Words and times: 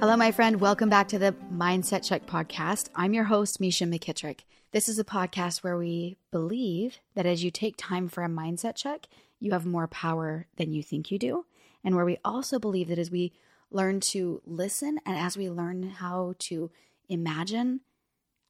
Hello, 0.00 0.16
my 0.16 0.30
friend. 0.30 0.60
Welcome 0.60 0.88
back 0.88 1.08
to 1.08 1.18
the 1.18 1.34
Mindset 1.52 2.06
Check 2.06 2.24
podcast. 2.24 2.88
I'm 2.94 3.14
your 3.14 3.24
host, 3.24 3.58
Misha 3.58 3.82
McKittrick. 3.82 4.42
This 4.70 4.88
is 4.88 5.00
a 5.00 5.04
podcast 5.04 5.64
where 5.64 5.76
we 5.76 6.18
believe 6.30 7.00
that 7.16 7.26
as 7.26 7.42
you 7.42 7.50
take 7.50 7.74
time 7.76 8.06
for 8.06 8.22
a 8.22 8.28
mindset 8.28 8.76
check, 8.76 9.08
you 9.40 9.50
have 9.50 9.66
more 9.66 9.88
power 9.88 10.46
than 10.54 10.72
you 10.72 10.84
think 10.84 11.10
you 11.10 11.18
do. 11.18 11.46
And 11.82 11.96
where 11.96 12.04
we 12.04 12.18
also 12.24 12.60
believe 12.60 12.86
that 12.88 12.98
as 13.00 13.10
we 13.10 13.32
learn 13.72 13.98
to 13.98 14.40
listen 14.46 15.00
and 15.04 15.18
as 15.18 15.36
we 15.36 15.50
learn 15.50 15.82
how 15.82 16.34
to 16.38 16.70
imagine 17.08 17.80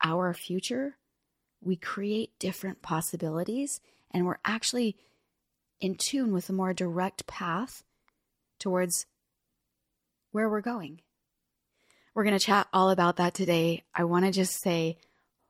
our 0.05 0.35
future, 0.35 0.99
we 1.63 1.77
create 1.77 2.39
different 2.39 2.83
possibilities 2.83 3.81
and 4.11 4.27
we're 4.27 4.37
actually 4.45 4.99
in 5.81 5.95
tune 5.95 6.35
with 6.35 6.51
a 6.51 6.53
more 6.53 6.75
direct 6.75 7.27
path 7.27 7.85
towards 8.59 9.07
where 10.31 10.51
we're 10.51 10.61
going. 10.61 11.01
We're 12.19 12.25
going 12.25 12.37
to 12.37 12.45
chat 12.45 12.67
all 12.73 12.91
about 12.91 13.15
that 13.19 13.33
today. 13.33 13.85
I 13.95 14.03
want 14.03 14.25
to 14.25 14.33
just 14.33 14.61
say, 14.61 14.97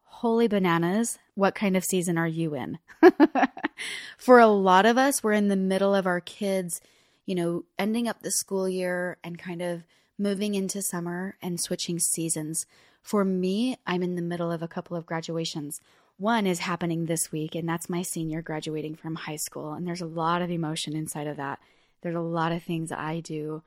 holy 0.03 0.49
bananas, 0.49 1.19
what 1.35 1.55
kind 1.55 1.79
of 1.79 1.83
season 1.83 2.19
are 2.19 2.29
you 2.29 2.55
in? 2.55 2.79
For 4.19 4.39
a 4.39 4.49
lot 4.49 4.85
of 4.85 4.99
us, 4.99 5.25
we're 5.25 5.33
in 5.33 5.49
the 5.49 5.57
middle 5.57 5.95
of 5.95 6.07
our 6.07 6.21
kids, 6.21 6.83
you 7.25 7.35
know, 7.35 7.65
ending 7.79 8.07
up 8.07 8.21
the 8.21 8.31
school 8.31 8.69
year 8.69 9.17
and 9.25 9.39
kind 9.39 9.63
of 9.63 9.85
moving 10.19 10.55
into 10.55 10.83
summer 10.83 11.39
and 11.41 11.59
switching 11.59 11.99
seasons. 11.99 12.67
For 13.01 13.25
me, 13.25 13.79
I'm 13.87 14.03
in 14.03 14.15
the 14.15 14.21
middle 14.21 14.53
of 14.53 14.63
a 14.63 14.69
couple 14.69 14.95
of 14.95 15.07
graduations. 15.07 15.81
One 16.19 16.47
is 16.47 16.59
happening 16.59 17.07
this 17.07 17.33
week, 17.33 17.55
and 17.55 17.67
that's 17.67 17.89
my 17.89 18.03
senior 18.03 18.43
graduating 18.43 18.97
from 18.97 19.15
high 19.15 19.37
school. 19.37 19.73
And 19.73 19.87
there's 19.87 20.03
a 20.03 20.07
lot 20.07 20.43
of 20.43 20.51
emotion 20.51 20.95
inside 20.95 21.29
of 21.29 21.39
that. 21.39 21.61
There's 22.03 22.15
a 22.15 22.21
lot 22.21 22.53
of 22.53 22.63
things 22.63 22.93
I 22.93 23.21
do 23.21 23.63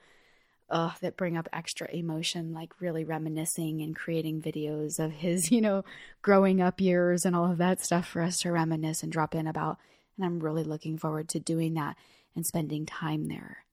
uh, 0.72 0.92
that 1.02 1.18
bring 1.18 1.38
up 1.38 1.50
extra 1.54 1.88
emotion, 1.92 2.54
like 2.54 2.80
really 2.80 3.04
reminiscing 3.04 3.82
and 3.82 3.96
creating 3.96 4.42
videos 4.42 5.04
of 5.04 5.12
his, 5.12 5.52
you 5.52 5.62
know, 5.62 5.84
growing 6.22 6.62
up 6.62 6.82
years 6.82 7.26
and 7.26 7.36
all 7.36 7.52
of 7.52 7.58
that 7.58 7.84
stuff 7.84 8.08
for 8.08 8.22
us 8.22 8.40
to 8.42 8.52
reminisce 8.52 9.04
and 9.04 9.12
drop 9.12 9.36
in 9.36 9.46
about. 9.46 9.78
And 10.18 10.26
I'm 10.26 10.40
really 10.40 10.64
looking 10.64 10.98
forward 10.98 11.30
to 11.30 11.40
doing 11.40 11.74
that 11.76 11.96
and 12.36 12.46
spending 12.46 12.86
time 12.86 13.28
there. 13.28 13.66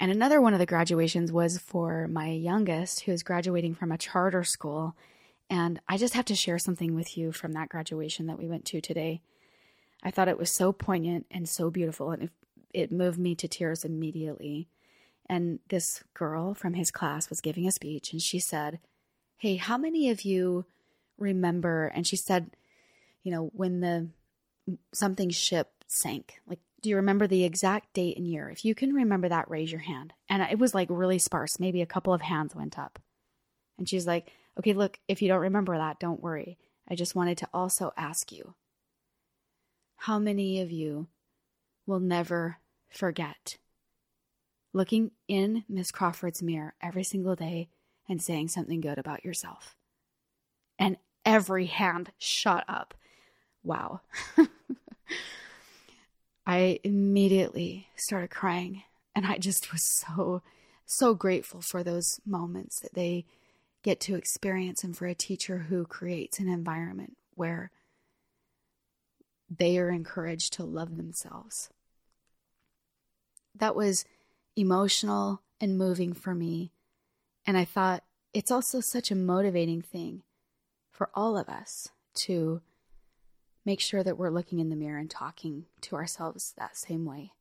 And 0.00 0.10
another 0.10 0.40
one 0.40 0.52
of 0.52 0.58
the 0.58 0.66
graduations 0.66 1.30
was 1.30 1.58
for 1.58 2.08
my 2.08 2.28
youngest, 2.28 3.00
who 3.00 3.12
is 3.12 3.22
graduating 3.22 3.76
from 3.76 3.92
a 3.92 3.98
charter 3.98 4.42
school. 4.42 4.96
And 5.48 5.80
I 5.88 5.96
just 5.96 6.14
have 6.14 6.24
to 6.26 6.34
share 6.34 6.58
something 6.58 6.94
with 6.94 7.16
you 7.16 7.30
from 7.30 7.52
that 7.52 7.68
graduation 7.68 8.26
that 8.26 8.38
we 8.38 8.48
went 8.48 8.64
to 8.66 8.80
today. 8.80 9.22
I 10.02 10.10
thought 10.10 10.28
it 10.28 10.38
was 10.38 10.54
so 10.54 10.72
poignant 10.72 11.26
and 11.30 11.48
so 11.48 11.70
beautiful, 11.70 12.10
and 12.10 12.24
it, 12.24 12.30
it 12.72 12.92
moved 12.92 13.18
me 13.18 13.34
to 13.36 13.48
tears 13.48 13.84
immediately. 13.84 14.68
And 15.28 15.60
this 15.68 16.02
girl 16.12 16.54
from 16.54 16.74
his 16.74 16.90
class 16.90 17.30
was 17.30 17.40
giving 17.40 17.66
a 17.66 17.72
speech, 17.72 18.12
and 18.12 18.20
she 18.20 18.38
said, 18.38 18.78
Hey, 19.38 19.56
how 19.56 19.78
many 19.78 20.10
of 20.10 20.22
you 20.22 20.66
remember? 21.18 21.86
And 21.86 22.06
she 22.06 22.16
said, 22.16 22.50
You 23.22 23.32
know, 23.32 23.50
when 23.54 23.80
the 23.80 24.08
something 24.92 25.30
ship 25.30 25.70
sank, 25.86 26.40
like, 26.46 26.60
do 26.82 26.90
you 26.90 26.96
remember 26.96 27.26
the 27.26 27.44
exact 27.44 27.94
date 27.94 28.18
and 28.18 28.26
year? 28.26 28.50
If 28.50 28.64
you 28.64 28.74
can 28.74 28.92
remember 28.92 29.28
that, 29.30 29.50
raise 29.50 29.72
your 29.72 29.80
hand. 29.80 30.12
And 30.28 30.42
it 30.42 30.58
was 30.58 30.74
like 30.74 30.88
really 30.90 31.18
sparse. 31.18 31.58
Maybe 31.58 31.80
a 31.80 31.86
couple 31.86 32.12
of 32.12 32.20
hands 32.20 32.54
went 32.54 32.78
up. 32.78 32.98
And 33.78 33.88
she's 33.88 34.06
like, 34.06 34.30
Okay, 34.58 34.74
look, 34.74 35.00
if 35.08 35.22
you 35.22 35.28
don't 35.28 35.40
remember 35.40 35.76
that, 35.76 35.98
don't 35.98 36.22
worry. 36.22 36.58
I 36.88 36.94
just 36.94 37.14
wanted 37.14 37.38
to 37.38 37.48
also 37.54 37.92
ask 37.96 38.30
you 38.30 38.54
how 39.96 40.18
many 40.18 40.60
of 40.60 40.70
you 40.70 41.08
will 41.86 42.00
never 42.00 42.58
forget 42.90 43.56
looking 44.74 45.12
in 45.28 45.64
Miss 45.68 45.90
Crawford's 45.90 46.42
mirror 46.42 46.74
every 46.82 47.04
single 47.04 47.36
day 47.36 47.68
and 48.06 48.20
saying 48.20 48.48
something 48.48 48.82
good 48.82 48.98
about 48.98 49.24
yourself. 49.24 49.76
And 50.78 50.98
every 51.24 51.66
hand 51.66 52.10
shot 52.18 52.64
up. 52.68 52.92
Wow. 53.62 54.02
I 56.46 56.80
immediately 56.84 57.88
started 57.96 58.28
crying 58.30 58.82
and 59.14 59.24
I 59.24 59.38
just 59.38 59.72
was 59.72 59.82
so 59.82 60.42
so 60.86 61.14
grateful 61.14 61.62
for 61.62 61.82
those 61.82 62.20
moments 62.26 62.80
that 62.80 62.92
they 62.92 63.24
get 63.82 64.00
to 64.00 64.16
experience 64.16 64.84
and 64.84 64.94
for 64.94 65.06
a 65.06 65.14
teacher 65.14 65.66
who 65.70 65.86
creates 65.86 66.38
an 66.38 66.48
environment 66.48 67.16
where 67.34 67.70
they 69.48 69.78
are 69.78 69.88
encouraged 69.88 70.52
to 70.54 70.64
love 70.64 70.98
themselves. 70.98 71.70
That 73.54 73.74
was 73.74 74.04
emotional 74.56 75.42
and 75.60 75.78
moving 75.78 76.12
for 76.12 76.34
me. 76.34 76.72
And 77.46 77.56
I 77.56 77.64
thought 77.64 78.04
it's 78.32 78.50
also 78.50 78.80
such 78.80 79.10
a 79.10 79.16
motivating 79.16 79.82
thing 79.82 80.22
for 80.90 81.10
all 81.14 81.36
of 81.36 81.48
us 81.48 81.88
to 82.14 82.60
make 83.64 83.80
sure 83.80 84.02
that 84.02 84.18
we're 84.18 84.30
looking 84.30 84.60
in 84.60 84.68
the 84.68 84.76
mirror 84.76 84.98
and 84.98 85.10
talking 85.10 85.66
to 85.82 85.96
ourselves 85.96 86.54
that 86.56 86.76
same 86.76 87.04
way. 87.04 87.32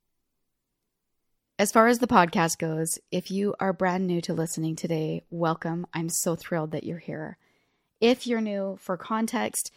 As 1.60 1.72
far 1.72 1.88
as 1.88 2.00
the 2.00 2.08
podcast 2.08 2.58
goes, 2.58 2.98
if 3.12 3.30
you 3.30 3.54
are 3.60 3.74
brand 3.74 4.08
new 4.08 4.22
to 4.22 4.34
listening 4.34 4.76
today, 4.76 5.24
welcome. 5.30 5.86
I'm 5.94 6.10
so 6.10 6.36
thrilled 6.36 6.72
that 6.72 6.84
you're 6.84 6.98
here. 6.98 7.38
If 8.02 8.26
you're 8.26 8.42
new, 8.42 8.78
for 8.82 8.98
context, 8.98 9.72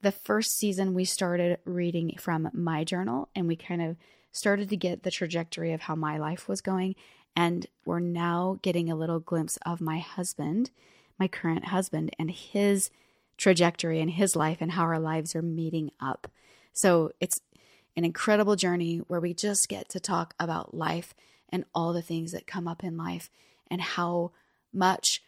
the 0.00 0.10
first 0.10 0.56
season 0.56 0.94
we 0.94 1.04
started 1.04 1.58
reading 1.64 2.16
from 2.18 2.50
my 2.54 2.82
journal 2.82 3.28
and 3.34 3.46
we 3.46 3.56
kind 3.56 3.82
of 3.82 3.96
started 4.32 4.68
to 4.68 4.76
get 4.76 5.02
the 5.02 5.10
trajectory 5.10 5.72
of 5.72 5.82
how 5.82 5.94
my 5.94 6.18
life 6.18 6.48
was 6.48 6.60
going. 6.60 6.94
And 7.34 7.66
we're 7.84 8.00
now 8.00 8.58
getting 8.62 8.90
a 8.90 8.96
little 8.96 9.20
glimpse 9.20 9.58
of 9.64 9.80
my 9.80 9.98
husband, 9.98 10.70
my 11.18 11.28
current 11.28 11.66
husband, 11.66 12.14
and 12.18 12.30
his 12.30 12.90
trajectory 13.36 14.00
and 14.00 14.10
his 14.10 14.34
life 14.34 14.58
and 14.60 14.72
how 14.72 14.82
our 14.82 14.98
lives 14.98 15.34
are 15.34 15.42
meeting 15.42 15.90
up. 16.00 16.28
So 16.72 17.12
it's 17.20 17.40
an 17.96 18.04
incredible 18.04 18.56
journey 18.56 18.98
where 18.98 19.20
we 19.20 19.34
just 19.34 19.68
get 19.68 19.88
to 19.90 20.00
talk 20.00 20.34
about 20.38 20.74
life 20.74 21.14
and 21.48 21.64
all 21.74 21.92
the 21.92 22.02
things 22.02 22.32
that 22.32 22.46
come 22.46 22.68
up 22.68 22.84
in 22.84 22.96
life 22.96 23.30
and 23.70 23.80
how 23.80 24.32
much 24.72 25.22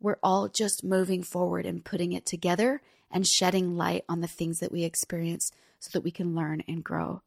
we're 0.00 0.18
all 0.22 0.48
just 0.48 0.84
moving 0.84 1.22
forward 1.22 1.66
and 1.66 1.84
putting 1.84 2.12
it 2.12 2.24
together 2.24 2.80
and 3.10 3.26
shedding 3.26 3.76
light 3.76 4.04
on 4.08 4.20
the 4.20 4.28
things 4.28 4.60
that 4.60 4.72
we 4.72 4.84
experience 4.84 5.50
so 5.80 5.90
that 5.92 6.02
we 6.02 6.10
can 6.10 6.34
learn 6.34 6.62
and 6.68 6.84
grow. 6.84 7.22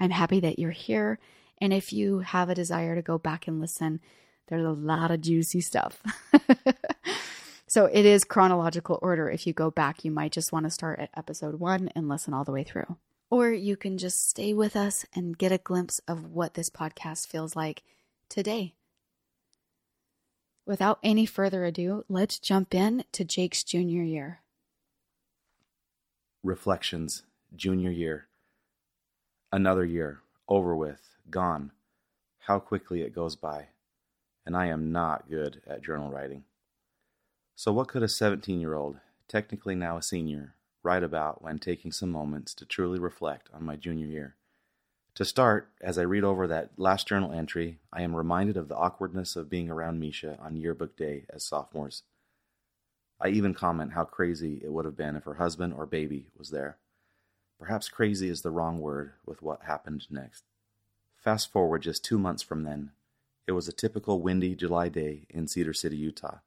I'm 0.00 0.10
happy 0.10 0.40
that 0.40 0.58
you're 0.58 0.70
here. 0.70 1.18
And 1.58 1.72
if 1.72 1.92
you 1.92 2.20
have 2.20 2.48
a 2.48 2.54
desire 2.54 2.94
to 2.94 3.02
go 3.02 3.18
back 3.18 3.46
and 3.46 3.60
listen, 3.60 4.00
there's 4.48 4.64
a 4.64 4.70
lot 4.70 5.10
of 5.10 5.20
juicy 5.20 5.60
stuff. 5.60 6.02
so 7.66 7.86
it 7.86 8.04
is 8.04 8.24
chronological 8.24 8.98
order. 9.00 9.30
If 9.30 9.46
you 9.46 9.52
go 9.52 9.70
back, 9.70 10.04
you 10.04 10.10
might 10.10 10.32
just 10.32 10.52
want 10.52 10.66
to 10.66 10.70
start 10.70 10.98
at 10.98 11.10
episode 11.16 11.60
one 11.60 11.90
and 11.94 12.08
listen 12.08 12.34
all 12.34 12.44
the 12.44 12.52
way 12.52 12.64
through. 12.64 12.96
Or 13.30 13.50
you 13.50 13.76
can 13.76 13.98
just 13.98 14.28
stay 14.28 14.52
with 14.52 14.76
us 14.76 15.06
and 15.14 15.38
get 15.38 15.52
a 15.52 15.58
glimpse 15.58 16.00
of 16.06 16.26
what 16.26 16.54
this 16.54 16.70
podcast 16.70 17.26
feels 17.26 17.56
like 17.56 17.82
today. 18.28 18.74
Without 20.66 20.98
any 21.02 21.26
further 21.26 21.64
ado, 21.64 22.04
let's 22.08 22.38
jump 22.38 22.74
in 22.74 23.04
to 23.12 23.24
Jake's 23.24 23.64
junior 23.64 24.02
year. 24.02 24.40
Reflections, 26.42 27.22
junior 27.54 27.90
year. 27.90 28.28
Another 29.54 29.84
year, 29.84 30.18
over 30.48 30.74
with, 30.74 31.14
gone. 31.30 31.70
How 32.40 32.58
quickly 32.58 33.02
it 33.02 33.14
goes 33.14 33.36
by. 33.36 33.68
And 34.44 34.56
I 34.56 34.66
am 34.66 34.90
not 34.90 35.30
good 35.30 35.62
at 35.64 35.84
journal 35.84 36.10
writing. 36.10 36.42
So, 37.54 37.72
what 37.72 37.86
could 37.86 38.02
a 38.02 38.08
17 38.08 38.60
year 38.60 38.74
old, 38.74 38.98
technically 39.28 39.76
now 39.76 39.96
a 39.96 40.02
senior, 40.02 40.56
write 40.82 41.04
about 41.04 41.40
when 41.40 41.60
taking 41.60 41.92
some 41.92 42.10
moments 42.10 42.52
to 42.54 42.66
truly 42.66 42.98
reflect 42.98 43.48
on 43.54 43.64
my 43.64 43.76
junior 43.76 44.08
year? 44.08 44.34
To 45.14 45.24
start, 45.24 45.68
as 45.80 45.98
I 45.98 46.02
read 46.02 46.24
over 46.24 46.48
that 46.48 46.70
last 46.76 47.06
journal 47.06 47.30
entry, 47.30 47.78
I 47.92 48.02
am 48.02 48.16
reminded 48.16 48.56
of 48.56 48.66
the 48.66 48.76
awkwardness 48.76 49.36
of 49.36 49.50
being 49.50 49.70
around 49.70 50.00
Misha 50.00 50.36
on 50.42 50.56
yearbook 50.56 50.96
day 50.96 51.26
as 51.32 51.46
sophomores. 51.46 52.02
I 53.20 53.28
even 53.28 53.54
comment 53.54 53.92
how 53.92 54.02
crazy 54.02 54.60
it 54.64 54.72
would 54.72 54.84
have 54.84 54.96
been 54.96 55.14
if 55.14 55.22
her 55.22 55.34
husband 55.34 55.74
or 55.74 55.86
baby 55.86 56.26
was 56.36 56.50
there. 56.50 56.78
Perhaps 57.58 57.88
crazy 57.88 58.28
is 58.28 58.42
the 58.42 58.50
wrong 58.50 58.80
word 58.80 59.12
with 59.24 59.42
what 59.42 59.62
happened 59.62 60.06
next. 60.10 60.44
Fast 61.16 61.50
forward 61.50 61.82
just 61.82 62.04
two 62.04 62.18
months 62.18 62.42
from 62.42 62.64
then. 62.64 62.90
It 63.46 63.52
was 63.52 63.68
a 63.68 63.72
typical 63.72 64.20
windy 64.20 64.54
July 64.54 64.88
day 64.88 65.26
in 65.30 65.48
Cedar 65.48 65.72
City, 65.72 65.96
Utah. 65.96 66.38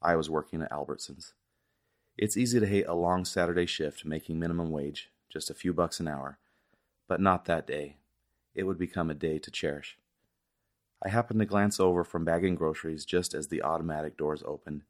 I 0.00 0.16
was 0.16 0.30
working 0.30 0.62
at 0.62 0.70
Albertsons. 0.70 1.32
It's 2.16 2.36
easy 2.36 2.60
to 2.60 2.66
hate 2.66 2.86
a 2.86 2.94
long 2.94 3.24
Saturday 3.24 3.66
shift 3.66 4.04
making 4.04 4.38
minimum 4.38 4.70
wage, 4.70 5.10
just 5.30 5.50
a 5.50 5.54
few 5.54 5.72
bucks 5.72 6.00
an 6.00 6.08
hour, 6.08 6.38
but 7.08 7.20
not 7.20 7.46
that 7.46 7.66
day. 7.66 7.96
It 8.54 8.64
would 8.64 8.78
become 8.78 9.10
a 9.10 9.14
day 9.14 9.38
to 9.38 9.50
cherish. 9.50 9.98
I 11.04 11.08
happened 11.08 11.40
to 11.40 11.46
glance 11.46 11.80
over 11.80 12.04
from 12.04 12.24
bagging 12.24 12.54
groceries 12.54 13.04
just 13.04 13.34
as 13.34 13.48
the 13.48 13.62
automatic 13.62 14.16
doors 14.16 14.42
opened. 14.46 14.82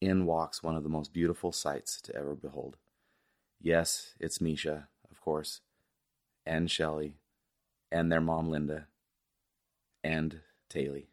In 0.00 0.26
walks 0.26 0.62
one 0.62 0.76
of 0.76 0.82
the 0.82 0.88
most 0.88 1.12
beautiful 1.12 1.52
sights 1.52 2.00
to 2.02 2.14
ever 2.16 2.34
behold. 2.34 2.76
Yes, 3.60 4.14
it's 4.20 4.40
Misha, 4.40 4.88
course, 5.24 5.62
and 6.44 6.70
Shelley, 6.70 7.16
and 7.90 8.12
their 8.12 8.20
mom 8.20 8.50
Linda, 8.50 8.88
and 10.02 10.40
Taylor. 10.68 11.04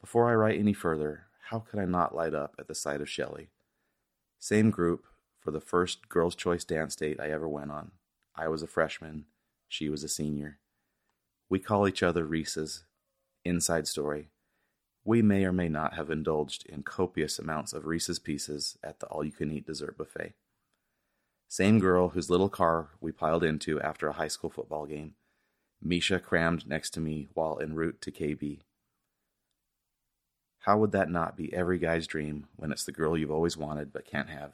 Before 0.00 0.30
I 0.30 0.34
write 0.34 0.58
any 0.58 0.72
further, 0.72 1.26
how 1.50 1.58
could 1.58 1.78
I 1.78 1.84
not 1.84 2.14
light 2.14 2.32
up 2.32 2.54
at 2.58 2.68
the 2.68 2.74
sight 2.74 3.02
of 3.02 3.10
Shelley? 3.10 3.50
Same 4.38 4.70
group 4.70 5.04
for 5.38 5.50
the 5.50 5.60
first 5.60 6.08
girls' 6.08 6.34
choice 6.34 6.64
dance 6.64 6.96
date 6.96 7.20
I 7.20 7.30
ever 7.30 7.46
went 7.46 7.70
on. 7.70 7.90
I 8.34 8.48
was 8.48 8.62
a 8.62 8.66
freshman, 8.66 9.26
she 9.68 9.90
was 9.90 10.02
a 10.02 10.08
senior. 10.08 10.58
We 11.50 11.58
call 11.58 11.86
each 11.86 12.02
other 12.02 12.24
Reese's. 12.24 12.84
Inside 13.44 13.88
story. 13.88 14.30
We 15.04 15.22
may 15.22 15.44
or 15.44 15.52
may 15.52 15.68
not 15.68 15.94
have 15.94 16.10
indulged 16.10 16.66
in 16.66 16.82
copious 16.82 17.38
amounts 17.38 17.72
of 17.72 17.86
Reese's 17.86 18.18
Pieces 18.18 18.78
at 18.82 19.00
the 19.00 19.06
all 19.06 19.24
you 19.24 19.32
can 19.32 19.50
eat 19.50 19.66
dessert 19.66 19.96
buffet. 19.96 20.34
Same 21.50 21.80
girl 21.80 22.10
whose 22.10 22.30
little 22.30 22.48
car 22.48 22.90
we 23.00 23.10
piled 23.10 23.42
into 23.42 23.80
after 23.80 24.06
a 24.06 24.12
high 24.12 24.28
school 24.28 24.50
football 24.50 24.86
game. 24.86 25.14
Misha 25.82 26.20
crammed 26.20 26.64
next 26.64 26.90
to 26.90 27.00
me 27.00 27.26
while 27.34 27.58
en 27.60 27.74
route 27.74 28.00
to 28.02 28.12
KB. 28.12 28.60
How 30.60 30.78
would 30.78 30.92
that 30.92 31.10
not 31.10 31.36
be 31.36 31.52
every 31.52 31.80
guy's 31.80 32.06
dream 32.06 32.46
when 32.54 32.70
it's 32.70 32.84
the 32.84 32.92
girl 32.92 33.18
you've 33.18 33.32
always 33.32 33.56
wanted 33.56 33.92
but 33.92 34.06
can't 34.06 34.28
have? 34.30 34.52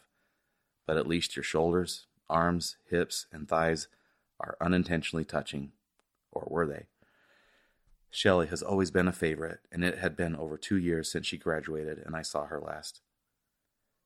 But 0.87 0.97
at 0.97 1.07
least 1.07 1.37
your 1.37 1.43
shoulders, 1.43 2.07
arms, 2.31 2.79
hips, 2.89 3.27
and 3.31 3.47
thighs 3.47 3.89
are 4.41 4.57
unintentionally 4.59 5.27
touching. 5.27 5.73
Or 6.33 6.49
were 6.49 6.67
they? 6.67 6.87
Shelley 8.11 8.47
has 8.47 8.63
always 8.63 8.91
been 8.91 9.07
a 9.07 9.13
favorite, 9.13 9.61
and 9.71 9.85
it 9.85 9.99
had 9.99 10.17
been 10.17 10.35
over 10.35 10.57
two 10.57 10.79
years 10.79 11.11
since 11.11 11.27
she 11.27 11.37
graduated 11.37 11.99
and 11.99 12.17
I 12.17 12.23
saw 12.23 12.47
her 12.47 12.59
last. 12.59 13.03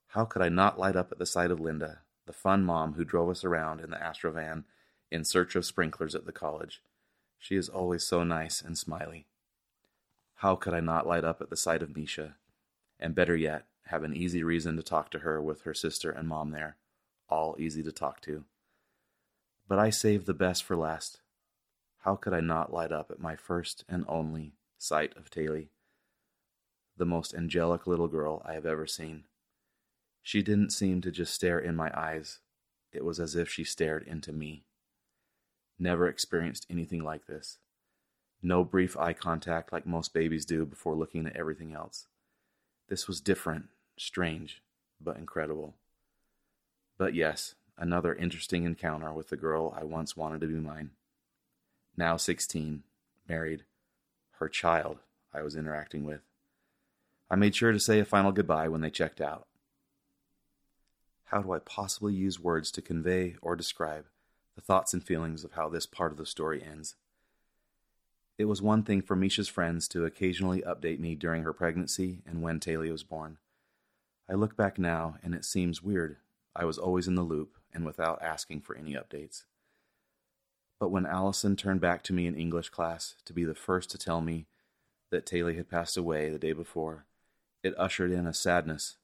How 0.09 0.25
could 0.25 0.43
I 0.43 0.49
not 0.49 0.77
light 0.77 0.97
up 0.97 1.13
at 1.13 1.21
the 1.21 1.27
sight 1.27 1.53
of 1.53 1.61
Linda, 1.61 2.01
the 2.31 2.37
fun 2.37 2.63
mom 2.63 2.93
who 2.93 3.05
drove 3.05 3.29
us 3.29 3.43
around 3.43 3.81
in 3.81 3.91
the 3.91 3.97
Astrovan 3.97 4.63
in 5.11 5.25
search 5.25 5.57
of 5.57 5.67
sprinklers 5.67 6.15
at 6.15 6.27
the 6.27 6.33
college? 6.33 6.81
She 7.41 7.57
is 7.57 7.69
always 7.69 8.05
so 8.05 8.23
nice 8.23 8.63
and 8.63 8.79
smiley. 8.79 9.27
How 10.37 10.55
could 10.55 10.73
I 10.73 10.79
not 10.79 11.09
light 11.09 11.25
up 11.25 11.41
at 11.41 11.51
the 11.51 11.57
sight 11.57 11.83
of 11.83 11.97
Misha? 11.97 12.37
And 13.01 13.17
better 13.17 13.35
yet, 13.35 13.65
have 13.87 14.05
an 14.05 14.15
easy 14.15 14.45
reason 14.45 14.77
to 14.77 14.83
talk 14.85 15.11
to 15.11 15.19
her 15.19 15.43
with 15.43 15.63
her 15.63 15.75
sister 15.75 16.13
and 16.13 16.29
mom 16.29 16.53
there, 16.53 16.77
all 17.29 17.57
easy 17.59 17.83
to 17.83 17.91
talk 17.91 18.21
to. 18.21 18.45
But 19.67 19.81
I 19.81 19.91
saved 19.91 20.27
the 20.27 20.33
best 20.33 20.63
for 20.63 20.77
last. 20.77 21.19
How 22.03 22.15
could 22.15 22.33
I 22.33 22.39
not 22.39 22.73
light 22.73 22.93
up 22.93 23.11
at 23.11 23.19
my 23.19 23.35
first 23.35 23.85
and 23.89 24.05
only 24.07 24.53
sight 24.79 25.17
of 25.17 25.31
Taylor, 25.31 25.65
the 26.97 27.05
most 27.05 27.35
angelic 27.35 27.89
little 27.89 28.07
girl 28.07 28.41
I 28.47 28.53
have 28.53 28.67
ever 28.67 28.87
seen? 28.87 29.25
She 30.23 30.43
didn't 30.43 30.71
seem 30.71 31.01
to 31.03 31.11
just 31.11 31.35
stare 31.35 31.59
in 31.59 31.77
my 31.77 31.91
eyes, 31.99 32.41
it 32.93 33.05
was 33.05 33.21
as 33.21 33.37
if 33.37 33.49
she 33.49 33.65
stared 33.65 34.07
into 34.07 34.33
me. 34.33 34.65
Never 35.79 36.09
experienced 36.09 36.67
anything 36.69 37.03
like 37.03 37.27
this. 37.27 37.59
No 38.43 38.65
brief 38.65 38.97
eye 38.97 39.13
contact 39.13 39.73
like 39.73 39.87
most 39.87 40.13
babies 40.13 40.45
do 40.45 40.65
before 40.65 40.95
looking 40.95 41.27
at 41.27 41.37
everything 41.37 41.73
else. 41.73 42.07
This 42.89 43.07
was 43.07 43.21
different, 43.21 43.67
strange, 43.97 44.63
but 45.01 45.17
incredible. 45.17 45.75
But 46.99 47.15
yes, 47.15 47.55
another 47.79 48.15
interesting 48.15 48.65
encounter 48.65 49.13
with 49.13 49.29
the 49.29 49.37
girl 49.37 49.75
I 49.79 49.85
once 49.85 50.17
wanted 50.17 50.41
to 50.43 50.47
be 50.47 50.55
mine. 50.55 50.91
Now 51.97 52.17
16, 52.17 52.83
married, 53.29 53.65
her 54.39 54.49
child 54.49 54.99
I 55.33 55.43
was 55.43 55.57
interacting 55.57 56.05
with. 56.05 56.21
I 57.31 57.37
made 57.37 57.55
sure 57.55 57.73
to 57.73 57.81
say 57.81 58.01
a 58.01 58.05
final 58.05 58.33
goodbye 58.33 58.69
when 58.69 58.81
they 58.81 58.91
checked 58.91 59.21
out. 59.21 59.47
How 61.31 61.43
do 61.43 61.53
I 61.53 61.61
possibly 61.61 62.13
use 62.13 62.41
words 62.41 62.73
to 62.73 62.83
convey 62.83 63.37
or 63.41 63.55
describe 63.55 64.07
the 64.57 64.61
thoughts 64.61 64.93
and 64.93 65.01
feelings 65.01 65.45
of 65.45 65.53
how 65.53 65.69
this 65.69 65.87
part 65.87 66.11
of 66.11 66.19
the 66.19 66.27
story 66.27 66.61
ends? 66.61 66.97
It 68.37 68.47
was 68.47 68.61
one 68.61 68.83
thing 68.83 69.01
for 69.01 69.15
Misha's 69.15 69.47
friends 69.47 69.87
to 69.89 70.05
occasionally 70.05 70.63
update 70.63 70.99
me 70.99 71.15
during 71.15 71.45
her 71.45 71.53
pregnancy 71.53 72.23
and 72.27 72.43
when 72.43 72.59
Taylor 72.59 72.91
was 72.91 73.05
born. 73.05 73.39
I 74.29 74.35
look 74.35 74.57
back 74.57 74.77
now 74.77 75.19
and 75.23 75.33
it 75.33 75.45
seems 75.45 75.85
weird. 75.85 76.17
I 76.57 76.65
was 76.65 76.79
always 76.79 77.07
in 77.07 77.15
the 77.15 77.23
loop 77.23 77.55
and 77.73 77.87
without 77.87 78.21
asking 78.21 78.63
for 78.63 78.77
any 78.77 78.95
updates. 78.95 79.45
But 80.81 80.91
when 80.91 81.07
Allison 81.07 81.55
turned 81.55 81.81
back 81.81 82.03
to 82.05 82.13
me 82.13 82.27
in 82.27 82.35
English 82.35 82.71
class 82.71 83.15
to 83.25 83.33
be 83.33 83.45
the 83.45 83.55
first 83.55 83.89
to 83.93 83.99
tell 83.99 84.21
me 84.21 84.47
that 85.11 85.27
Taylor 85.27 85.53
had 85.53 85.71
passed 85.71 85.97
away 85.97 86.29
the 86.29 86.41
day 86.41 86.53
before, 86.53 87.07
it 87.63 87.79
ushered 87.79 88.11
in 88.11 88.27
a 88.27 88.35
sadness 88.35 88.97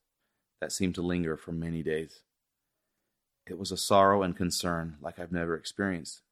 that 0.60 0.72
seemed 0.72 0.94
to 0.96 1.02
linger 1.02 1.36
for 1.36 1.52
many 1.52 1.82
days. 1.82 2.20
It 3.46 3.58
was 3.58 3.70
a 3.70 3.76
sorrow 3.76 4.22
and 4.22 4.36
concern 4.36 4.96
like 5.00 5.18
I've 5.18 5.32
never 5.32 5.56
experienced. 5.56 6.22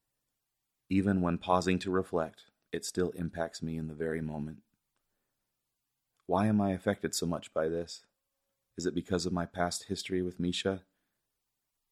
Even 0.91 1.21
when 1.21 1.38
pausing 1.38 1.79
to 1.81 1.91
reflect, 1.91 2.43
it 2.73 2.85
still 2.85 3.11
impacts 3.11 3.62
me 3.62 3.76
in 3.76 3.88
the 3.88 3.94
very 3.94 4.21
moment. 4.21 4.59
Why 6.26 6.47
am 6.47 6.61
I 6.61 6.73
affected 6.73 7.15
so 7.15 7.26
much 7.26 7.53
by 7.55 7.69
this? 7.69 8.03
Is 8.76 8.87
it 8.87 8.94
because 8.94 9.26
of 9.26 9.32
my 9.32 9.47
past 9.47 9.85
history 9.85 10.23
with 10.23 10.41
Misha? 10.41 10.81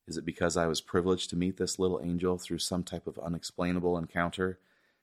Is 0.08 0.16
it 0.16 0.24
because 0.24 0.56
I 0.56 0.66
was 0.66 0.80
privileged 0.80 1.30
to 1.30 1.36
meet 1.36 1.56
this 1.56 1.78
little 1.78 2.00
angel 2.02 2.38
through 2.38 2.58
some 2.58 2.82
type 2.82 3.06
of 3.06 3.18
unexplainable 3.18 3.96
encounter 3.96 4.58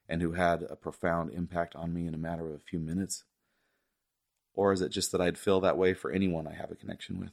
and 0.10 0.22
who 0.22 0.34
had 0.34 0.64
a 0.64 0.76
profound 0.76 1.32
impact 1.32 1.76
on 1.76 1.94
me 1.94 2.06
in 2.06 2.14
a 2.14 2.18
matter 2.18 2.48
of 2.48 2.56
a 2.56 2.60
few 2.60 2.80
minutes? 2.80 3.24
Or 4.60 4.74
is 4.74 4.82
it 4.82 4.90
just 4.90 5.14
that 5.14 5.22
I'd 5.22 5.38
feel 5.38 5.62
that 5.62 5.78
way 5.78 5.94
for 5.94 6.12
anyone 6.12 6.46
I 6.46 6.54
have 6.54 6.70
a 6.70 6.76
connection 6.76 7.18
with? 7.18 7.32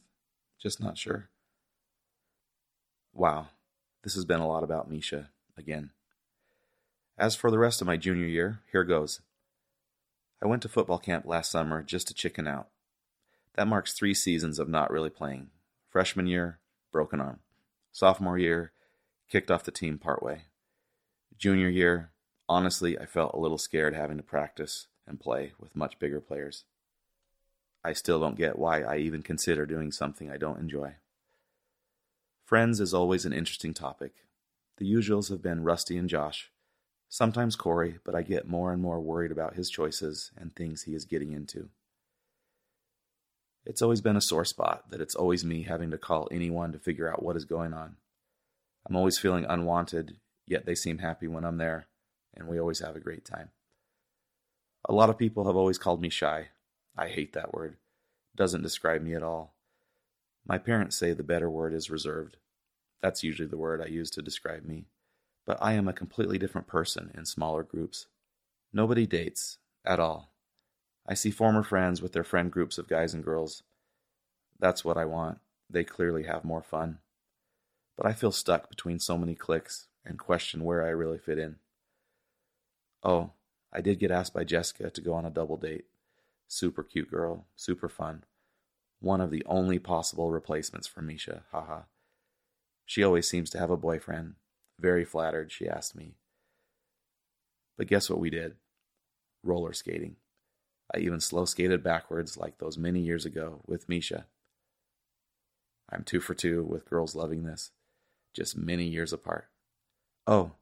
Just 0.62 0.81
not 0.81 0.96
sure. 0.96 1.28
Wow, 3.12 3.49
this 4.05 4.14
has 4.14 4.25
been 4.25 4.38
a 4.38 4.46
lot 4.46 4.62
about 4.62 4.88
Misha 4.88 5.31
again. 5.58 5.90
As 7.19 7.34
for 7.34 7.50
the 7.50 7.58
rest 7.58 7.81
of 7.81 7.88
my 7.88 7.96
junior 7.96 8.28
year, 8.28 8.61
here 8.70 8.84
goes. 8.84 9.23
I 10.40 10.46
went 10.46 10.62
to 10.62 10.69
football 10.69 11.00
camp 11.00 11.26
last 11.26 11.50
summer 11.50 11.82
just 11.82 12.06
to 12.06 12.14
chicken 12.14 12.46
out. 12.46 12.69
That 13.56 13.67
marks 13.67 13.93
three 13.93 14.14
seasons 14.14 14.61
of 14.61 14.69
not 14.69 14.93
really 14.93 15.11
playing. 15.11 15.49
Freshman 15.88 16.28
year, 16.28 16.61
broken 16.93 17.20
arm. 17.20 17.40
Sophomore 17.90 18.38
year, 18.38 18.70
kicked 19.28 19.50
off 19.50 19.64
the 19.64 19.73
team 19.73 19.99
partway. 19.99 20.43
Junior 21.37 21.70
year, 21.70 22.11
honestly, 22.49 22.96
I 22.96 23.05
felt 23.05 23.34
a 23.34 23.40
little 23.40 23.58
scared 23.58 23.96
having 23.96 24.17
to 24.17 24.23
practice 24.23 24.87
and 25.08 25.19
play 25.19 25.55
with 25.58 25.75
much 25.75 25.99
bigger 25.99 26.20
players. 26.20 26.62
I 27.87 27.93
still 27.93 28.19
don't 28.19 28.37
get 28.37 28.59
why 28.59 28.83
I 28.83 28.97
even 28.97 29.23
consider 29.23 29.65
doing 29.65 29.93
something 29.93 30.29
I 30.29 30.38
don't 30.38 30.59
enjoy. 30.59 30.97
Friends 32.44 32.81
is 32.81 32.93
always 32.93 33.25
an 33.25 33.33
interesting 33.33 33.75
topic. 33.75 34.12
The 34.79 34.93
usuals 34.93 35.31
have 35.31 35.40
been 35.40 35.62
Rusty 35.62 35.97
and 35.97 36.09
Josh, 36.09 36.50
sometimes 37.09 37.55
Corey, 37.55 38.00
but 38.05 38.16
I 38.16 38.23
get 38.23 38.49
more 38.49 38.73
and 38.73 38.83
more 38.83 39.00
worried 39.00 39.31
about 39.31 39.55
his 39.55 39.71
choices 39.71 40.33
and 40.37 40.52
things 40.52 40.83
he 40.83 40.95
is 40.95 41.05
getting 41.05 41.31
into. 41.33 41.69
It's 43.64 43.83
always 43.83 44.00
been 44.00 44.16
a 44.16 44.21
sore 44.21 44.45
spot 44.45 44.90
that 44.90 45.00
it's 45.00 45.14
always 45.14 45.45
me 45.45 45.62
having 45.62 45.93
to 45.93 45.99
call 45.99 46.26
anyone 46.33 46.73
to 46.73 46.81
figure 46.81 47.09
out 47.09 47.23
what 47.23 47.37
is 47.37 47.45
going 47.45 47.73
on. 47.73 47.99
I'm 48.85 48.97
always 48.97 49.16
feeling 49.16 49.47
unwanted, 49.49 50.16
yet 50.45 50.66
they 50.66 50.75
seem 50.75 50.99
happy 50.99 51.28
when 51.28 51.45
I'm 51.45 51.59
there, 51.59 51.87
and 52.35 52.49
we 52.49 52.59
always 52.59 52.81
have 52.81 52.97
a 52.97 53.00
great 53.00 53.25
time. 53.25 53.50
A 54.88 54.93
lot 54.93 55.09
of 55.09 55.16
people 55.16 55.47
have 55.47 55.57
always 55.57 55.78
called 55.78 56.02
me 56.02 56.09
shy. 56.09 56.49
I 56.97 57.09
hate 57.09 57.33
that 57.35 57.53
word. 57.53 57.76
Doesn't 58.35 58.62
describe 58.62 59.03
me 59.03 59.15
at 59.15 59.23
all. 59.23 59.55
My 60.47 60.59
parents 60.59 60.97
say 60.97 61.12
the 61.12 61.23
better 61.23 61.50
word 61.50 61.75
is 61.75 61.91
reserved. 61.91 62.37
That's 63.03 63.23
usually 63.23 63.49
the 63.49 63.57
word 63.57 63.83
I 63.83 63.87
use 63.87 64.11
to 64.12 64.23
describe 64.23 64.65
me. 64.65 64.87
But 65.45 65.59
I 65.61 65.73
am 65.75 65.88
a 65.88 65.93
completely 65.93 66.38
different 66.38 66.67
person 66.67 67.11
in 67.17 67.25
smaller 67.25 67.62
groups. 67.62 68.07
Nobody 68.73 69.07
dates, 69.07 69.59
at 69.85 70.00
all. 70.00 70.33
I 71.07 71.15
see 71.15 71.31
former 71.31 71.62
friends 71.62 72.03
with 72.03 72.12
their 72.12 72.25
friend 72.25 72.50
groups 72.50 72.79
of 72.79 72.88
guys 72.88 73.15
and 73.15 73.25
girls. 73.25 73.62
That's 74.59 74.85
what 74.85 74.97
I 74.97 75.05
want. 75.05 75.38
They 75.71 75.85
clearly 75.85 76.25
have 76.25 76.45
more 76.45 76.62
fun. 76.62 76.99
But 77.97 78.07
I 78.07 78.12
feel 78.12 78.33
stuck 78.33 78.69
between 78.69 78.99
so 78.99 79.17
many 79.17 79.35
cliques 79.35 79.87
and 80.05 80.19
question 80.19 80.65
where 80.65 80.85
I 80.85 80.88
really 80.88 81.19
fit 81.19 81.38
in. 81.38 81.57
Oh, 83.03 83.33
I 83.73 83.81
did 83.81 84.00
get 84.00 84.11
asked 84.11 84.35
by 84.35 84.45
Jessica 84.45 84.91
to 84.91 85.00
go 85.00 85.15
on 85.15 85.25
a 85.25 85.31
double 85.31 85.57
date. 85.57 85.85
Super 86.49 86.83
cute 86.83 87.11
girl, 87.11 87.47
super 87.57 87.88
fun. 87.88 88.25
One 89.00 89.21
of 89.21 89.31
the 89.31 89.45
only 89.47 89.79
possible 89.79 90.31
replacements 90.31 90.87
for 90.87 91.03
Misha, 91.03 91.45
haha. 91.50 91.83
She 92.85 93.03
always 93.03 93.29
seems 93.29 93.50
to 93.50 93.59
have 93.59 93.71
a 93.71 93.76
boyfriend. 93.76 94.35
Very 94.79 95.05
flattered, 95.05 95.50
she 95.50 95.69
asked 95.69 95.97
me. 95.97 96.15
But 97.76 97.88
guess 97.88 98.09
what 98.09 98.21
we 98.21 98.31
did? 98.31 98.55
Roller 99.43 99.73
skating. 99.73 100.17
I 100.95 100.99
even 100.99 101.21
slow 101.21 101.45
skated 101.45 101.83
backwards 101.83 102.37
like 102.37 102.59
those 102.59 102.79
many 102.79 103.00
years 103.00 103.26
ago 103.26 103.62
with 103.67 103.88
Misha. 103.88 104.26
I'm 105.91 106.05
two 106.05 106.21
for 106.21 106.35
two 106.35 106.62
with 106.62 106.88
girls 106.88 107.15
loving 107.15 107.45
this, 107.45 107.71
just 108.35 108.57
many 108.57 108.85
years 108.85 109.12
apart. 109.12 109.49
Oh, 110.26 110.53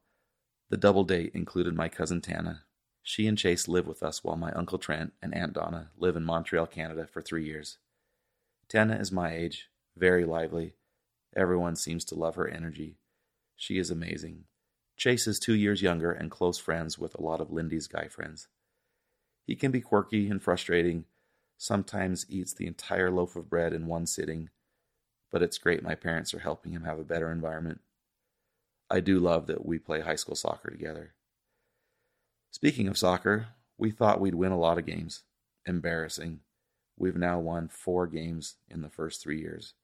the 0.71 0.76
double 0.76 1.05
date 1.05 1.33
included 1.35 1.75
my 1.75 1.88
cousin 1.88 2.21
Tana. 2.21 2.64
She 3.06 3.26
and 3.26 3.37
Chase 3.37 3.68
live 3.68 3.87
with 3.87 4.02
us 4.02 4.25
while 4.25 4.37
my 4.37 4.50
Uncle 4.52 4.78
Trent 4.78 5.12
and 5.20 5.34
Aunt 5.34 5.52
Donna 5.52 5.90
live 5.99 6.16
in 6.16 6.25
Montreal, 6.25 6.66
Canada 6.66 7.06
for 7.06 7.20
three 7.20 7.44
years. 7.44 7.76
Tana 8.66 8.96
is 8.96 9.12
my 9.12 9.34
age, 9.37 9.68
very 9.94 10.25
lively. 10.25 10.76
Everyone 11.37 11.76
seems 11.76 12.06
to 12.06 12.14
love 12.14 12.37
her 12.37 12.49
energy. 12.49 12.96
She 13.56 13.76
is 13.76 13.90
amazing. 13.90 14.44
Chase 14.96 15.26
is 15.26 15.38
two 15.38 15.52
years 15.52 15.82
younger 15.82 16.12
and 16.12 16.30
close 16.30 16.58
friends 16.58 16.99
with 16.99 17.14
a 17.14 17.23
lot 17.23 17.42
of 17.42 17.52
Lindy's 17.52 17.87
guy 17.87 18.08
friends. 18.08 18.49
He 19.46 19.54
can 19.54 19.70
be 19.70 19.82
quirky 19.82 20.30
and 20.30 20.42
frustrating, 20.42 21.04
sometimes 21.58 22.25
eats 22.30 22.54
the 22.54 22.66
entire 22.66 23.11
loaf 23.11 23.37
of 23.37 23.50
bread 23.50 23.75
in 23.75 23.87
one 23.87 24.06
sitting, 24.06 24.49
but 25.30 25.42
it's 25.42 25.58
great 25.58 25.82
my 25.82 25.94
parents 25.94 26.32
are 26.32 26.38
helping 26.38 26.73
him 26.73 26.84
have 26.84 26.99
a 26.99 27.04
better 27.04 27.30
environment. 27.30 27.82
I 28.88 29.00
do 29.00 29.18
love 29.18 29.46
that 29.49 29.66
we 29.66 29.78
play 29.78 30.00
high 30.00 30.16
school 30.16 30.37
soccer 30.37 30.70
together. 30.70 31.12
Speaking 32.54 32.87
of 32.87 32.96
soccer, 32.96 33.49
we 33.78 33.90
thought 33.90 34.20
we'd 34.20 34.37
win 34.37 34.52
a 34.52 34.58
lot 34.58 34.78
of 34.78 34.87
games. 34.87 35.25
Embarrassing. 35.66 36.38
We've 36.96 37.16
now 37.16 37.40
won 37.40 37.66
four 37.66 38.06
games 38.06 38.54
in 38.70 38.80
the 38.80 38.88
first 38.88 39.20
three 39.20 39.40
years. 39.40 39.75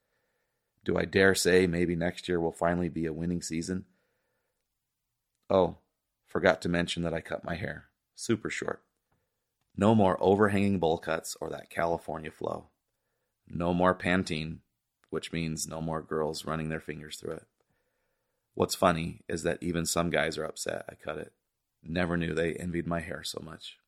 Do 0.84 0.96
I 0.96 1.04
dare 1.04 1.34
say 1.34 1.66
maybe 1.66 1.96
next 1.96 2.28
year 2.28 2.38
will 2.38 2.52
finally 2.52 2.88
be 2.88 3.06
a 3.06 3.12
winning 3.12 3.42
season? 3.42 3.86
Oh, 5.50 5.78
forgot 6.28 6.62
to 6.62 6.68
mention 6.68 7.02
that 7.02 7.12
I 7.12 7.20
cut 7.20 7.42
my 7.42 7.56
hair. 7.56 7.86
Super 8.14 8.50
short. 8.50 8.80
No 9.76 9.96
more 9.96 10.16
overhanging 10.20 10.78
bowl 10.78 10.98
cuts 10.98 11.36
or 11.40 11.50
that 11.50 11.70
California 11.70 12.30
flow. 12.30 12.66
No 13.48 13.74
more 13.74 13.96
Pantene, 13.96 14.58
which 15.08 15.32
means 15.32 15.66
no 15.66 15.80
more 15.80 16.02
girls 16.02 16.44
running 16.44 16.68
their 16.68 16.78
fingers 16.78 17.16
through 17.16 17.32
it. 17.32 17.46
What's 18.54 18.76
funny 18.76 19.22
is 19.28 19.42
that 19.42 19.58
even 19.60 19.86
some 19.86 20.08
guys 20.08 20.38
are 20.38 20.44
upset 20.44 20.84
I 20.88 20.94
cut 20.94 21.18
it. 21.18 21.32
Never 21.82 22.16
knew 22.16 22.34
they 22.34 22.54
envied 22.54 22.87
my 22.87 23.00
hair 23.00 23.22
so 23.25 23.40
much. 23.42 23.78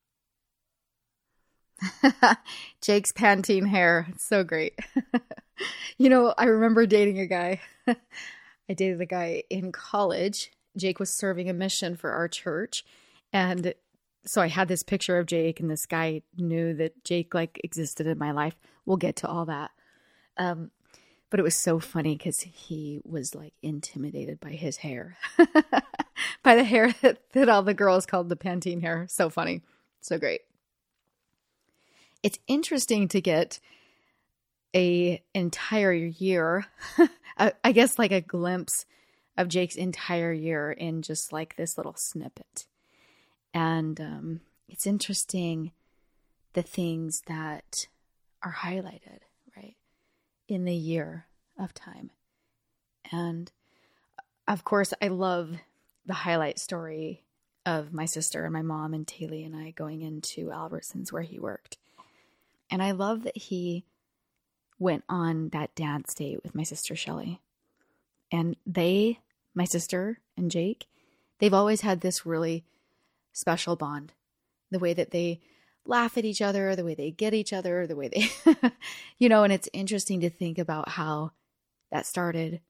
Jake's 2.80 3.12
Pantene 3.12 3.68
hair. 3.68 4.06
It's 4.10 4.26
so 4.26 4.44
great. 4.44 4.78
you 5.98 6.08
know, 6.08 6.34
I 6.36 6.44
remember 6.44 6.86
dating 6.86 7.18
a 7.18 7.26
guy. 7.26 7.60
I 7.86 8.74
dated 8.74 9.00
a 9.00 9.06
guy 9.06 9.42
in 9.50 9.72
college. 9.72 10.52
Jake 10.76 11.00
was 11.00 11.10
serving 11.10 11.50
a 11.50 11.54
mission 11.54 11.96
for 11.96 12.12
our 12.12 12.28
church. 12.28 12.84
And 13.32 13.74
so 14.24 14.40
I 14.40 14.48
had 14.48 14.68
this 14.68 14.82
picture 14.82 15.18
of 15.18 15.26
Jake, 15.26 15.60
and 15.60 15.70
this 15.70 15.86
guy 15.86 16.22
knew 16.36 16.74
that 16.74 17.04
Jake 17.04 17.34
like 17.34 17.60
existed 17.64 18.06
in 18.06 18.18
my 18.18 18.30
life. 18.30 18.54
We'll 18.86 18.96
get 18.96 19.16
to 19.16 19.28
all 19.28 19.46
that. 19.46 19.70
Um, 20.36 20.70
but 21.32 21.40
it 21.40 21.44
was 21.44 21.56
so 21.56 21.78
funny 21.78 22.14
because 22.14 22.40
he 22.40 23.00
was 23.04 23.34
like 23.34 23.54
intimidated 23.62 24.38
by 24.38 24.50
his 24.50 24.76
hair, 24.76 25.16
by 26.42 26.54
the 26.54 26.62
hair 26.62 26.94
that, 27.00 27.20
that 27.32 27.48
all 27.48 27.62
the 27.62 27.72
girls 27.72 28.04
called 28.04 28.28
the 28.28 28.36
Pantene 28.36 28.82
hair. 28.82 29.06
So 29.08 29.30
funny, 29.30 29.62
so 30.02 30.18
great. 30.18 30.42
It's 32.22 32.38
interesting 32.46 33.08
to 33.08 33.22
get 33.22 33.60
a 34.76 35.22
entire 35.34 35.94
year, 35.94 36.66
I 37.38 37.72
guess 37.72 37.98
like 37.98 38.12
a 38.12 38.20
glimpse 38.20 38.84
of 39.38 39.48
Jake's 39.48 39.76
entire 39.76 40.34
year 40.34 40.70
in 40.70 41.00
just 41.00 41.32
like 41.32 41.56
this 41.56 41.78
little 41.78 41.94
snippet. 41.96 42.66
And 43.54 43.98
um, 43.98 44.40
it's 44.68 44.86
interesting 44.86 45.72
the 46.52 46.62
things 46.62 47.22
that 47.26 47.88
are 48.42 48.56
highlighted 48.60 49.20
in 50.48 50.64
the 50.64 50.74
year 50.74 51.26
of 51.58 51.74
time. 51.74 52.10
And 53.10 53.50
of 54.48 54.64
course, 54.64 54.92
I 55.00 55.08
love 55.08 55.56
the 56.06 56.14
highlight 56.14 56.58
story 56.58 57.22
of 57.64 57.92
my 57.92 58.06
sister 58.06 58.44
and 58.44 58.52
my 58.52 58.62
mom 58.62 58.92
and 58.92 59.06
Taylor 59.06 59.36
and 59.36 59.54
I 59.54 59.70
going 59.70 60.02
into 60.02 60.48
Albertsons 60.48 61.12
where 61.12 61.22
he 61.22 61.38
worked. 61.38 61.78
And 62.70 62.82
I 62.82 62.90
love 62.92 63.22
that 63.22 63.36
he 63.36 63.84
went 64.78 65.04
on 65.08 65.50
that 65.50 65.74
dance 65.74 66.14
date 66.14 66.42
with 66.42 66.54
my 66.54 66.64
sister 66.64 66.96
Shelly. 66.96 67.40
And 68.32 68.56
they, 68.66 69.20
my 69.54 69.64
sister 69.64 70.18
and 70.36 70.50
Jake, 70.50 70.86
they've 71.38 71.54
always 71.54 71.82
had 71.82 72.00
this 72.00 72.26
really 72.26 72.64
special 73.32 73.76
bond. 73.76 74.12
The 74.70 74.78
way 74.78 74.94
that 74.94 75.10
they 75.10 75.40
laugh 75.84 76.16
at 76.16 76.24
each 76.24 76.42
other, 76.42 76.74
the 76.76 76.84
way 76.84 76.94
they 76.94 77.10
get 77.10 77.34
each 77.34 77.52
other, 77.52 77.86
the 77.86 77.96
way 77.96 78.08
they, 78.08 78.28
you 79.18 79.28
know, 79.28 79.44
and 79.44 79.52
it's 79.52 79.68
interesting 79.72 80.20
to 80.20 80.30
think 80.30 80.58
about 80.58 80.90
how 80.90 81.32
that 81.90 82.06
started, 82.06 82.60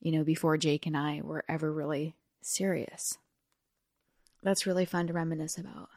you 0.00 0.12
know, 0.12 0.24
before 0.24 0.56
Jake 0.56 0.86
and 0.86 0.96
I 0.96 1.20
were 1.22 1.44
ever 1.48 1.72
really 1.72 2.14
serious. 2.42 3.18
That's 4.42 4.66
really 4.66 4.84
fun 4.84 5.06
to 5.06 5.12
reminisce 5.12 5.56
about. 5.56 5.88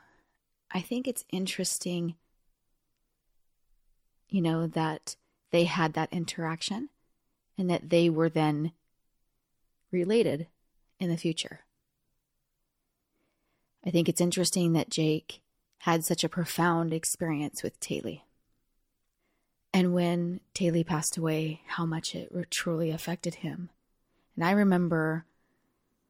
I 0.71 0.81
think 0.81 1.07
it's 1.07 1.25
interesting, 1.31 2.15
you 4.29 4.41
know, 4.41 4.67
that 4.67 5.15
they 5.51 5.65
had 5.65 5.93
that 5.93 6.11
interaction 6.11 6.89
and 7.57 7.69
that 7.69 7.89
they 7.89 8.09
were 8.09 8.29
then 8.29 8.71
related 9.91 10.47
in 10.99 11.09
the 11.09 11.17
future. 11.17 11.61
I 13.85 13.89
think 13.89 14.09
it's 14.09 14.21
interesting 14.21 14.73
that 14.73 14.89
Jake 14.89 15.41
had 15.79 16.03
such 16.03 16.23
a 16.23 16.29
profound 16.29 16.93
experience 16.93 17.63
with 17.63 17.79
Taylor. 17.79 18.17
And 19.73 19.93
when 19.93 20.39
Taylor 20.53 20.83
passed 20.83 21.17
away, 21.17 21.61
how 21.67 21.85
much 21.85 22.15
it 22.15 22.31
truly 22.49 22.91
affected 22.91 23.35
him. 23.35 23.69
And 24.35 24.45
I 24.45 24.51
remember 24.51 25.25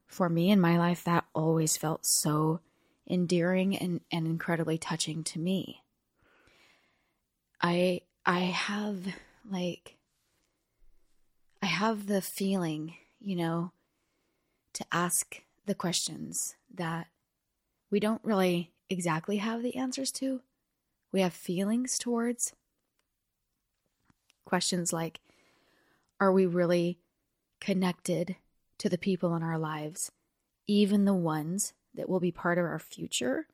for 0.07 0.29
me 0.29 0.49
in 0.49 0.59
my 0.59 0.77
life, 0.77 1.03
that 1.03 1.25
always 1.33 1.77
felt 1.77 2.05
so 2.05 2.61
endearing 3.09 3.77
and, 3.77 4.01
and 4.11 4.25
incredibly 4.25 4.77
touching 4.77 5.23
to 5.25 5.39
me. 5.39 5.83
I 7.61 8.01
I 8.25 8.39
have 8.39 9.15
like 9.49 9.97
I 11.61 11.65
have 11.65 12.07
the 12.07 12.21
feeling, 12.21 12.95
you 13.19 13.35
know, 13.35 13.71
to 14.73 14.85
ask 14.91 15.41
the 15.65 15.75
questions 15.75 16.55
that 16.73 17.07
we 17.89 17.99
don't 17.99 18.23
really 18.23 18.71
exactly 18.89 19.37
have 19.37 19.63
the 19.63 19.75
answers 19.75 20.11
to, 20.13 20.41
we 21.11 21.21
have 21.21 21.33
feelings 21.33 21.97
towards. 21.97 22.53
Questions 24.45 24.93
like 24.93 25.19
Are 26.19 26.31
we 26.31 26.45
really 26.45 26.99
connected 27.59 28.35
to 28.77 28.89
the 28.89 28.97
people 28.97 29.35
in 29.35 29.43
our 29.43 29.57
lives, 29.57 30.11
even 30.67 31.05
the 31.05 31.13
ones 31.13 31.73
that 31.95 32.07
will 32.07 32.19
be 32.19 32.31
part 32.31 32.57
of 32.57 32.65
our 32.65 32.79
future, 32.79 33.47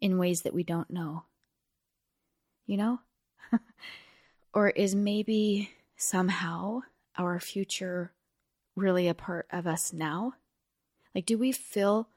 in 0.00 0.18
ways 0.18 0.42
that 0.42 0.54
we 0.54 0.62
don't 0.62 0.90
know? 0.90 1.24
You 2.66 2.76
know? 2.76 3.00
or 4.54 4.70
is 4.70 4.94
maybe 4.94 5.70
somehow 5.96 6.80
our 7.16 7.38
future 7.38 8.12
really 8.74 9.08
a 9.08 9.14
part 9.14 9.46
of 9.50 9.66
us 9.66 9.92
now? 9.92 10.34
Like, 11.14 11.26
do 11.26 11.36
we 11.36 11.52
feel 11.52 12.08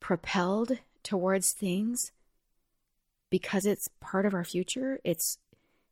propelled 0.00 0.78
towards 1.02 1.52
things 1.52 2.12
because 3.30 3.66
it's 3.66 3.88
part 4.00 4.26
of 4.26 4.34
our 4.34 4.44
future, 4.44 5.00
it's 5.04 5.38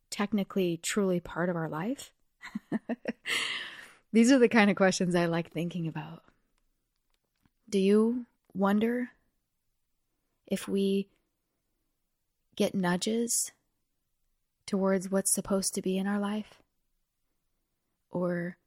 technically 0.09 0.79
truly 0.81 1.19
part 1.19 1.49
of 1.49 1.55
our 1.55 1.69
life? 1.69 2.11
These 4.13 4.31
are 4.31 4.39
the 4.39 4.49
kind 4.49 4.69
of 4.69 4.75
questions 4.75 5.15
I 5.15 5.25
like 5.25 5.51
thinking 5.51 5.87
about. 5.87 6.23
Do 7.69 7.79
you 7.79 8.25
wonder 8.53 9.09
if 10.47 10.67
we 10.67 11.09
get 12.55 12.73
nudges 12.73 13.51
towards 14.65 15.11
what's 15.11 15.31
supposed 15.31 15.75
to 15.75 15.81
be 15.81 15.97
in 15.97 16.07
our 16.07 16.19
life? 16.19 16.61
Or 18.09 18.57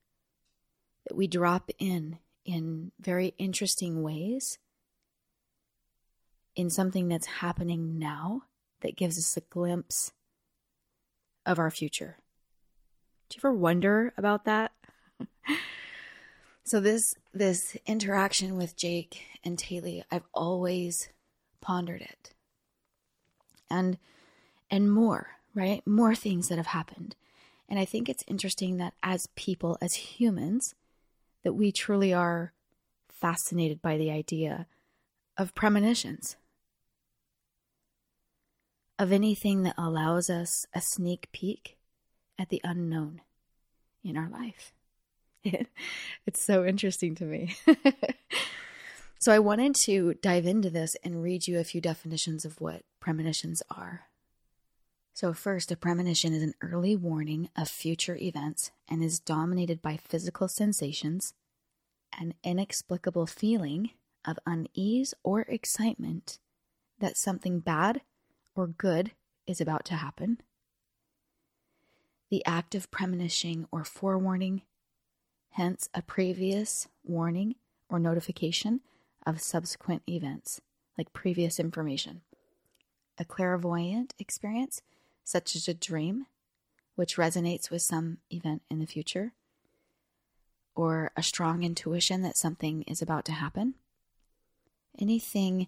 that 1.07 1.17
we 1.17 1.27
drop 1.27 1.71
in 1.79 2.19
in 2.45 2.93
very 3.01 3.35
interesting 3.39 4.03
ways 4.03 4.59
in 6.61 6.71
something 6.71 7.09
that's 7.09 7.27
happening 7.27 7.99
now 7.99 8.43
that 8.83 8.97
gives 8.97 9.19
us 9.19 9.37
a 9.37 9.41
glimpse 9.41 10.13
of 11.47 11.59
our 11.59 11.71
future. 11.71 12.19
Do 13.29 13.37
you 13.37 13.41
ever 13.41 13.53
wonder 13.55 14.13
about 14.17 14.45
that? 14.45 14.73
so 16.65 16.81
this 16.81 17.15
this 17.33 17.77
interaction 17.87 18.57
with 18.57 18.77
Jake 18.77 19.23
and 19.43 19.59
Taylor, 19.59 20.05
I've 20.11 20.27
always 20.35 21.09
pondered 21.61 22.03
it. 22.03 22.35
And 23.71 23.99
and 24.71 24.93
more, 24.93 25.39
right? 25.55 25.87
More 25.87 26.15
things 26.15 26.49
that 26.49 26.59
have 26.59 26.69
happened. 26.69 27.17
And 27.69 27.79
I 27.79 27.85
think 27.85 28.09
it's 28.09 28.25
interesting 28.27 28.77
that 28.79 28.95
as 29.03 29.29
people, 29.37 29.79
as 29.81 29.95
humans, 29.95 30.75
that 31.43 31.53
we 31.53 31.73
truly 31.73 32.13
are 32.13 32.53
fascinated 33.09 33.81
by 33.81 33.97
the 33.97 34.11
idea 34.11 34.67
of 35.37 35.55
premonitions, 35.55 36.37
of 39.01 39.13
anything 39.13 39.63
that 39.63 39.75
allows 39.79 40.29
us 40.29 40.67
a 40.75 40.81
sneak 40.83 41.33
peek 41.33 41.79
at 42.39 42.51
the 42.51 42.61
unknown 42.63 43.23
in 44.05 44.15
our 44.15 44.29
life. 44.29 44.75
it's 46.27 46.45
so 46.45 46.67
interesting 46.67 47.15
to 47.15 47.25
me. 47.25 47.57
so, 49.19 49.33
I 49.33 49.39
wanted 49.39 49.75
to 49.87 50.15
dive 50.23 50.45
into 50.45 50.69
this 50.69 50.97
and 51.03 51.23
read 51.23 51.47
you 51.47 51.59
a 51.59 51.65
few 51.65 51.81
definitions 51.81 52.45
of 52.45 52.61
what 52.61 52.83
premonitions 53.01 53.63
are. 53.75 54.03
So, 55.15 55.33
first, 55.33 55.73
a 55.73 55.77
premonition 55.77 56.35
is 56.35 56.43
an 56.43 56.55
early 56.61 56.95
warning 56.95 57.49
of 57.57 57.71
future 57.71 58.17
events 58.17 58.71
and 58.87 59.03
is 59.03 59.19
dominated 59.19 59.81
by 59.81 59.97
physical 59.97 60.47
sensations, 60.47 61.33
an 62.21 62.35
inexplicable 62.45 63.27
feeling 63.27 63.93
of 64.27 64.39
unease 64.45 65.15
or 65.23 65.41
excitement 65.43 66.39
that 66.99 67.17
something 67.17 67.61
bad 67.61 68.03
or 68.55 68.67
good 68.67 69.13
is 69.47 69.61
about 69.61 69.85
to 69.87 69.95
happen. 69.95 70.41
The 72.31 72.45
act 72.47 72.75
of 72.75 72.91
premonishing 72.91 73.67
or 73.73 73.85
forewarning, 73.85 74.63
hence 75.51 75.89
a 75.95 76.03
previous 76.03 76.89
warning 77.05 77.57
or 77.89 77.99
notification 77.99 78.81
of 79.27 79.41
subsequent 79.41 80.03
events, 80.09 80.61
like 80.97 81.13
previous 81.13 81.59
information. 81.59 82.23
A 83.19 83.25
clairvoyant 83.25 84.15
experience, 84.19 84.81
such 85.25 85.57
as 85.57 85.69
a 85.69 85.75
dream, 85.75 86.27
which 86.95 87.17
resonates 87.17 87.71
with 87.71 87.83
some 87.83 88.19
event 88.31 88.63
in 88.71 88.79
the 88.79 88.87
future, 88.87 89.33
or 90.75 91.11
a 91.17 91.23
strong 91.23 91.63
intuition 91.63 92.23
that 92.23 92.37
something 92.37 92.83
is 92.83 93.03
about 93.03 93.25
to 93.27 93.33
happen. 93.33 93.75
Anything 94.99 95.67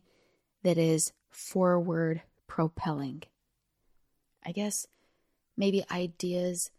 that 0.63 0.79
is 0.79 1.13
forward 1.31 2.23
propelling. 2.53 3.23
I 4.45 4.53
guess 4.53 4.87
maybe 5.57 5.87
ideas 5.91 6.71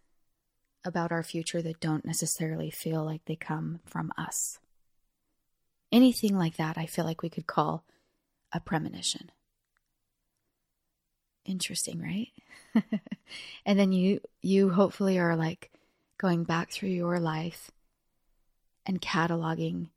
about 0.85 1.11
our 1.11 1.23
future 1.23 1.63
that 1.63 1.79
don't 1.79 2.05
necessarily 2.05 2.69
feel 2.69 3.03
like 3.03 3.25
they 3.25 3.35
come 3.35 3.79
from 3.83 4.11
us. 4.15 4.59
Anything 5.91 6.37
like 6.37 6.57
that, 6.57 6.77
I 6.77 6.85
feel 6.85 7.05
like 7.05 7.23
we 7.23 7.29
could 7.29 7.47
call 7.47 7.85
a 8.51 8.59
premonition. 8.59 9.31
Interesting, 11.43 11.99
right? 11.99 12.83
and 13.65 13.79
then 13.79 13.91
you 13.91 14.21
you 14.43 14.69
hopefully 14.69 15.17
are 15.17 15.35
like 15.35 15.71
going 16.19 16.43
back 16.43 16.69
through 16.69 16.89
your 16.89 17.19
life 17.19 17.71
and 18.85 19.01
cataloging 19.01 19.87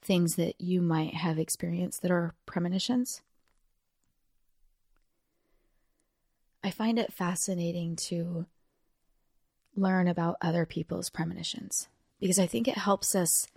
things 0.00 0.36
that 0.36 0.60
you 0.60 0.80
might 0.80 1.14
have 1.14 1.40
experienced 1.40 2.02
that 2.02 2.12
are 2.12 2.34
premonitions. 2.46 3.20
I 6.64 6.70
find 6.70 6.98
it 6.98 7.12
fascinating 7.12 7.96
to 7.96 8.46
learn 9.74 10.06
about 10.06 10.36
other 10.40 10.64
people's 10.64 11.10
premonitions 11.10 11.88
because 12.20 12.38
I 12.38 12.46
think 12.46 12.68
it 12.68 12.78
helps 12.78 13.14
us 13.14 13.48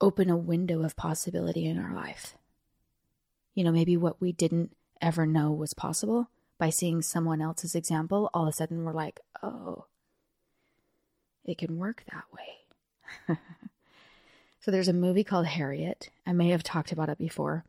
open 0.00 0.30
a 0.30 0.36
window 0.36 0.82
of 0.82 0.96
possibility 0.96 1.66
in 1.66 1.78
our 1.78 1.94
life. 1.94 2.36
You 3.54 3.64
know, 3.64 3.72
maybe 3.72 3.96
what 3.96 4.20
we 4.20 4.32
didn't 4.32 4.74
ever 5.00 5.26
know 5.26 5.52
was 5.52 5.74
possible 5.74 6.28
by 6.58 6.70
seeing 6.70 7.02
someone 7.02 7.42
else's 7.42 7.74
example, 7.74 8.30
all 8.32 8.44
of 8.44 8.48
a 8.48 8.52
sudden 8.52 8.84
we're 8.84 8.92
like, 8.92 9.20
oh, 9.42 9.86
it 11.44 11.58
can 11.58 11.76
work 11.76 12.04
that 12.10 12.24
way. 12.32 13.36
so 14.60 14.70
there's 14.70 14.88
a 14.88 14.92
movie 14.92 15.24
called 15.24 15.46
Harriet. 15.46 16.08
I 16.26 16.32
may 16.32 16.48
have 16.50 16.62
talked 16.62 16.92
about 16.92 17.08
it 17.08 17.18
before. 17.18 17.64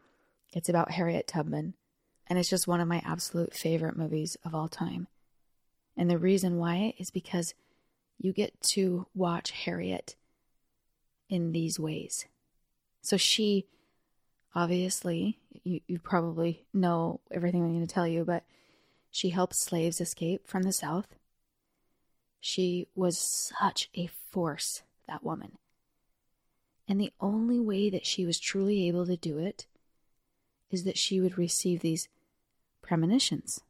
It's 0.54 0.70
about 0.70 0.92
Harriet 0.92 1.28
Tubman 1.28 1.74
and 2.28 2.40
it's 2.40 2.50
just 2.50 2.68
one 2.68 2.80
of 2.80 2.88
my 2.88 3.02
absolute 3.06 3.54
favorite 3.54 3.98
movies 3.98 4.38
of 4.46 4.56
all 4.56 4.68
time. 4.68 5.08
And 5.96 6.10
the 6.10 6.18
reason 6.18 6.58
why 6.58 6.94
is 6.98 7.12
because 7.12 7.54
you 8.18 8.34
get 8.34 8.60
to 8.62 9.08
watch 9.14 9.52
Harriet 9.52 10.16
in 11.30 11.52
these 11.52 11.80
ways. 11.80 12.26
So 13.02 13.18
she 13.18 13.68
obviously 14.56 15.40
you, 15.64 15.82
you 15.88 16.00
probably 16.00 16.66
know 16.74 17.22
everything 17.32 17.64
I'm 17.64 17.74
going 17.74 17.86
to 17.86 17.94
tell 17.94 18.08
you, 18.08 18.24
but 18.26 18.44
she 19.12 19.30
helped 19.30 19.56
slaves 19.56 20.02
escape 20.02 20.48
from 20.48 20.64
the 20.64 20.74
South. 20.74 21.08
She 22.40 22.88
was 22.96 23.18
such 23.18 23.90
a 23.96 24.10
force, 24.32 24.82
that 25.08 25.24
woman. 25.24 25.58
And 26.88 27.00
the 27.00 27.14
only 27.22 27.60
way 27.60 27.90
that 27.90 28.06
she 28.06 28.26
was 28.26 28.40
truly 28.40 28.88
able 28.88 29.06
to 29.06 29.16
do 29.16 29.38
it 29.38 29.66
is 30.74 30.84
that 30.84 30.98
she 30.98 31.22
would 31.22 31.38
receive 31.38 31.82
these 31.82 32.10
premonitions. 32.82 33.62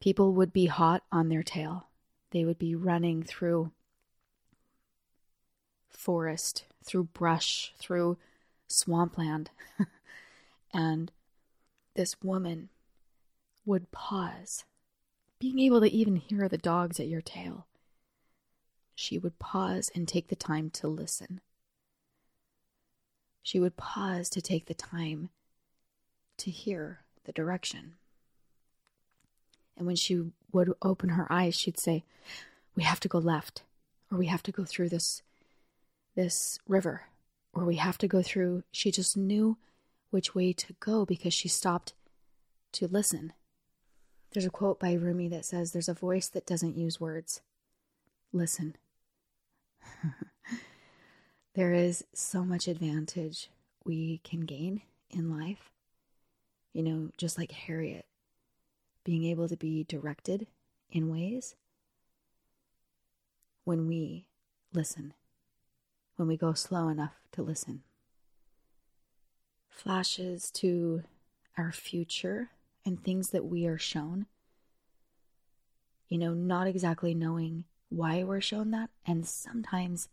People 0.00 0.32
would 0.32 0.52
be 0.52 0.66
hot 0.66 1.02
on 1.12 1.28
their 1.28 1.42
tail. 1.42 1.88
They 2.30 2.44
would 2.44 2.58
be 2.58 2.74
running 2.74 3.22
through 3.22 3.72
forest, 5.88 6.64
through 6.84 7.04
brush, 7.04 7.72
through 7.78 8.16
swampland. 8.68 9.50
and 10.72 11.10
this 11.94 12.16
woman 12.22 12.68
would 13.66 13.90
pause, 13.90 14.64
being 15.38 15.58
able 15.58 15.80
to 15.80 15.90
even 15.90 16.16
hear 16.16 16.48
the 16.48 16.58
dogs 16.58 17.00
at 17.00 17.08
your 17.08 17.20
tail. 17.20 17.66
She 18.94 19.18
would 19.18 19.38
pause 19.38 19.90
and 19.94 20.06
take 20.06 20.28
the 20.28 20.36
time 20.36 20.70
to 20.70 20.88
listen. 20.88 21.40
She 23.42 23.60
would 23.60 23.76
pause 23.76 24.28
to 24.30 24.42
take 24.42 24.66
the 24.66 24.74
time 24.74 25.30
to 26.38 26.50
hear 26.50 27.00
the 27.24 27.32
direction. 27.32 27.94
And 29.76 29.86
when 29.86 29.96
she 29.96 30.32
would 30.52 30.72
open 30.82 31.10
her 31.10 31.30
eyes, 31.30 31.54
she'd 31.54 31.78
say, 31.78 32.04
"We 32.74 32.82
have 32.82 33.00
to 33.00 33.08
go 33.08 33.18
left, 33.18 33.62
or 34.10 34.18
we 34.18 34.26
have 34.26 34.42
to 34.44 34.52
go 34.52 34.64
through 34.64 34.88
this 34.88 35.22
this 36.14 36.58
river, 36.66 37.06
or 37.52 37.64
we 37.64 37.76
have 37.76 37.98
to 37.98 38.08
go 38.08 38.22
through." 38.22 38.64
She 38.72 38.90
just 38.90 39.16
knew 39.16 39.56
which 40.10 40.34
way 40.34 40.52
to 40.52 40.72
go 40.80 41.04
because 41.04 41.34
she 41.34 41.48
stopped 41.48 41.94
to 42.72 42.88
listen. 42.88 43.32
There's 44.30 44.46
a 44.46 44.50
quote 44.50 44.80
by 44.80 44.92
Rumi 44.94 45.28
that 45.28 45.44
says, 45.44 45.72
"There's 45.72 45.88
a 45.88 45.94
voice 45.94 46.28
that 46.28 46.46
doesn't 46.46 46.76
use 46.76 47.00
words. 47.00 47.40
Listen." 48.32 48.76
there 51.58 51.74
is 51.74 52.04
so 52.14 52.44
much 52.44 52.68
advantage 52.68 53.50
we 53.84 54.20
can 54.22 54.42
gain 54.42 54.80
in 55.10 55.36
life. 55.36 55.72
You 56.72 56.84
know, 56.84 57.08
just 57.16 57.36
like 57.36 57.50
Harriet, 57.50 58.06
being 59.02 59.24
able 59.24 59.48
to 59.48 59.56
be 59.56 59.82
directed 59.82 60.46
in 60.92 61.10
ways 61.10 61.56
when 63.64 63.88
we 63.88 64.26
listen, 64.72 65.14
when 66.14 66.28
we 66.28 66.36
go 66.36 66.52
slow 66.52 66.86
enough 66.86 67.14
to 67.32 67.42
listen. 67.42 67.82
Flashes 69.68 70.52
to 70.52 71.02
our 71.56 71.72
future 71.72 72.50
and 72.86 73.02
things 73.02 73.30
that 73.30 73.46
we 73.46 73.66
are 73.66 73.78
shown. 73.78 74.26
You 76.08 76.18
know, 76.18 76.34
not 76.34 76.68
exactly 76.68 77.14
knowing 77.14 77.64
why 77.88 78.22
we're 78.22 78.40
shown 78.40 78.70
that. 78.70 78.90
And 79.04 79.26
sometimes 79.26 80.08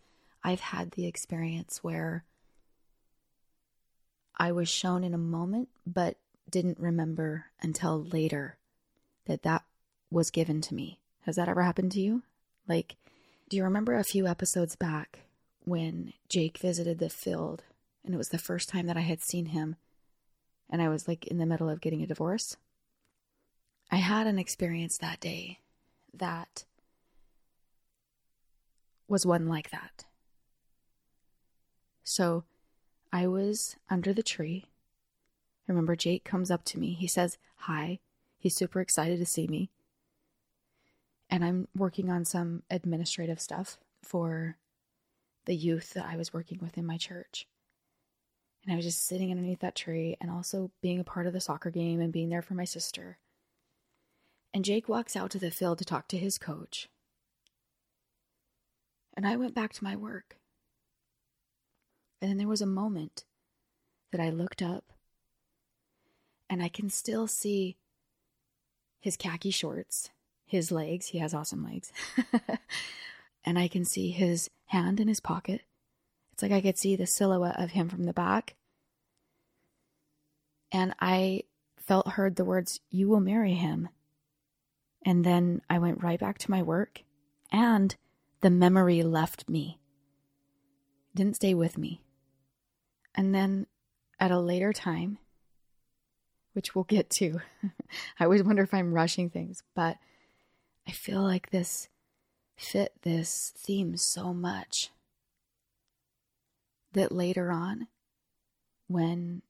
I've 0.45 0.59
had 0.61 0.91
the 0.91 1.07
experience 1.07 1.83
where 1.83 2.23
I 4.37 4.51
was 4.51 4.69
shown 4.69 5.03
in 5.03 5.15
a 5.15 5.17
moment, 5.17 5.69
but 5.87 6.17
didn't 6.47 6.79
remember 6.79 7.45
until 7.63 8.03
later 8.03 8.59
that 9.25 9.41
that 9.41 9.63
was 10.11 10.29
given 10.29 10.61
to 10.61 10.75
me. 10.75 10.99
Has 11.21 11.37
that 11.37 11.49
ever 11.49 11.63
happened 11.63 11.93
to 11.93 11.99
you? 11.99 12.21
Like, 12.67 12.95
do 13.49 13.57
you 13.57 13.63
remember 13.63 13.95
a 13.95 14.03
few 14.03 14.27
episodes 14.27 14.75
back 14.75 15.21
when 15.63 16.13
Jake 16.29 16.59
visited 16.59 16.99
the 16.99 17.09
field 17.09 17.63
and 18.03 18.13
it 18.13 18.17
was 18.19 18.29
the 18.29 18.37
first 18.37 18.69
time 18.69 18.85
that 18.85 18.97
I 18.97 19.01
had 19.01 19.23
seen 19.23 19.47
him 19.47 19.77
and 20.69 20.79
I 20.79 20.89
was 20.89 21.07
like 21.07 21.25
in 21.25 21.39
the 21.39 21.47
middle 21.47 21.69
of 21.69 21.81
getting 21.81 22.03
a 22.03 22.07
divorce? 22.07 22.55
I 23.89 23.95
had 23.95 24.27
an 24.27 24.37
experience 24.37 24.99
that 24.99 25.19
day 25.19 25.61
that 26.13 26.65
was 29.07 29.25
one 29.25 29.47
like 29.47 29.71
that. 29.71 30.05
So 32.05 32.45
I 33.11 33.27
was 33.27 33.75
under 33.89 34.13
the 34.13 34.23
tree. 34.23 34.67
I 35.67 35.71
remember 35.71 35.95
Jake 35.95 36.23
comes 36.23 36.51
up 36.51 36.63
to 36.65 36.79
me. 36.79 36.93
He 36.93 37.07
says, 37.07 37.37
Hi. 37.57 37.99
He's 38.37 38.55
super 38.55 38.79
excited 38.79 39.17
to 39.19 39.25
see 39.25 39.47
me. 39.47 39.71
And 41.31 41.43
I'm 41.43 41.67
working 41.75 42.11
on 42.11 42.23
some 42.23 42.61
administrative 42.69 43.41
stuff 43.41 43.79
for 44.03 44.57
the 45.45 45.55
youth 45.55 45.93
that 45.95 46.05
I 46.05 46.15
was 46.15 46.31
working 46.31 46.59
with 46.61 46.77
in 46.77 46.85
my 46.85 46.97
church. 46.97 47.47
And 48.63 48.71
I 48.71 48.75
was 48.75 48.85
just 48.85 49.07
sitting 49.07 49.31
underneath 49.31 49.61
that 49.61 49.75
tree 49.75 50.15
and 50.21 50.29
also 50.29 50.69
being 50.81 50.99
a 50.99 51.03
part 51.03 51.25
of 51.25 51.33
the 51.33 51.41
soccer 51.41 51.71
game 51.71 51.99
and 51.99 52.13
being 52.13 52.29
there 52.29 52.43
for 52.43 52.53
my 52.53 52.65
sister. 52.65 53.17
And 54.53 54.63
Jake 54.63 54.87
walks 54.87 55.15
out 55.15 55.31
to 55.31 55.39
the 55.39 55.49
field 55.49 55.79
to 55.79 55.85
talk 55.85 56.07
to 56.09 56.17
his 56.17 56.37
coach. 56.37 56.87
And 59.17 59.25
I 59.25 59.37
went 59.37 59.55
back 59.55 59.73
to 59.73 59.83
my 59.83 59.95
work. 59.95 60.37
And 62.25 62.31
then 62.31 62.37
there 62.39 62.47
was 62.47 62.63
a 62.63 62.65
moment 62.65 63.23
that 64.11 64.19
I 64.19 64.31
looked 64.31 64.63
up 64.63 64.85
and 66.49 66.63
I 66.63 66.69
can 66.69 66.89
still 66.89 67.27
see 67.27 67.77
his 68.99 69.15
khaki 69.15 69.51
shorts, 69.51 70.09
his 70.43 70.71
legs. 70.71 71.09
He 71.09 71.19
has 71.19 71.35
awesome 71.35 71.63
legs. 71.63 71.91
and 73.45 73.59
I 73.59 73.67
can 73.67 73.85
see 73.85 74.09
his 74.09 74.49
hand 74.65 74.99
in 74.99 75.07
his 75.07 75.19
pocket. 75.19 75.61
It's 76.33 76.41
like 76.41 76.51
I 76.51 76.61
could 76.61 76.79
see 76.79 76.95
the 76.95 77.05
silhouette 77.05 77.59
of 77.59 77.73
him 77.73 77.89
from 77.89 78.05
the 78.05 78.11
back. 78.11 78.55
And 80.71 80.95
I 80.99 81.43
felt 81.77 82.13
heard 82.13 82.37
the 82.37 82.43
words, 82.43 82.79
You 82.89 83.07
will 83.07 83.19
marry 83.19 83.53
him. 83.53 83.89
And 85.05 85.23
then 85.23 85.61
I 85.69 85.77
went 85.77 86.01
right 86.01 86.19
back 86.19 86.39
to 86.39 86.49
my 86.49 86.63
work, 86.63 87.03
and 87.51 87.95
the 88.41 88.49
memory 88.49 89.03
left 89.03 89.47
me. 89.47 89.77
Didn't 91.13 91.35
stay 91.35 91.53
with 91.53 91.77
me. 91.77 92.01
And 93.15 93.33
then 93.33 93.67
at 94.19 94.31
a 94.31 94.39
later 94.39 94.73
time, 94.73 95.17
which 96.53 96.75
we'll 96.75 96.83
get 96.83 97.09
to. 97.09 97.41
I 98.19 98.25
always 98.25 98.43
wonder 98.43 98.63
if 98.63 98.73
I'm 98.73 98.93
rushing 98.93 99.29
things, 99.29 99.63
but 99.75 99.97
I 100.87 100.91
feel 100.91 101.21
like 101.21 101.49
this 101.49 101.89
fit 102.57 102.93
this 103.01 103.51
theme 103.57 103.97
so 103.97 104.33
much 104.33 104.91
that 106.93 107.11
later 107.11 107.51
on, 107.51 107.87
when 108.87 109.41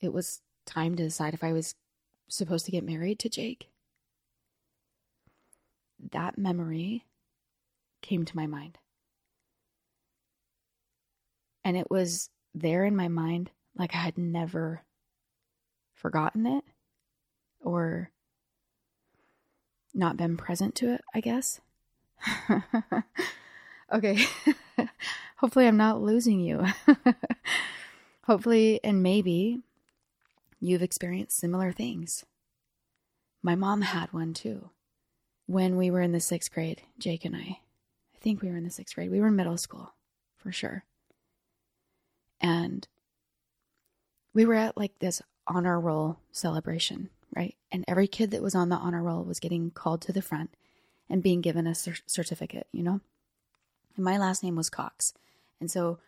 it 0.00 0.12
was 0.12 0.40
time 0.66 0.94
to 0.94 1.02
decide 1.02 1.34
if 1.34 1.42
I 1.42 1.52
was 1.52 1.74
supposed 2.28 2.66
to 2.66 2.70
get 2.70 2.84
married 2.84 3.18
to 3.20 3.28
Jake, 3.28 3.68
that 6.12 6.38
memory 6.38 7.04
came 8.02 8.24
to 8.24 8.36
my 8.36 8.46
mind. 8.46 8.78
And 11.64 11.76
it 11.76 11.90
was 11.90 12.30
there 12.54 12.84
in 12.84 12.94
my 12.94 13.08
mind 13.08 13.50
like 13.76 13.94
I 13.94 13.98
had 13.98 14.18
never 14.18 14.82
forgotten 15.94 16.46
it 16.46 16.64
or 17.60 18.10
not 19.94 20.16
been 20.16 20.36
present 20.36 20.74
to 20.76 20.92
it, 20.92 21.00
I 21.14 21.20
guess. 21.20 21.60
okay. 23.92 24.24
Hopefully, 25.36 25.66
I'm 25.66 25.76
not 25.76 26.02
losing 26.02 26.40
you. 26.40 26.64
Hopefully, 28.24 28.80
and 28.82 29.02
maybe 29.02 29.60
you've 30.60 30.82
experienced 30.82 31.38
similar 31.38 31.72
things. 31.72 32.24
My 33.42 33.54
mom 33.54 33.82
had 33.82 34.12
one 34.12 34.32
too. 34.32 34.70
When 35.46 35.76
we 35.76 35.90
were 35.90 36.00
in 36.00 36.12
the 36.12 36.20
sixth 36.20 36.50
grade, 36.52 36.82
Jake 36.98 37.24
and 37.24 37.36
I, 37.36 37.60
I 38.14 38.18
think 38.20 38.40
we 38.40 38.48
were 38.48 38.56
in 38.56 38.64
the 38.64 38.70
sixth 38.70 38.94
grade, 38.94 39.10
we 39.10 39.20
were 39.20 39.26
in 39.26 39.36
middle 39.36 39.58
school 39.58 39.92
for 40.36 40.50
sure. 40.50 40.84
And 42.44 42.86
we 44.34 44.44
were 44.44 44.54
at 44.54 44.76
like 44.76 44.98
this 44.98 45.22
honor 45.46 45.80
roll 45.80 46.18
celebration, 46.30 47.08
right? 47.34 47.54
And 47.72 47.86
every 47.88 48.06
kid 48.06 48.32
that 48.32 48.42
was 48.42 48.54
on 48.54 48.68
the 48.68 48.76
honor 48.76 49.02
roll 49.02 49.24
was 49.24 49.40
getting 49.40 49.70
called 49.70 50.02
to 50.02 50.12
the 50.12 50.20
front 50.20 50.50
and 51.08 51.22
being 51.22 51.40
given 51.40 51.66
a 51.66 51.74
cer- 51.74 51.96
certificate, 52.06 52.66
you 52.70 52.82
know? 52.82 53.00
And 53.96 54.04
my 54.04 54.18
last 54.18 54.42
name 54.42 54.56
was 54.56 54.68
Cox. 54.68 55.14
And 55.58 55.70
so, 55.70 56.00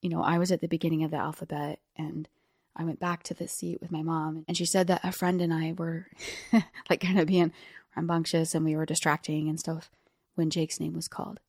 you 0.00 0.08
know, 0.08 0.22
I 0.22 0.38
was 0.38 0.52
at 0.52 0.60
the 0.60 0.68
beginning 0.68 1.02
of 1.02 1.10
the 1.10 1.16
alphabet 1.16 1.80
and 1.96 2.28
I 2.76 2.84
went 2.84 3.00
back 3.00 3.24
to 3.24 3.34
the 3.34 3.48
seat 3.48 3.80
with 3.80 3.90
my 3.90 4.02
mom 4.02 4.44
and 4.46 4.56
she 4.56 4.64
said 4.64 4.86
that 4.86 5.04
a 5.04 5.10
friend 5.10 5.42
and 5.42 5.52
I 5.52 5.72
were 5.76 6.06
like 6.88 7.00
kind 7.00 7.18
of 7.18 7.26
being 7.26 7.52
rambunctious 7.96 8.54
and 8.54 8.64
we 8.64 8.76
were 8.76 8.86
distracting 8.86 9.48
and 9.48 9.58
stuff 9.58 9.90
when 10.36 10.50
Jake's 10.50 10.78
name 10.78 10.94
was 10.94 11.08
called. 11.08 11.40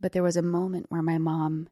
But 0.00 0.12
there 0.12 0.22
was 0.22 0.36
a 0.36 0.42
moment 0.42 0.86
where 0.88 1.02
my 1.02 1.18
mom 1.18 1.68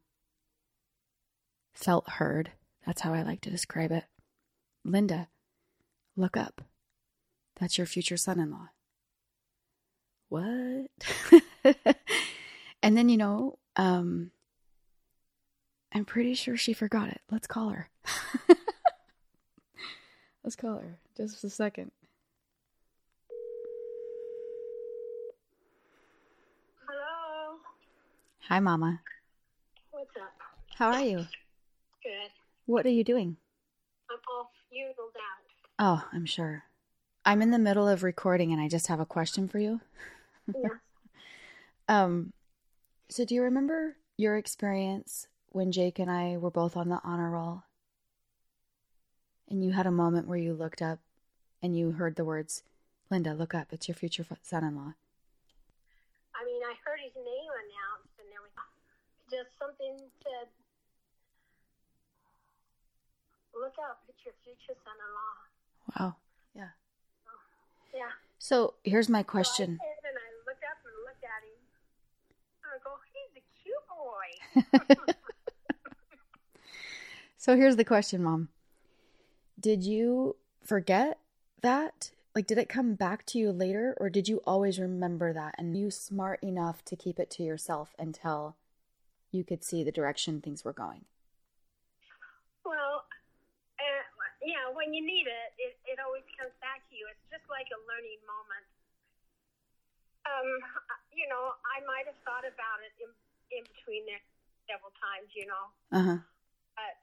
felt 1.76 2.08
heard. 2.08 2.52
That's 2.84 3.02
how 3.02 3.12
I 3.12 3.22
like 3.22 3.40
to 3.42 3.50
describe 3.50 3.92
it. 3.92 4.04
Linda, 4.84 5.28
look 6.16 6.36
up. 6.36 6.62
That's 7.60 7.78
your 7.78 7.86
future 7.86 8.16
son 8.16 8.40
in 8.40 8.50
law. 8.50 8.68
What? 10.28 10.88
and 12.82 12.96
then, 12.96 13.08
you 13.08 13.16
know, 13.16 13.58
um, 13.76 14.30
I'm 15.92 16.04
pretty 16.04 16.34
sure 16.34 16.56
she 16.56 16.72
forgot 16.72 17.08
it. 17.08 17.20
Let's 17.30 17.46
call 17.46 17.70
her. 17.70 17.88
Let's 20.44 20.56
call 20.56 20.78
her. 20.78 20.98
Just 21.16 21.42
a 21.44 21.50
second. 21.50 21.90
Hello. 26.86 27.56
Hi, 28.48 28.60
Mama. 28.60 29.00
What's 29.90 30.16
up? 30.16 30.32
How 30.76 30.92
are 30.92 31.02
you? 31.02 31.26
Good. 32.07 32.31
What 32.66 32.87
are 32.87 32.90
you 32.90 33.03
doing? 33.03 33.37
I'm 34.09 34.19
all 34.33 34.53
fueled 34.71 34.95
out. 35.16 36.05
Oh, 36.05 36.09
I'm 36.12 36.25
sure. 36.25 36.62
I'm 37.25 37.42
in 37.42 37.51
the 37.51 37.59
middle 37.59 37.88
of 37.88 38.05
recording 38.05 38.53
and 38.53 38.62
I 38.62 38.69
just 38.69 38.87
have 38.87 39.01
a 39.01 39.07
question 39.07 39.49
for 39.49 39.59
you. 39.59 39.81
Yeah. 40.55 40.69
Um, 41.88 42.33
so 43.09 43.25
do 43.25 43.37
you 43.37 43.45
remember 43.45 43.95
your 44.16 44.37
experience 44.37 45.29
when 45.51 45.71
Jake 45.71 46.01
and 46.01 46.11
I 46.11 46.37
were 46.37 46.51
both 46.51 46.77
on 46.77 46.88
the 46.88 46.99
honor 47.05 47.31
roll? 47.31 47.62
And 49.49 49.62
you 49.62 49.71
had 49.71 49.87
a 49.87 49.92
moment 49.92 50.27
where 50.27 50.37
you 50.37 50.53
looked 50.53 50.83
up 50.83 50.99
and 51.62 51.79
you 51.79 51.92
heard 51.92 52.16
the 52.16 52.25
words, 52.25 52.64
Linda, 53.09 53.35
look 53.35 53.55
up, 53.55 53.69
it's 53.71 53.87
your 53.87 53.95
future 53.95 54.27
son 54.42 54.64
in 54.64 54.75
law. 54.75 54.95
I 56.35 56.45
mean, 56.45 56.61
I 56.64 56.75
heard 56.85 56.99
his 56.99 57.14
name 57.14 57.53
announced, 57.55 58.11
and 58.19 58.27
there 58.35 58.42
was 58.42 58.51
just 59.31 59.57
something 59.57 59.95
said, 60.25 60.49
"Look 63.59 63.75
up, 63.79 64.03
it's 64.09 64.25
your 64.25 64.35
future 64.45 64.79
son-in-law." 64.85 65.35
Wow. 65.99 66.16
Yeah. 66.55 66.71
Yeah. 67.95 68.12
So 68.38 68.75
here's 68.85 69.09
my 69.09 69.23
So 69.23 69.29
I 69.29 69.31
question. 69.33 69.79
said, 69.81 70.11
and 70.11 70.19
I 70.19 70.29
looked 70.47 70.64
up 70.64 70.79
and 70.85 70.95
looked 71.05 71.25
at 71.25 71.42
him. 71.42 71.59
I 72.64 72.79
go, 72.85 72.99
"He's 73.12 73.33
a 73.40 73.45
cute 73.62 73.87
boy." 73.88 75.14
So 77.47 77.55
here's 77.55 77.77
the 77.77 77.85
question, 77.85 78.25
Mom. 78.25 78.49
Did 79.61 79.85
you 79.85 80.35
forget 80.64 81.21
that? 81.62 82.11
Like, 82.35 82.49
did 82.49 82.59
it 82.59 82.69
come 82.69 82.95
back 82.95 83.25
to 83.27 83.38
you 83.38 83.53
later, 83.53 83.97
or 84.01 84.11
did 84.11 84.27
you 84.27 84.42
always 84.45 84.81
remember 84.81 85.33
that 85.33 85.55
and 85.57 85.77
you 85.77 85.92
smart 85.92 86.42
enough 86.42 86.85
to 86.87 86.97
keep 86.97 87.21
it 87.21 87.31
to 87.31 87.45
yourself 87.45 87.95
until 88.01 88.57
you 89.31 89.45
could 89.45 89.62
see 89.62 89.85
the 89.85 89.92
direction 89.92 90.40
things 90.40 90.64
were 90.64 90.73
going? 90.73 91.05
Well, 92.64 93.05
yeah, 94.46 94.70
when 94.70 94.94
you 94.94 95.02
need 95.02 95.26
it, 95.26 95.50
it, 95.59 95.74
it 95.85 95.98
always 95.98 96.22
comes 96.38 96.54
back 96.62 96.87
to 96.87 96.94
you. 96.94 97.04
It's 97.11 97.26
just 97.28 97.44
like 97.50 97.66
a 97.74 97.80
learning 97.90 98.22
moment. 98.30 98.66
Um, 100.26 100.48
you 101.14 101.26
know, 101.30 101.54
I 101.66 101.82
might 101.87 102.06
have 102.06 102.18
thought 102.22 102.46
about 102.46 102.78
it 102.87 102.94
in, 103.02 103.11
in 103.54 103.62
between 103.74 104.06
there 104.06 104.22
several 104.70 104.94
times, 104.98 105.30
you 105.35 105.46
know, 105.46 105.64
Uh 105.94 106.02
huh. 106.02 106.20
but, 106.74 106.98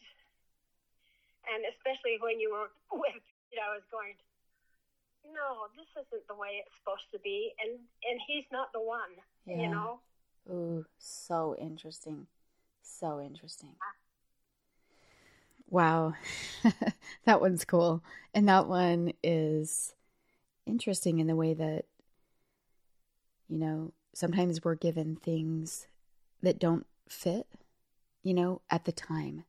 and 1.47 1.63
especially 1.71 2.19
when 2.19 2.39
you 2.39 2.51
were 2.51 2.71
with, 2.91 3.23
you 3.51 3.59
know, 3.59 3.75
I 3.75 3.79
was 3.79 3.87
going, 3.91 4.15
no, 5.31 5.71
this 5.79 5.87
isn't 5.95 6.27
the 6.27 6.35
way 6.35 6.59
it's 6.59 6.75
supposed 6.83 7.07
to 7.15 7.19
be. 7.23 7.55
And, 7.63 7.79
and 8.03 8.19
he's 8.27 8.43
not 8.51 8.71
the 8.75 8.83
one, 8.83 9.15
Yeah. 9.47 9.63
you 9.63 9.69
know? 9.71 9.99
Ooh, 10.51 10.85
so 10.99 11.55
interesting. 11.55 12.27
So 12.83 13.21
interesting. 13.23 13.75
Wow. 15.73 16.13
that 17.25 17.41
one's 17.41 17.65
cool. 17.65 18.03
And 18.31 18.47
that 18.47 18.67
one 18.67 19.13
is 19.23 19.95
interesting 20.67 21.17
in 21.17 21.25
the 21.25 21.35
way 21.35 21.55
that, 21.55 21.85
you 23.49 23.57
know, 23.57 23.91
sometimes 24.13 24.63
we're 24.63 24.75
given 24.75 25.15
things 25.15 25.87
that 26.43 26.59
don't 26.59 26.85
fit, 27.09 27.47
you 28.21 28.35
know, 28.35 28.61
at 28.69 28.85
the 28.85 28.91
time. 28.91 29.45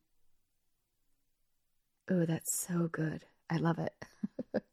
Oh, 2.09 2.25
that's 2.25 2.51
so 2.51 2.89
good. 2.91 3.25
I 3.47 3.57
love 3.57 3.77
it. 3.77 3.93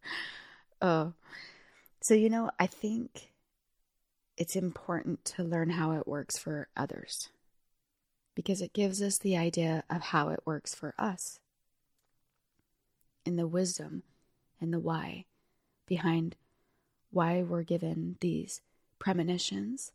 oh. 0.81 1.13
So, 2.01 2.15
you 2.15 2.31
know, 2.31 2.51
I 2.59 2.67
think 2.67 3.29
it's 4.39 4.57
important 4.57 5.23
to 5.27 5.45
learn 5.45 5.69
how 5.69 5.93
it 5.93 6.09
works 6.09 6.39
for 6.39 6.69
others 6.75 7.29
because 8.35 8.63
it 8.63 8.73
gives 8.73 9.03
us 9.03 9.19
the 9.19 9.37
idea 9.37 9.85
of 9.91 10.01
how 10.01 10.31
it 10.31 10.41
works 10.47 10.75
for 10.75 10.95
us 10.99 11.39
and 13.25 13.39
the 13.39 13.47
wisdom 13.47 14.03
and 14.61 14.73
the 14.73 14.81
why 14.81 15.25
behind 15.87 16.37
why 17.11 17.43
we're 17.43 17.63
given 17.63 18.17
these 18.21 18.61
premonitions 18.99 19.93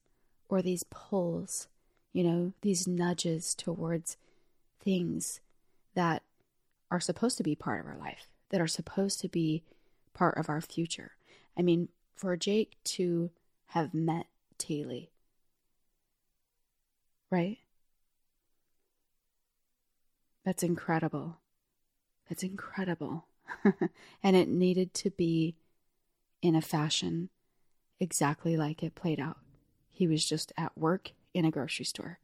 or 0.49 0.61
these 0.61 0.83
pulls, 0.89 1.67
you 2.13 2.23
know, 2.23 2.53
these 2.61 2.87
nudges 2.87 3.55
towards 3.55 4.17
things 4.79 5.39
that 5.95 6.23
are 6.91 6.99
supposed 6.99 7.37
to 7.37 7.43
be 7.43 7.55
part 7.55 7.79
of 7.81 7.87
our 7.87 7.97
life, 7.97 8.27
that 8.49 8.61
are 8.61 8.67
supposed 8.67 9.19
to 9.19 9.27
be 9.27 9.63
part 10.13 10.37
of 10.37 10.49
our 10.49 10.61
future. 10.61 11.11
I 11.57 11.61
mean, 11.61 11.89
for 12.15 12.35
Jake 12.37 12.77
to 12.83 13.31
have 13.67 13.93
met 13.93 14.27
Taylor, 14.57 15.07
right? 17.29 17.57
That's 20.45 20.63
incredible. 20.63 21.39
That's 22.29 22.43
incredible. 22.43 23.25
and 24.23 24.35
it 24.35 24.47
needed 24.47 24.93
to 24.95 25.09
be 25.09 25.55
in 26.41 26.55
a 26.55 26.61
fashion 26.61 27.29
exactly 27.99 28.57
like 28.57 28.83
it 28.83 28.95
played 28.95 29.19
out. 29.19 29.37
He 29.91 30.07
was 30.07 30.25
just 30.25 30.51
at 30.57 30.77
work 30.77 31.11
in 31.33 31.45
a 31.45 31.51
grocery 31.51 31.85
store. 31.85 32.19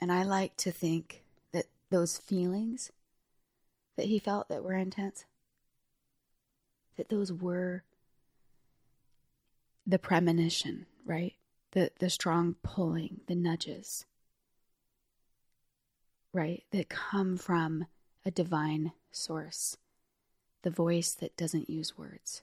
And 0.00 0.12
I 0.12 0.24
like 0.24 0.56
to 0.58 0.70
think 0.70 1.22
that 1.52 1.66
those 1.90 2.18
feelings 2.18 2.90
that 3.96 4.06
he 4.06 4.18
felt 4.18 4.48
that 4.48 4.62
were 4.62 4.74
intense, 4.74 5.24
that 6.96 7.08
those 7.08 7.32
were 7.32 7.82
the 9.86 9.98
premonition, 9.98 10.86
right? 11.04 11.34
The 11.72 11.90
the 11.98 12.10
strong 12.10 12.56
pulling, 12.62 13.20
the 13.26 13.34
nudges 13.34 14.04
right? 16.36 16.64
That 16.70 16.90
come 16.90 17.38
from 17.38 17.86
a 18.24 18.30
divine 18.30 18.92
source, 19.10 19.78
the 20.62 20.70
voice 20.70 21.12
that 21.14 21.36
doesn't 21.36 21.70
use 21.70 21.96
words. 21.96 22.42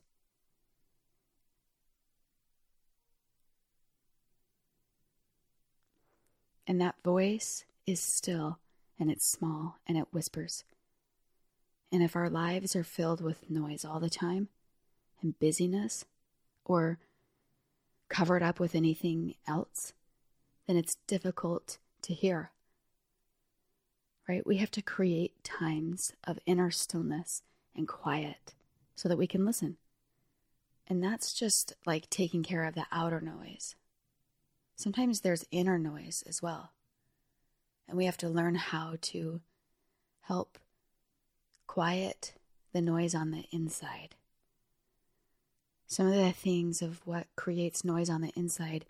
And 6.65 6.81
that 6.81 6.95
voice 7.03 7.65
is 7.85 7.99
still 7.99 8.57
and 8.99 9.11
it's 9.11 9.27
small 9.27 9.77
and 9.85 9.95
it 9.95 10.07
whispers. 10.11 10.63
And 11.91 12.01
if 12.01 12.15
our 12.15 12.31
lives 12.31 12.75
are 12.75 12.83
filled 12.83 13.21
with 13.21 13.47
noise 13.47 13.85
all 13.85 13.99
the 13.99 14.09
time 14.09 14.47
and 15.21 15.37
busyness 15.37 16.05
or 16.65 16.97
covered 18.09 18.41
up 18.41 18.59
with 18.59 18.73
anything 18.73 19.35
else, 19.47 19.93
then 20.65 20.77
it's 20.77 20.95
difficult 21.05 21.77
to 22.01 22.13
hear. 22.13 22.49
Right? 24.27 24.45
We 24.45 24.57
have 24.57 24.71
to 24.71 24.81
create 24.81 25.43
times 25.43 26.13
of 26.23 26.39
inner 26.45 26.71
stillness 26.71 27.41
and 27.75 27.87
quiet 27.87 28.53
so 28.95 29.09
that 29.09 29.17
we 29.17 29.27
can 29.27 29.45
listen. 29.45 29.77
And 30.87 31.03
that's 31.03 31.33
just 31.33 31.73
like 31.85 32.09
taking 32.09 32.43
care 32.43 32.63
of 32.63 32.75
the 32.75 32.85
outer 32.91 33.21
noise. 33.21 33.75
Sometimes 34.75 35.21
there's 35.21 35.45
inner 35.51 35.77
noise 35.77 36.23
as 36.27 36.41
well. 36.41 36.71
And 37.87 37.97
we 37.97 38.05
have 38.05 38.17
to 38.17 38.29
learn 38.29 38.55
how 38.55 38.95
to 39.01 39.41
help 40.21 40.57
quiet 41.67 42.33
the 42.71 42.81
noise 42.81 43.13
on 43.13 43.31
the 43.31 43.45
inside. 43.51 44.15
Some 45.85 46.07
of 46.07 46.15
the 46.15 46.31
things 46.31 46.81
of 46.81 47.05
what 47.05 47.27
creates 47.35 47.83
noise 47.83 48.09
on 48.09 48.21
the 48.21 48.33
inside 48.35 48.85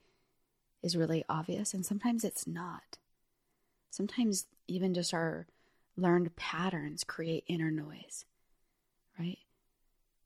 is 0.82 0.96
really 0.96 1.26
obvious, 1.28 1.74
and 1.74 1.86
sometimes 1.86 2.24
it's 2.24 2.48
not. 2.48 2.98
Sometimes 3.94 4.48
even 4.68 4.96
just 4.96 5.14
our 5.14 5.46
learned 5.96 6.36
patterns 6.36 7.04
create 7.04 7.44
inner 7.46 7.70
noise, 7.70 8.26
right? 9.20 9.38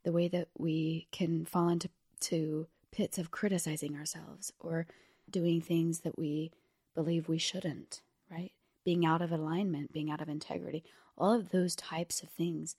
The 0.04 0.14
way 0.14 0.30
that 0.30 0.48
we 0.58 1.10
can 1.12 1.44
fall 1.44 1.68
into 1.68 1.90
to 2.22 2.68
pits 2.94 3.18
of 3.18 3.30
criticizing 3.30 3.98
ourselves 3.98 4.54
or 4.62 4.88
doing 5.30 5.60
things 5.60 6.00
that 6.00 6.18
we 6.18 6.54
believe 6.96 7.28
we 7.28 7.38
shouldn't, 7.38 8.00
right? 8.32 8.54
Being 8.86 9.06
out 9.06 9.22
of 9.22 9.34
alignment, 9.34 9.92
being 9.92 10.10
out 10.10 10.22
of 10.22 10.30
integrity, 10.30 10.86
all 11.18 11.34
of 11.34 11.50
those 11.50 11.76
types 11.76 12.24
of 12.24 12.30
things, 12.30 12.78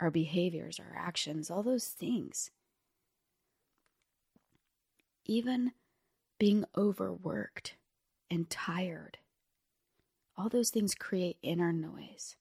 our 0.00 0.10
behaviors, 0.10 0.80
our 0.80 0.98
actions, 0.98 1.50
all 1.50 1.62
those 1.62 1.88
things. 1.88 2.50
Even 5.26 5.72
being 6.38 6.64
overworked 6.78 7.74
and 8.30 8.48
tired, 8.48 9.18
all 10.36 10.48
those 10.48 10.70
things 10.70 10.94
create 10.94 11.38
inner 11.42 11.72
noise. 11.72 12.36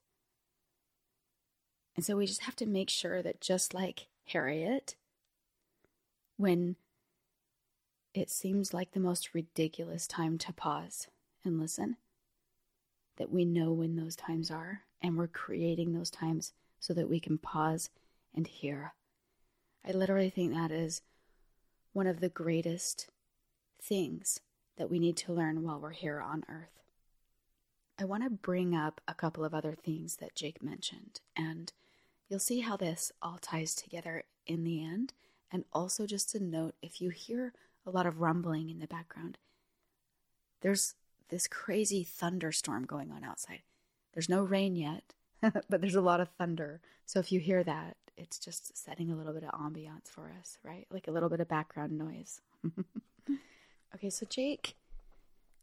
And 1.95 2.03
so 2.03 2.17
we 2.17 2.25
just 2.25 2.41
have 2.41 2.55
to 2.58 2.65
make 2.65 2.89
sure 2.89 3.21
that 3.21 3.39
just 3.39 3.73
like 3.73 4.08
Harriet, 4.25 4.95
when 6.38 6.75
it 8.15 8.29
seems 8.29 8.73
like 8.73 8.91
the 8.91 8.99
most 8.99 9.34
ridiculous 9.34 10.08
time 10.08 10.38
to 10.38 10.53
pause 10.53 11.08
and 11.43 11.60
listen. 11.60 11.97
That 13.17 13.31
we 13.31 13.43
know 13.43 13.71
when 13.73 13.95
those 13.95 14.15
times 14.15 14.49
are, 14.49 14.81
and 15.01 15.17
we're 15.17 15.27
creating 15.27 15.93
those 15.93 16.10
times 16.10 16.53
so 16.79 16.93
that 16.93 17.10
we 17.10 17.19
can 17.19 17.38
pause 17.38 17.89
and 18.34 18.47
hear. 18.47 18.93
I 19.88 19.91
literally 19.91 20.29
think 20.29 20.53
that 20.53 20.71
is 20.71 21.01
one 21.91 22.08
of 22.08 22.21
the 22.21 22.29
greatest 22.29 23.10
things 23.81 24.39
that 24.77 24.89
we 24.89 24.99
need 24.99 25.17
to 25.17 25.34
learn 25.34 25.63
while 25.63 25.79
we're 25.79 25.91
here 25.91 26.21
on 26.21 26.43
earth. 26.49 26.85
I 27.99 28.05
want 28.05 28.23
to 28.23 28.29
bring 28.29 28.75
up 28.75 29.01
a 29.08 29.13
couple 29.13 29.45
of 29.45 29.53
other 29.53 29.73
things 29.73 30.17
that 30.17 30.36
Jake 30.36 30.62
mentioned, 30.62 31.21
and 31.36 31.71
you'll 32.27 32.39
see 32.39 32.60
how 32.62 32.75
this 32.75 33.12
all 33.21 33.38
ties 33.39 33.73
together 33.73 34.23
in 34.45 34.63
the 34.63 34.84
end. 34.84 35.13
And 35.51 35.63
also, 35.71 36.05
just 36.05 36.29
to 36.31 36.43
note 36.43 36.75
if 36.81 36.99
you 36.99 37.10
hear 37.10 37.53
a 37.86 37.91
lot 37.91 38.05
of 38.05 38.21
rumbling 38.21 38.69
in 38.69 38.79
the 38.79 38.88
background. 38.88 39.38
There's 40.62 40.95
this 41.29 41.47
crazy 41.47 42.03
thunderstorm 42.03 42.86
going 42.86 43.12
on 43.12 43.23
outside. 43.23 43.62
There's 44.13 44.29
no 44.29 44.43
rain 44.43 44.75
yet, 44.75 45.13
but 45.41 45.81
there's 45.81 45.95
a 45.95 46.01
lot 46.01 46.19
of 46.19 46.29
thunder. 46.29 46.81
So 47.05 47.19
if 47.19 47.31
you 47.31 47.39
hear 47.39 47.63
that, 47.63 47.97
it's 48.17 48.39
just 48.39 48.77
setting 48.77 49.12
a 49.12 49.15
little 49.15 49.34
bit 49.34 49.43
of 49.43 49.51
ambiance 49.51 50.08
for 50.08 50.31
us, 50.39 50.58
right? 50.63 50.88
Like 50.89 51.08
a 51.08 51.12
little 51.12 51.29
bit 51.29 51.41
of 51.41 51.47
background 51.47 51.97
noise. 51.97 52.41
okay, 53.95 54.10
so 54.10 54.25
Jake 54.29 54.75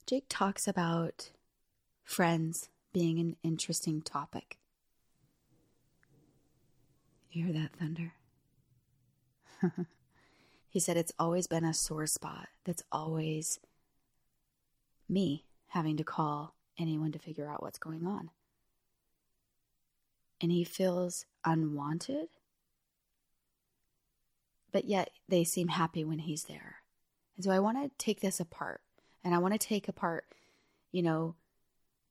Jake 0.07 0.27
talks 0.29 0.67
about 0.67 1.31
friends 2.05 2.69
being 2.93 3.19
an 3.19 3.37
interesting 3.43 4.03
topic. 4.03 4.59
You 7.31 7.45
hear 7.45 7.53
that 7.55 7.73
thunder? 7.73 8.13
He 10.73 10.81
said 10.81 10.97
it's 10.97 11.13
always 11.19 11.47
been 11.47 11.67
a 11.67 11.75
sore 11.75 12.07
spot. 12.07 12.49
That's 12.65 12.83
always 12.91 13.61
me 15.07 15.45
having 15.69 15.99
to 15.99 16.03
call 16.03 16.55
anyone 16.79 17.13
to 17.13 17.19
figure 17.19 17.47
out 17.47 17.63
what's 17.63 17.79
going 17.79 18.07
on. 18.07 18.31
And 20.41 20.51
he 20.51 20.65
feels 20.65 21.27
unwanted, 21.45 22.29
but 24.73 24.87
yet 24.87 25.11
they 25.29 25.45
seem 25.45 25.69
happy 25.69 26.05
when 26.05 26.21
he's 26.21 26.45
there. 26.45 26.77
And 27.37 27.45
so 27.45 27.51
I 27.51 27.59
want 27.59 27.77
to 27.77 27.91
take 28.03 28.23
this 28.23 28.41
apart. 28.41 28.81
And 29.23 29.35
I 29.35 29.39
want 29.39 29.53
to 29.53 29.59
take 29.59 29.89
apart, 29.89 30.25
you 30.91 31.03
know, 31.03 31.35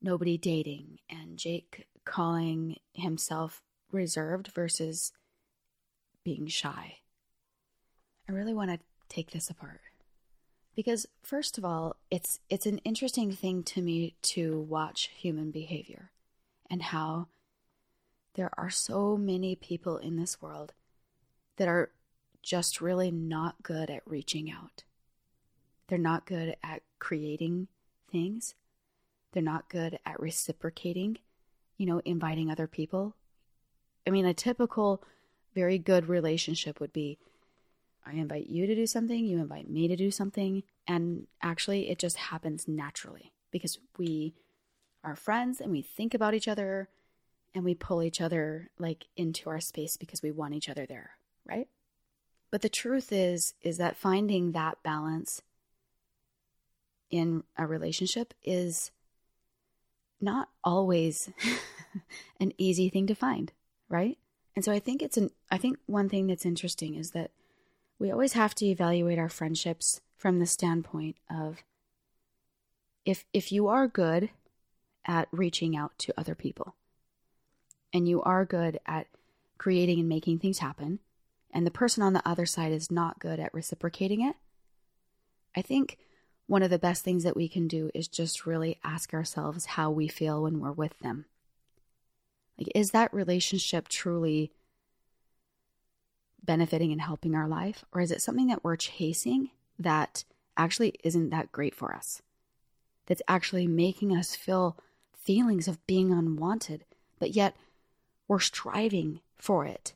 nobody 0.02 0.38
dating 0.38 1.00
and 1.10 1.38
Jake 1.38 1.88
calling 2.06 2.78
himself 2.94 3.62
reserved 3.92 4.48
versus 4.50 5.12
being 6.24 6.48
shy. 6.48 6.98
I 8.28 8.32
really 8.32 8.54
want 8.54 8.72
to 8.72 8.80
take 9.10 9.32
this 9.32 9.50
apart 9.50 9.82
because 10.76 11.06
first 11.22 11.58
of 11.58 11.66
all, 11.66 11.98
it's 12.10 12.40
it's 12.50 12.66
an 12.66 12.80
interesting 12.80 13.32
thing 13.32 13.64
to 13.64 13.82
me 13.82 14.16
to 14.22 14.60
watch 14.62 15.12
human 15.16 15.52
behavior 15.52 16.12
and 16.70 16.82
how 16.82 17.28
there 18.36 18.52
are 18.58 18.70
so 18.70 19.18
many 19.18 19.56
people 19.56 19.98
in 19.98 20.16
this 20.16 20.42
world 20.42 20.74
that 21.58 21.68
are 21.68 21.92
just 22.42 22.82
really 22.82 23.12
not 23.12 23.62
good 23.62 23.90
at 23.90 24.02
reaching 24.06 24.50
out. 24.50 24.84
They're 25.88 25.98
not 25.98 26.26
good 26.26 26.56
at 26.64 26.82
creating 27.00 27.68
things. 28.10 28.56
They're 29.32 29.44
not 29.44 29.70
good 29.70 30.00
at 30.06 30.20
reciprocating, 30.20 31.17
you 31.78 31.86
know, 31.86 32.02
inviting 32.06 32.50
other 32.50 32.67
people. 32.67 33.15
I 34.06 34.10
mean, 34.10 34.26
a 34.26 34.34
typical 34.34 35.04
very 35.54 35.78
good 35.78 36.08
relationship 36.08 36.80
would 36.80 36.94
be 36.94 37.17
I 38.06 38.13
invite 38.13 38.48
you 38.48 38.65
to 38.65 38.76
do 38.76 38.88
something, 38.88 39.26
you 39.26 39.38
invite 39.39 39.70
me 39.70 39.88
to 39.88 39.96
do 39.96 40.10
something, 40.10 40.63
and 40.88 41.28
actually 41.41 41.89
it 41.89 42.00
just 42.00 42.17
happens 42.17 42.67
naturally 42.67 43.32
because 43.52 43.78
we 43.98 44.34
are 45.04 45.15
friends 45.15 45.62
and 45.62 45.72
we 45.72 45.82
think 45.82 46.13
about 46.13 46.34
each 46.34 46.48
other 46.48 46.89
and 47.54 47.63
we 47.63 47.76
pull 47.76 48.02
each 48.02 48.22
other 48.22 48.70
like 48.80 49.06
into 49.15 49.50
our 49.50 49.60
space 49.60 49.98
because 49.98 50.22
we 50.22 50.32
want 50.32 50.54
each 50.54 50.70
other 50.70 50.86
there, 50.86 51.12
right? 51.46 51.67
But 52.50 52.62
the 52.62 52.70
truth 52.70 53.12
is 53.12 53.54
is 53.62 53.78
that 53.78 53.98
finding 53.98 54.52
that 54.52 54.82
balance 54.84 55.41
in 57.10 57.44
a 57.58 57.67
relationship 57.67 58.34
is 58.44 58.91
not 60.21 60.49
always 60.63 61.29
an 62.39 62.53
easy 62.57 62.89
thing 62.89 63.07
to 63.07 63.15
find, 63.15 63.51
right? 63.89 64.17
And 64.55 64.65
so 64.65 64.71
I 64.71 64.79
think 64.79 65.01
it's 65.01 65.17
an 65.17 65.31
I 65.49 65.57
think 65.57 65.77
one 65.86 66.10
thing 66.10 66.27
that's 66.27 66.45
interesting 66.45 66.95
is 66.95 67.12
that 67.12 67.31
we 67.99 68.12
always 68.12 68.34
have 68.34 68.55
to 68.55 68.65
evaluate 68.65 69.19
our 69.19 69.29
friendships 69.29 70.01
from 70.17 70.39
the 70.39 70.45
standpoint 70.45 71.15
of 71.29 71.63
if 73.05 73.25
if 73.34 73.51
you 73.51 73.67
are 73.67 73.88
good 73.88 74.29
at 75.05 75.27
reaching 75.31 75.75
out 75.75 75.97
to 75.97 76.13
other 76.17 76.36
people 76.36 76.75
and 77.93 78.07
you 78.07 78.21
are 78.21 78.45
good 78.45 78.79
at 78.86 79.07
creating 79.57 79.99
and 79.99 80.10
making 80.10 80.39
things 80.39 80.60
happen 80.60 80.99
and 81.51 81.65
the 81.65 81.71
person 81.71 82.03
on 82.03 82.13
the 82.13 82.27
other 82.27 82.45
side 82.45 82.71
is 82.71 82.91
not 82.91 83.19
good 83.19 83.39
at 83.39 83.53
reciprocating 83.53 84.21
it 84.21 84.36
i 85.55 85.62
think 85.62 85.97
one 86.52 86.64
of 86.64 86.70
the 86.70 86.80
best 86.80 87.04
things 87.04 87.24
that 87.24 87.36
we 87.36 87.48
can 87.48 87.68
do 87.68 87.90
is 87.94 88.08
just 88.08 88.46
really 88.46 88.78
ask 88.84 89.14
ourselves 89.14 89.66
how 89.66 89.90
we 89.90 90.08
feel 90.08 90.44
when 90.44 90.60
we're 90.60 90.72
with 90.72 90.98
them 91.00 91.26
like 92.58 92.72
is 92.76 92.92
that 92.92 93.14
relationship 93.14 93.88
truly 93.88 94.52
benefiting 96.44 96.92
and 96.92 97.02
helping 97.02 97.36
our 97.36 97.48
life? 97.48 97.86
Or 97.92 98.02
is 98.02 98.12
it 98.12 98.22
something 98.22 98.48
that 98.48 98.64
we're 98.64 98.76
chasing 98.76 99.50
that 99.80 100.24
actually 100.58 100.96
isn't 101.04 101.30
that 101.30 101.52
great 101.52 101.76
for 101.76 101.94
us? 101.94 102.22
That's 103.08 103.22
actually 103.28 103.68
making 103.68 104.16
us 104.16 104.36
feel 104.36 104.78
feelings 105.12 105.68
of 105.68 105.86
being 105.88 106.12
unwanted, 106.12 106.86
but 107.20 107.32
yet 107.32 107.56
we're 108.28 108.40
striving 108.40 109.22
for 109.38 109.66
it. 109.66 109.94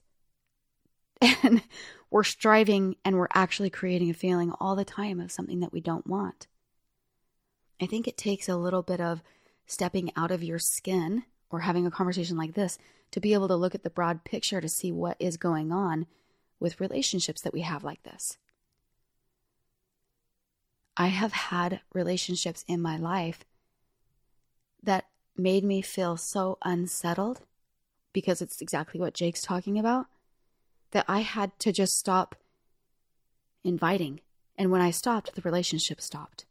And 1.44 1.62
we're 2.16 2.24
striving 2.24 2.96
and 3.04 3.18
we're 3.18 3.28
actually 3.34 3.70
creating 3.70 4.10
a 4.10 4.14
feeling 4.14 4.54
all 4.62 4.74
the 4.74 4.86
time 4.86 5.20
of 5.20 5.34
something 5.34 5.60
that 5.60 5.74
we 5.74 5.82
don't 5.82 6.08
want. 6.08 6.48
I 7.82 7.88
think 7.88 8.08
it 8.08 8.16
takes 8.16 8.48
a 8.48 8.56
little 8.56 8.84
bit 8.84 9.02
of 9.02 9.22
stepping 9.66 10.14
out 10.16 10.32
of 10.32 10.42
your 10.42 10.58
skin 10.58 11.24
or 11.50 11.60
having 11.60 11.86
a 11.86 11.92
conversation 11.92 12.38
like 12.38 12.54
this 12.54 12.78
to 13.12 13.20
be 13.20 13.34
able 13.34 13.50
to 13.50 13.56
look 13.58 13.76
at 13.76 13.84
the 13.84 13.90
broad 13.90 14.24
picture 14.24 14.62
to 14.62 14.70
see 14.70 14.94
what 14.94 15.18
is 15.20 15.36
going 15.36 15.74
on 15.74 16.06
with 16.58 16.80
relationships 16.80 17.42
that 17.42 17.52
we 17.52 17.64
have 17.64 17.84
like 17.84 18.02
this. 18.04 18.38
I 20.96 21.08
have 21.08 21.34
had 21.34 21.82
relationships 21.94 22.64
in 22.66 22.82
my 22.82 22.96
life 22.96 23.44
that 24.82 25.04
made 25.36 25.66
me 25.66 25.82
feel 25.82 26.16
so 26.16 26.60
unsettled 26.64 27.42
because 28.14 28.42
it's 28.42 28.62
exactly 28.62 29.02
what 29.02 29.14
Jake's 29.14 29.42
talking 29.42 29.78
about 29.78 30.06
that 30.96 31.06
I 31.10 31.20
had 31.20 31.52
to 31.60 31.74
just 31.74 31.98
stop 31.98 32.36
inviting. 33.66 34.22
And 34.58 34.72
when 34.72 34.80
I 34.80 34.92
stopped, 34.92 35.36
the 35.36 35.42
relationship 35.42 36.00
stopped. 36.00 36.46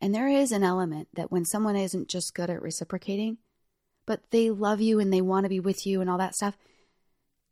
And 0.00 0.14
there 0.14 0.28
is 0.28 0.52
an 0.52 0.62
element 0.62 1.08
that 1.14 1.32
when 1.32 1.44
someone 1.44 1.74
isn't 1.74 2.08
just 2.08 2.36
good 2.36 2.50
at 2.50 2.62
reciprocating, 2.62 3.38
but 4.06 4.20
they 4.30 4.48
love 4.48 4.80
you 4.80 5.00
and 5.00 5.12
they 5.12 5.20
want 5.20 5.44
to 5.44 5.48
be 5.48 5.58
with 5.58 5.88
you 5.88 6.00
and 6.00 6.08
all 6.08 6.18
that 6.18 6.36
stuff, 6.36 6.56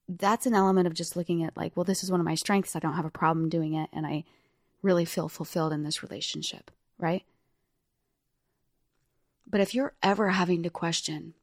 that's 0.08 0.46
an 0.46 0.54
element 0.54 0.86
of 0.86 0.94
just 0.94 1.16
looking 1.16 1.42
at, 1.42 1.56
like, 1.56 1.76
well, 1.76 1.82
this 1.82 2.04
is 2.04 2.10
one 2.10 2.20
of 2.20 2.26
my 2.26 2.36
strengths. 2.36 2.76
I 2.76 2.78
don't 2.78 2.94
have 2.94 3.04
a 3.04 3.10
problem 3.10 3.48
doing 3.48 3.74
it. 3.74 3.90
And 3.92 4.06
I 4.06 4.22
really 4.80 5.04
feel 5.04 5.28
fulfilled 5.28 5.72
in 5.72 5.82
this 5.82 6.04
relationship, 6.04 6.70
right? 6.98 7.24
But 9.44 9.60
if 9.60 9.74
you're 9.74 9.94
ever 10.04 10.28
having 10.28 10.62
to 10.62 10.70
question, 10.70 11.34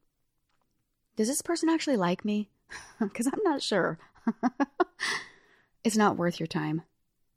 does 1.18 1.28
this 1.28 1.42
person 1.42 1.68
actually 1.68 1.98
like 1.98 2.24
me? 2.24 2.48
Because 3.02 3.28
I'm 3.28 3.44
not 3.44 3.62
sure. 3.62 4.00
it's 5.84 5.98
not 5.98 6.18
worth 6.18 6.40
your 6.40 6.48
time. 6.48 6.84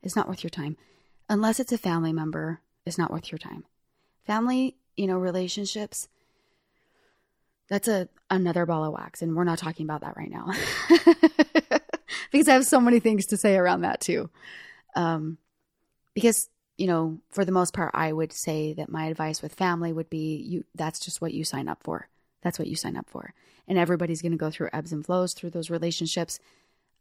It's 0.03 0.17
not 0.17 0.29
worth 0.29 0.43
your 0.43 0.51
time. 0.51 0.77
Unless 1.29 1.61
it's 1.61 1.73
a 1.73 1.79
family 1.79 2.13
member, 2.13 2.61
it's 2.85 2.99
not 2.99 3.11
worth 3.11 3.33
your 3.33 3.39
time. 3.39 3.65
Family, 4.27 4.77
you 4.97 5.07
know, 5.07 5.19
relationships, 5.19 6.09
that's 7.69 7.89
a 7.89 8.09
another 8.31 8.67
ball 8.67 8.85
of 8.85 8.93
wax 8.93 9.23
and 9.23 9.35
we're 9.35 9.45
not 9.45 9.59
talking 9.59 9.87
about 9.87 10.01
that 10.03 10.17
right 10.17 10.31
now 10.31 10.51
because 12.33 12.49
i 12.49 12.53
have 12.53 12.67
so 12.67 12.81
many 12.81 13.01
things 13.01 13.27
to 13.27 13.37
say 13.37 13.57
around 13.57 13.83
that 13.83 14.01
too 14.01 14.29
um, 14.97 15.39
because 16.15 16.49
you 16.77 16.87
know 16.87 17.19
for 17.31 17.45
the 17.45 17.53
most 17.53 17.73
part 17.73 17.91
i 17.95 18.13
would 18.13 18.33
say 18.33 18.73
that 18.75 18.91
my 18.91 19.07
advice 19.07 19.43
with 19.43 19.55
family 19.55 19.93
would 19.93 20.11
be 20.11 20.37
you 20.37 20.65
that's 20.75 21.01
just 21.01 21.21
what 21.21 21.33
you 21.33 21.45
sign 21.45 21.69
up 21.69 21.83
for 21.83 22.09
that's 22.43 22.59
what 22.59 22.69
you 22.69 22.77
sign 22.77 22.97
up 22.97 23.09
for 23.09 23.35
and 23.67 23.79
everybody's 23.79 24.23
going 24.23 24.33
to 24.33 24.39
go 24.39 24.51
through 24.51 24.69
ebbs 24.73 24.93
and 24.93 25.05
flows 25.05 25.33
through 25.33 25.51
those 25.51 25.71
relationships 25.71 26.39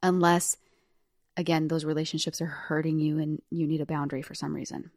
unless 0.04 0.58
again 1.36 1.68
those 1.68 1.86
relationships 1.86 2.42
are 2.42 2.46
hurting 2.46 3.00
you 3.00 3.18
and 3.18 3.42
you 3.50 3.66
need 3.66 3.82
a 3.82 3.86
boundary 3.88 4.22
for 4.22 4.36
some 4.36 4.54
reason. 4.54 4.92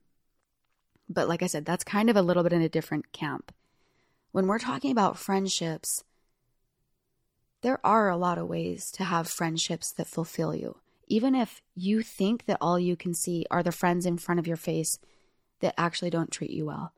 But 1.09 1.29
like 1.29 1.43
i 1.43 1.47
said 1.47 1.65
that's 1.65 1.85
kind 1.85 2.11
of 2.11 2.17
a 2.17 2.23
little 2.23 2.43
bit 2.43 2.53
in 2.53 2.61
a 2.61 2.69
different 2.69 3.13
camp. 3.13 3.53
When 4.33 4.47
we're 4.47 4.59
talking 4.59 4.91
about 4.91 5.17
friendships 5.17 6.05
there 7.63 7.85
are 7.85 8.11
a 8.11 8.17
lot 8.17 8.39
of 8.39 8.49
ways 8.49 8.91
to 8.93 9.05
have 9.05 9.29
friendships 9.29 9.91
that 9.93 10.07
fulfill 10.07 10.55
you. 10.55 10.77
Even 11.09 11.35
if 11.35 11.63
you 11.75 12.03
think 12.03 12.45
that 12.45 12.59
all 12.61 12.79
you 12.79 12.97
can 12.97 13.15
see 13.15 13.47
are 13.51 13.63
the 13.63 13.73
friends 13.73 14.05
in 14.05 14.19
front 14.19 14.39
of 14.39 14.47
your 14.47 14.57
face 14.57 14.99
that 15.61 15.75
actually 15.79 16.11
don't 16.11 16.31
treat 16.31 16.51
you 16.51 16.67
well. 16.67 16.93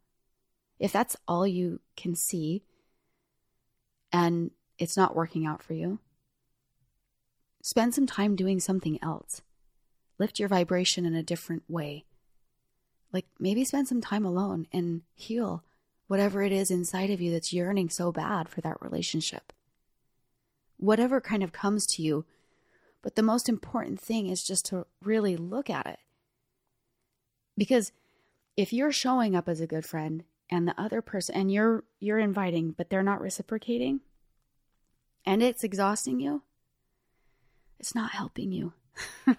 If 0.79 0.93
that's 0.93 1.17
all 1.27 1.47
you 1.47 1.81
can 1.97 2.15
see 2.15 2.65
and 4.13 4.51
it's 4.79 4.97
not 4.97 5.17
working 5.17 5.47
out 5.47 5.63
for 5.63 5.75
you, 5.75 6.01
spend 7.69 7.95
some 7.95 8.07
time 8.07 8.35
doing 8.35 8.59
something 8.59 8.99
else. 9.03 9.43
Lift 10.19 10.39
your 10.39 10.49
vibration 10.49 11.05
in 11.05 11.15
a 11.15 11.23
different 11.23 11.65
way. 11.69 12.07
Like 13.13 13.27
maybe 13.39 13.63
spend 13.63 13.87
some 13.89 14.01
time 14.01 14.25
alone 14.25 14.67
and 14.73 15.03
heal 15.15 15.63
whatever 16.07 16.43
it 16.43 16.51
is 16.51 16.71
inside 16.71 17.11
of 17.11 17.21
you 17.21 17.31
that's 17.31 17.53
yearning 17.53 17.91
so 17.91 18.11
bad 18.11 18.49
for 18.49 18.63
that 18.63 18.81
relationship. 18.81 19.53
Whatever 20.79 21.21
kind 21.21 21.43
of 21.43 21.53
comes 21.53 21.87
to 21.89 22.03
you 22.03 22.25
but 23.03 23.17
the 23.17 23.23
most 23.23 23.51
important 23.51 24.01
thing 24.01 24.29
is 24.29 24.43
just 24.43 24.65
to 24.67 24.87
really 25.03 25.37
look 25.37 25.69
at 25.69 25.87
it. 25.87 25.99
Because 27.59 27.93
if 28.57 28.73
you're 28.73 28.93
showing 28.93 29.37
up 29.37 29.47
as 29.47 29.61
a 29.61 29.67
good 29.67 29.85
friend 29.85 30.25
and 30.49 30.67
the 30.67 30.81
other 30.81 31.03
person 31.03 31.35
and 31.35 31.53
you're 31.53 31.85
you're 32.01 32.19
inviting 32.19 32.71
but 32.71 32.89
they're 32.89 33.03
not 33.03 33.21
reciprocating 33.21 34.01
and 35.27 35.43
it's 35.43 35.63
exhausting 35.63 36.19
you, 36.19 36.45
it's 37.79 37.95
not 37.95 38.13
helping 38.13 38.53
you. 38.53 38.73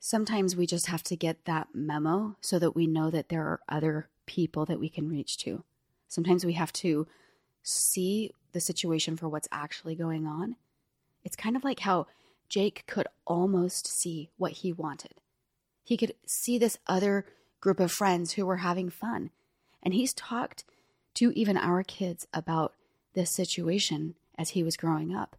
Sometimes 0.00 0.56
we 0.56 0.66
just 0.66 0.86
have 0.86 1.02
to 1.04 1.16
get 1.16 1.44
that 1.44 1.68
memo 1.74 2.36
so 2.40 2.58
that 2.58 2.74
we 2.74 2.86
know 2.86 3.10
that 3.10 3.28
there 3.28 3.42
are 3.42 3.60
other 3.68 4.08
people 4.26 4.64
that 4.66 4.80
we 4.80 4.88
can 4.88 5.08
reach 5.08 5.36
to. 5.38 5.64
Sometimes 6.06 6.46
we 6.46 6.54
have 6.54 6.72
to 6.74 7.06
see 7.62 8.32
the 8.52 8.60
situation 8.60 9.16
for 9.16 9.28
what's 9.28 9.48
actually 9.52 9.94
going 9.94 10.26
on 10.26 10.56
it's 11.24 11.36
kind 11.36 11.56
of 11.56 11.64
like 11.64 11.80
how 11.80 12.06
Jake 12.48 12.84
could 12.86 13.06
almost 13.26 13.86
see 13.86 14.30
what 14.38 14.52
he 14.52 14.72
wanted. 14.72 15.20
He 15.84 15.96
could 15.96 16.14
see 16.26 16.58
this 16.58 16.78
other 16.86 17.26
group 17.60 17.80
of 17.80 17.92
friends 17.92 18.32
who 18.32 18.46
were 18.46 18.58
having 18.58 18.88
fun. 18.88 19.30
And 19.82 19.94
he's 19.94 20.14
talked 20.14 20.64
to 21.14 21.30
even 21.32 21.56
our 21.56 21.82
kids 21.82 22.26
about 22.32 22.74
this 23.14 23.30
situation 23.30 24.14
as 24.38 24.50
he 24.50 24.62
was 24.62 24.76
growing 24.76 25.14
up. 25.14 25.36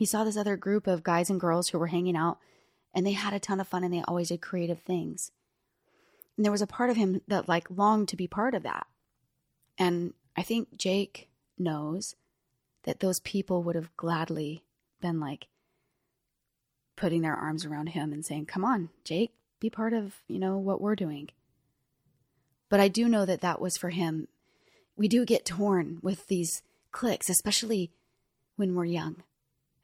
He 0.00 0.06
saw 0.06 0.24
this 0.24 0.38
other 0.38 0.56
group 0.56 0.86
of 0.86 1.02
guys 1.02 1.28
and 1.28 1.38
girls 1.38 1.68
who 1.68 1.78
were 1.78 1.88
hanging 1.88 2.16
out 2.16 2.38
and 2.94 3.06
they 3.06 3.12
had 3.12 3.34
a 3.34 3.38
ton 3.38 3.60
of 3.60 3.68
fun 3.68 3.84
and 3.84 3.92
they 3.92 4.00
always 4.08 4.28
did 4.28 4.40
creative 4.40 4.80
things. 4.80 5.30
And 6.38 6.42
there 6.42 6.50
was 6.50 6.62
a 6.62 6.66
part 6.66 6.88
of 6.88 6.96
him 6.96 7.20
that 7.28 7.50
like 7.50 7.68
longed 7.68 8.08
to 8.08 8.16
be 8.16 8.26
part 8.26 8.54
of 8.54 8.62
that. 8.62 8.86
And 9.76 10.14
I 10.34 10.42
think 10.42 10.78
Jake 10.78 11.28
knows 11.58 12.16
that 12.84 13.00
those 13.00 13.20
people 13.20 13.62
would 13.62 13.74
have 13.74 13.94
gladly 13.98 14.64
been 15.02 15.20
like 15.20 15.48
putting 16.96 17.20
their 17.20 17.36
arms 17.36 17.66
around 17.66 17.88
him 17.88 18.10
and 18.10 18.24
saying, 18.24 18.46
"Come 18.46 18.64
on, 18.64 18.88
Jake, 19.04 19.34
be 19.60 19.68
part 19.68 19.92
of, 19.92 20.22
you 20.26 20.38
know, 20.38 20.56
what 20.56 20.80
we're 20.80 20.96
doing." 20.96 21.28
But 22.70 22.80
I 22.80 22.88
do 22.88 23.06
know 23.06 23.26
that 23.26 23.42
that 23.42 23.60
was 23.60 23.76
for 23.76 23.90
him. 23.90 24.28
We 24.96 25.08
do 25.08 25.26
get 25.26 25.44
torn 25.44 25.98
with 26.00 26.26
these 26.28 26.62
cliques, 26.90 27.28
especially 27.28 27.92
when 28.56 28.74
we're 28.74 28.86
young. 28.86 29.24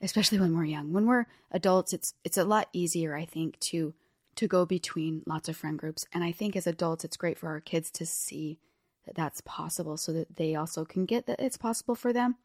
Especially 0.00 0.38
when 0.38 0.56
we're 0.56 0.64
young. 0.64 0.92
When 0.92 1.06
we're 1.06 1.26
adults, 1.50 1.92
it's 1.92 2.14
it's 2.24 2.36
a 2.36 2.44
lot 2.44 2.68
easier, 2.72 3.16
I 3.16 3.24
think, 3.24 3.58
to 3.60 3.94
to 4.36 4.46
go 4.46 4.66
between 4.66 5.22
lots 5.26 5.48
of 5.48 5.56
friend 5.56 5.78
groups. 5.78 6.06
And 6.12 6.22
I 6.22 6.32
think 6.32 6.54
as 6.54 6.66
adults, 6.66 7.04
it's 7.04 7.16
great 7.16 7.38
for 7.38 7.48
our 7.48 7.60
kids 7.60 7.90
to 7.92 8.06
see 8.06 8.58
that 9.06 9.14
that's 9.14 9.40
possible 9.40 9.96
so 9.96 10.12
that 10.12 10.36
they 10.36 10.54
also 10.54 10.84
can 10.84 11.06
get 11.06 11.26
that 11.26 11.40
it's 11.40 11.56
possible 11.56 11.94
for 11.94 12.12
them. 12.12 12.36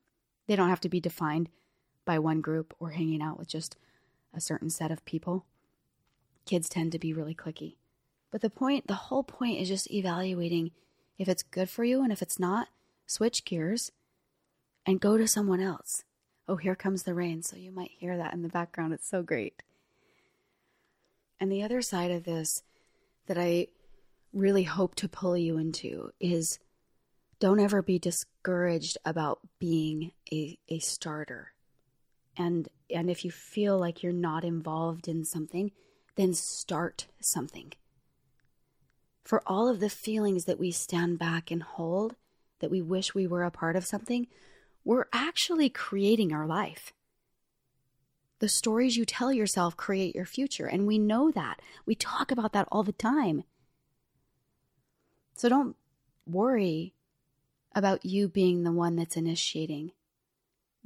They 0.47 0.55
don't 0.55 0.69
have 0.69 0.81
to 0.81 0.89
be 0.89 0.99
defined 0.99 1.49
by 2.05 2.19
one 2.19 2.41
group 2.41 2.73
or 2.79 2.91
hanging 2.91 3.21
out 3.21 3.37
with 3.37 3.47
just 3.47 3.75
a 4.33 4.41
certain 4.41 4.69
set 4.69 4.91
of 4.91 5.05
people. 5.05 5.45
Kids 6.45 6.69
tend 6.69 6.91
to 6.93 6.99
be 6.99 7.13
really 7.13 7.35
cliquey. 7.35 7.75
But 8.31 8.41
the 8.41 8.49
point, 8.49 8.87
the 8.87 8.93
whole 8.93 9.23
point 9.23 9.59
is 9.59 9.67
just 9.67 9.91
evaluating 9.91 10.71
if 11.17 11.27
it's 11.27 11.43
good 11.43 11.69
for 11.69 11.83
you 11.83 12.01
and 12.01 12.11
if 12.11 12.21
it's 12.21 12.39
not, 12.39 12.69
switch 13.05 13.45
gears 13.45 13.91
and 14.85 15.01
go 15.01 15.17
to 15.17 15.27
someone 15.27 15.59
else. 15.59 16.03
Oh, 16.47 16.55
here 16.55 16.75
comes 16.75 17.03
the 17.03 17.13
rain. 17.13 17.43
So 17.43 17.55
you 17.55 17.71
might 17.71 17.91
hear 17.97 18.17
that 18.17 18.33
in 18.33 18.41
the 18.41 18.49
background. 18.49 18.93
It's 18.93 19.09
so 19.09 19.23
great. 19.23 19.63
And 21.39 21.51
the 21.51 21.63
other 21.63 21.81
side 21.81 22.11
of 22.11 22.23
this 22.23 22.63
that 23.27 23.37
I 23.37 23.67
really 24.33 24.63
hope 24.63 24.95
to 24.95 25.09
pull 25.09 25.37
you 25.37 25.57
into 25.57 26.11
is 26.19 26.59
don't 27.39 27.59
ever 27.59 27.81
be 27.81 27.97
discouraged 27.99 28.97
about 29.03 29.39
being 29.59 30.11
a, 30.31 30.57
a 30.69 30.79
starter 30.79 31.53
and 32.37 32.69
and 32.89 33.09
if 33.09 33.25
you 33.25 33.31
feel 33.31 33.77
like 33.77 34.01
you're 34.01 34.13
not 34.13 34.43
involved 34.43 35.07
in 35.07 35.25
something 35.25 35.71
then 36.15 36.33
start 36.33 37.07
something 37.19 37.73
for 39.23 39.41
all 39.45 39.67
of 39.67 39.79
the 39.79 39.89
feelings 39.89 40.45
that 40.45 40.59
we 40.59 40.71
stand 40.71 41.19
back 41.19 41.51
and 41.51 41.63
hold 41.63 42.15
that 42.59 42.71
we 42.71 42.81
wish 42.81 43.13
we 43.13 43.27
were 43.27 43.43
a 43.43 43.51
part 43.51 43.75
of 43.75 43.85
something 43.85 44.27
we're 44.83 45.05
actually 45.13 45.69
creating 45.69 46.33
our 46.33 46.45
life. 46.45 46.93
The 48.39 48.49
stories 48.49 48.97
you 48.97 49.05
tell 49.05 49.31
yourself 49.31 49.77
create 49.77 50.15
your 50.15 50.25
future 50.25 50.65
and 50.65 50.87
we 50.87 50.97
know 50.97 51.31
that. 51.31 51.61
We 51.85 51.95
talk 51.95 52.31
about 52.31 52.53
that 52.53 52.67
all 52.71 52.83
the 52.83 52.91
time. 52.91 53.43
So 55.35 55.47
don't 55.47 55.75
worry 56.25 56.93
about 57.73 58.05
you 58.05 58.27
being 58.27 58.63
the 58.63 58.71
one 58.71 58.95
that's 58.95 59.15
initiating. 59.15 59.91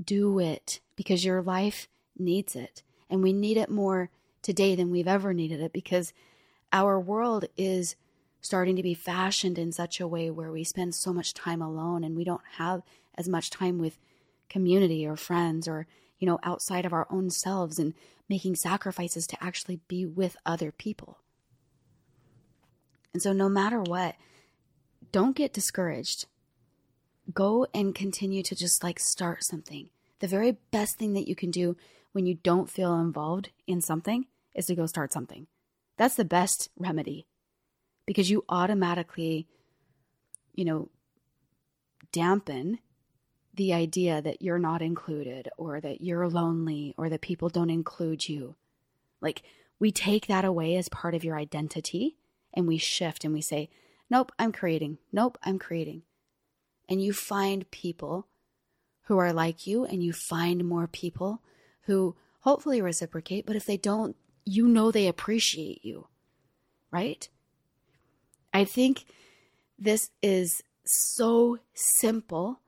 Do 0.04 0.39
it 0.39 0.82
because 0.96 1.24
your 1.24 1.41
life 1.41 1.88
needs 2.18 2.56
it. 2.56 2.84
And 3.10 3.24
we 3.24 3.34
need 3.34 3.58
it 3.58 3.70
more 3.70 4.10
today 4.41 4.76
than 4.76 4.91
we've 4.91 5.08
ever 5.08 5.34
needed 5.34 5.62
it 5.62 5.74
because 5.74 6.14
our 6.74 7.00
world 7.00 7.46
is 7.58 7.96
starting 8.41 8.76
to 8.76 8.84
be 8.84 8.93
fashioned 8.93 9.58
in 9.58 9.72
such 9.72 10.00
a 10.00 10.08
way 10.08 10.30
where 10.30 10.52
we 10.52 10.64
spend 10.64 10.93
so 10.93 11.12
much 11.12 11.34
time 11.34 11.62
alone 11.62 12.04
and 12.04 12.16
we 12.16 12.24
don't 12.24 12.41
have 12.58 12.84
as 13.18 13.28
much 13.28 13.49
time 13.49 13.78
with 13.78 13.97
community 14.49 15.05
or 15.05 15.16
friends 15.16 15.68
or 15.68 15.88
you 16.20 16.28
know 16.28 16.39
outside 16.43 16.86
of 16.86 16.93
our 16.93 17.07
own 17.09 17.30
selves 17.30 17.80
and 17.80 17.93
making 18.30 18.55
sacrifices 18.55 19.28
to 19.28 19.43
actually 19.43 19.80
be 19.88 20.05
with 20.05 20.38
other 20.45 20.72
people. 20.72 21.20
And 23.13 23.22
so 23.22 23.32
no 23.32 23.47
matter 23.47 23.82
what, 23.82 24.16
don't 25.11 25.36
get 25.36 25.53
discouraged. 25.53 26.26
Go 27.34 27.66
and 27.74 27.95
continue 27.95 28.43
to 28.43 28.55
just 28.55 28.84
like 28.84 28.99
start 28.99 29.43
something. 29.43 29.89
The 30.20 30.28
very 30.28 30.57
best 30.72 30.97
thing 30.97 31.13
that 31.13 31.28
you 31.28 31.36
can 31.36 31.51
do 31.51 31.78
when 32.11 32.26
you 32.26 32.36
don't 32.36 32.70
feel 32.70 32.99
involved 32.99 33.49
in 33.68 33.82
something 33.82 34.26
is 34.53 34.68
to 34.68 34.76
go 34.76 34.86
start 34.86 35.13
something. 35.13 35.47
That's 35.97 36.16
the 36.16 36.26
best 36.26 36.70
remedy 36.78 37.26
because 38.05 38.30
you 38.30 38.43
automatically, 38.49 39.47
you 40.53 40.66
know, 40.66 40.89
dampen 42.11 42.80
the 43.56 43.74
idea 43.74 44.22
that 44.22 44.41
you're 44.41 44.60
not 44.60 44.82
included 44.82 45.49
or 45.58 45.80
that 45.80 46.01
you're 46.01 46.28
lonely 46.28 46.93
or 46.97 47.10
that 47.10 47.22
people 47.22 47.49
don't 47.49 47.70
include 47.70 48.28
you. 48.28 48.56
Like, 49.22 49.43
we 49.80 49.91
take 49.91 50.28
that 50.28 50.45
away 50.45 50.76
as 50.76 50.89
part 50.89 51.16
of 51.16 51.24
your 51.24 51.38
identity 51.38 52.18
and 52.53 52.68
we 52.68 52.78
shift 52.78 53.24
and 53.24 53.34
we 53.34 53.41
say, 53.41 53.70
Nope, 54.10 54.32
I'm 54.38 54.51
creating. 54.51 54.99
Nope, 55.12 55.38
I'm 55.43 55.58
creating. 55.58 56.03
And 56.88 57.01
you 57.01 57.12
find 57.12 57.70
people 57.72 58.28
who 59.03 59.18
are 59.18 59.34
like 59.34 59.66
you 59.66 59.86
and 59.86 60.03
you 60.03 60.14
find 60.14 60.64
more 60.64 60.88
people 60.88 61.41
who 61.84 62.16
hopefully 62.41 62.82
reciprocate, 62.82 63.45
but 63.45 63.56
if 63.56 63.66
they 63.66 63.78
don't, 63.78 64.16
you 64.45 64.68
know 64.68 64.91
they 64.91 65.08
appreciate 65.08 65.84
you, 65.84 66.08
right? 66.91 67.28
I 68.53 68.64
think 68.64 69.06
this 69.78 70.12
is 70.22 70.62
so 70.86 71.60
simple, 71.74 72.62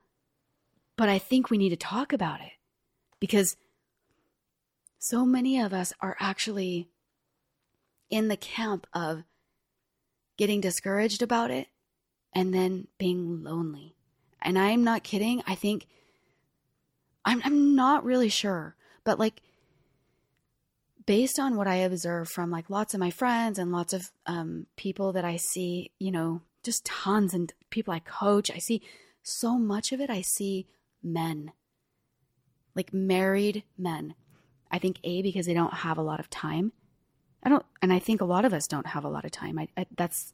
but 0.98 1.08
I 1.08 1.20
think 1.20 1.48
we 1.48 1.58
need 1.58 1.68
to 1.70 1.76
talk 1.76 2.12
about 2.12 2.40
it 2.40 2.50
because 3.20 3.56
so 4.98 5.24
many 5.24 5.60
of 5.60 5.72
us 5.72 5.92
are 6.00 6.16
actually 6.18 6.88
in 8.10 8.26
the 8.26 8.36
camp 8.36 8.84
of 8.92 9.22
getting 10.36 10.60
discouraged 10.60 11.22
about 11.22 11.52
it 11.52 11.68
and 12.34 12.52
then 12.52 12.88
being 12.98 13.44
lonely. 13.44 13.94
And 14.42 14.58
I'm 14.58 14.82
not 14.82 15.04
kidding. 15.04 15.40
I 15.46 15.54
think 15.54 15.86
I'm 17.24 17.40
I'm 17.44 17.76
not 17.76 18.04
really 18.04 18.28
sure, 18.28 18.74
but 19.04 19.20
like 19.20 19.40
based 21.06 21.38
on 21.38 21.54
what 21.54 21.68
I 21.68 21.76
observe 21.76 22.28
from 22.28 22.50
like 22.50 22.68
lots 22.68 22.92
of 22.92 22.98
my 22.98 23.10
friends 23.10 23.56
and 23.58 23.70
lots 23.70 23.92
of 23.92 24.10
um, 24.26 24.66
people 24.76 25.12
that 25.12 25.24
I 25.24 25.36
see, 25.36 25.92
you 26.00 26.10
know, 26.10 26.42
just 26.64 26.84
tons 26.84 27.34
and 27.34 27.52
people 27.70 27.94
I 27.94 28.00
coach, 28.00 28.50
I 28.50 28.58
see 28.58 28.82
so 29.22 29.58
much 29.58 29.92
of 29.92 30.00
it. 30.00 30.10
I 30.10 30.22
see 30.22 30.66
men, 31.02 31.52
like 32.74 32.92
married 32.92 33.64
men. 33.76 34.14
I 34.70 34.78
think 34.78 34.98
a 35.02 35.22
because 35.22 35.46
they 35.46 35.54
don't 35.54 35.72
have 35.72 35.98
a 35.98 36.02
lot 36.02 36.20
of 36.20 36.28
time. 36.28 36.72
I 37.42 37.48
don't, 37.48 37.64
and 37.80 37.92
I 37.92 37.98
think 37.98 38.20
a 38.20 38.26
lot 38.26 38.44
of 38.44 38.52
us 38.52 38.66
don't 38.66 38.88
have 38.88 39.04
a 39.04 39.08
lot 39.08 39.24
of 39.24 39.30
time. 39.30 39.58
I, 39.58 39.68
I 39.76 39.86
that's 39.96 40.32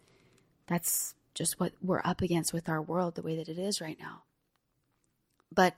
that's 0.67 1.15
just 1.35 1.61
what 1.61 1.73
we're 1.83 2.01
up 2.05 2.23
against 2.23 2.53
with 2.53 2.69
our 2.69 2.81
world 2.81 3.15
the 3.15 3.23
way 3.23 3.37
that 3.37 3.49
it 3.49 3.59
is 3.59 3.81
right 3.81 3.99
now. 4.01 4.23
But 5.53 5.75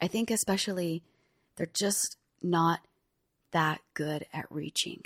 I 0.00 0.08
think 0.08 0.30
especially 0.30 1.02
they're 1.56 1.66
just 1.66 2.16
not 2.42 2.80
that 3.52 3.80
good 3.94 4.26
at 4.32 4.46
reaching. 4.50 5.04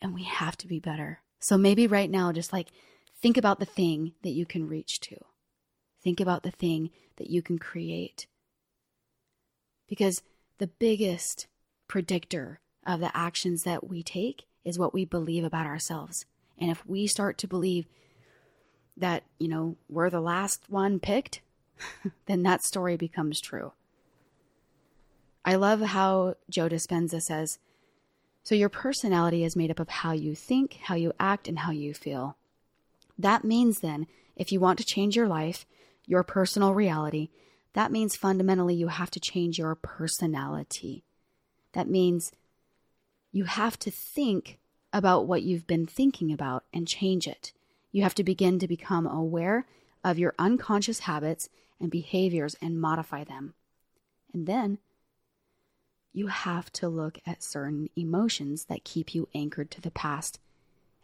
And 0.00 0.14
we 0.14 0.24
have 0.24 0.56
to 0.58 0.66
be 0.66 0.78
better. 0.78 1.20
So 1.38 1.56
maybe 1.56 1.86
right 1.86 2.10
now, 2.10 2.32
just 2.32 2.52
like 2.52 2.68
think 3.20 3.36
about 3.36 3.58
the 3.58 3.66
thing 3.66 4.12
that 4.22 4.30
you 4.30 4.46
can 4.46 4.68
reach 4.68 5.00
to. 5.00 5.16
Think 6.06 6.20
about 6.20 6.44
the 6.44 6.52
thing 6.52 6.90
that 7.16 7.30
you 7.30 7.42
can 7.42 7.58
create. 7.58 8.28
Because 9.88 10.22
the 10.58 10.68
biggest 10.68 11.48
predictor 11.88 12.60
of 12.86 13.00
the 13.00 13.10
actions 13.12 13.64
that 13.64 13.88
we 13.88 14.04
take 14.04 14.44
is 14.64 14.78
what 14.78 14.94
we 14.94 15.04
believe 15.04 15.42
about 15.42 15.66
ourselves. 15.66 16.24
And 16.58 16.70
if 16.70 16.86
we 16.86 17.08
start 17.08 17.38
to 17.38 17.48
believe 17.48 17.86
that, 18.96 19.24
you 19.40 19.48
know, 19.48 19.74
we're 19.88 20.08
the 20.08 20.20
last 20.20 20.62
one 20.68 21.00
picked, 21.00 21.40
then 22.26 22.44
that 22.44 22.62
story 22.62 22.96
becomes 22.96 23.40
true. 23.40 23.72
I 25.44 25.56
love 25.56 25.80
how 25.80 26.36
Joe 26.48 26.68
Dispenza 26.68 27.20
says, 27.20 27.58
so 28.44 28.54
your 28.54 28.68
personality 28.68 29.42
is 29.42 29.56
made 29.56 29.72
up 29.72 29.80
of 29.80 29.88
how 29.88 30.12
you 30.12 30.36
think, 30.36 30.74
how 30.84 30.94
you 30.94 31.12
act, 31.18 31.48
and 31.48 31.58
how 31.58 31.72
you 31.72 31.92
feel. 31.92 32.36
That 33.18 33.42
means 33.42 33.80
then, 33.80 34.06
if 34.36 34.52
you 34.52 34.60
want 34.60 34.78
to 34.78 34.84
change 34.84 35.16
your 35.16 35.26
life, 35.26 35.66
your 36.06 36.22
personal 36.22 36.74
reality, 36.74 37.30
that 37.74 37.92
means 37.92 38.16
fundamentally 38.16 38.74
you 38.74 38.88
have 38.88 39.10
to 39.10 39.20
change 39.20 39.58
your 39.58 39.74
personality. 39.74 41.04
That 41.72 41.88
means 41.88 42.32
you 43.32 43.44
have 43.44 43.78
to 43.80 43.90
think 43.90 44.58
about 44.92 45.26
what 45.26 45.42
you've 45.42 45.66
been 45.66 45.86
thinking 45.86 46.32
about 46.32 46.64
and 46.72 46.88
change 46.88 47.26
it. 47.26 47.52
You 47.92 48.02
have 48.02 48.14
to 48.14 48.24
begin 48.24 48.58
to 48.60 48.68
become 48.68 49.06
aware 49.06 49.66
of 50.02 50.18
your 50.18 50.34
unconscious 50.38 51.00
habits 51.00 51.48
and 51.80 51.90
behaviors 51.90 52.56
and 52.62 52.80
modify 52.80 53.24
them. 53.24 53.54
And 54.32 54.46
then 54.46 54.78
you 56.12 56.28
have 56.28 56.72
to 56.74 56.88
look 56.88 57.18
at 57.26 57.42
certain 57.42 57.90
emotions 57.94 58.66
that 58.70 58.84
keep 58.84 59.14
you 59.14 59.28
anchored 59.34 59.70
to 59.72 59.82
the 59.82 59.90
past 59.90 60.40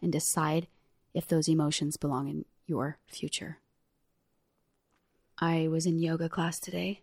and 0.01 0.11
decide 0.11 0.67
if 1.13 1.27
those 1.27 1.47
emotions 1.47 1.97
belong 1.97 2.27
in 2.27 2.45
your 2.65 2.97
future. 3.07 3.59
I 5.43 5.67
was 5.67 5.85
in 5.85 5.99
yoga 5.99 6.29
class 6.29 6.57
today, 6.57 7.01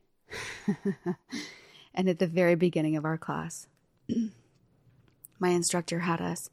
and 1.95 2.09
at 2.09 2.19
the 2.19 2.27
very 2.27 2.55
beginning 2.55 2.97
of 2.97 3.05
our 3.05 3.19
class, 3.19 3.67
my 5.39 5.51
instructor 5.51 5.99
had 5.99 6.23
us 6.23 6.49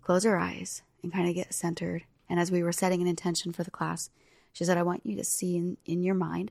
close 0.00 0.24
our 0.24 0.38
eyes 0.38 0.80
and 1.02 1.12
kind 1.12 1.28
of 1.28 1.34
get 1.34 1.52
centered. 1.52 2.04
And 2.30 2.40
as 2.40 2.50
we 2.50 2.62
were 2.62 2.72
setting 2.72 3.02
an 3.02 3.06
intention 3.06 3.52
for 3.52 3.62
the 3.62 3.70
class, 3.70 4.08
she 4.54 4.64
said, 4.64 4.78
I 4.78 4.82
want 4.84 5.04
you 5.04 5.14
to 5.16 5.22
see 5.22 5.54
in, 5.54 5.76
in 5.84 6.02
your 6.02 6.14
mind 6.14 6.50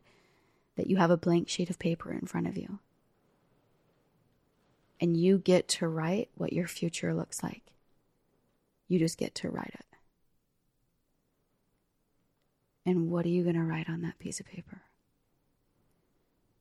that 0.77 0.85
you 0.85 0.97
have 0.97 1.09
a 1.09 1.17
blank 1.17 1.49
sheet 1.49 1.71
of 1.71 1.79
paper 1.79 2.11
in 2.11 2.27
front 2.27 2.45
of 2.45 2.55
you 2.55 2.77
and 4.99 5.17
you 5.17 5.39
get 5.39 5.67
to 5.69 5.87
write 5.87 6.29
what 6.35 6.53
your 6.53 6.67
future 6.67 7.15
looks 7.15 7.41
like. 7.41 7.63
You 8.87 8.99
just 8.99 9.17
get 9.17 9.33
to 9.35 9.49
write 9.49 9.73
it. 9.73 9.90
And 12.85 13.11
what 13.11 13.25
are 13.25 13.29
you 13.29 13.43
going 13.43 13.55
to 13.55 13.63
write 13.63 13.89
on 13.89 14.01
that 14.01 14.19
piece 14.19 14.39
of 14.39 14.47
paper? 14.47 14.81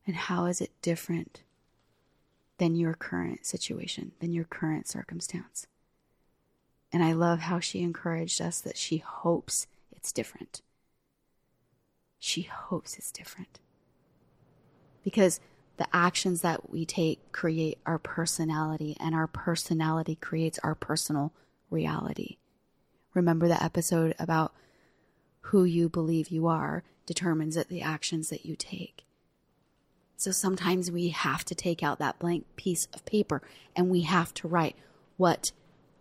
And 0.07 0.17
how 0.17 0.47
is 0.47 0.61
it 0.61 0.71
different 0.83 1.43
than 2.59 2.75
your 2.75 2.95
current 2.95 3.47
situation, 3.47 4.13
than 4.21 4.33
your 4.33 4.45
current 4.45 4.87
circumstance? 4.87 5.67
And 6.93 7.03
I 7.03 7.13
love 7.13 7.41
how 7.41 7.61
she 7.61 7.81
encouraged 7.81 8.41
us 8.41 8.61
that 8.61 8.77
she 8.77 8.99
hopes 8.99 9.67
it's 9.93 10.13
different. 10.13 10.61
She 12.19 12.43
hopes 12.43 12.99
it's 12.99 13.13
different. 13.13 13.61
Because 15.03 15.41
the 15.77 15.87
actions 15.95 16.43
that 16.43 16.69
we 16.71 16.85
take 16.85 17.33
create 17.33 17.79
our 17.87 17.99
personality, 17.99 18.97
and 19.01 19.15
our 19.15 19.27
personality 19.27 20.17
creates 20.17 20.59
our 20.63 20.75
personal 20.75 21.33
reality. 21.71 22.37
Remember 23.15 23.49
the 23.49 23.63
episode 23.63 24.15
about 24.19 24.53
who 25.41 25.65
you 25.65 25.89
believe 25.89 26.29
you 26.29 26.47
are 26.47 26.83
determines 27.07 27.55
that 27.55 27.69
the 27.69 27.83
actions 27.83 28.29
that 28.29 28.47
you 28.47 28.57
take. 28.57 29.05
So 30.17 30.31
sometimes 30.31 30.91
we 30.91 31.09
have 31.09 31.45
to 31.47 31.55
take 31.55 31.83
out 31.83 31.99
that 31.99 32.19
blank 32.19 32.45
piece 32.57 32.89
of 32.93 33.05
paper 33.07 33.43
and 33.75 33.89
we 33.89 34.03
have 34.03 34.35
to 34.35 34.49
write 34.49 34.77
what 35.17 35.53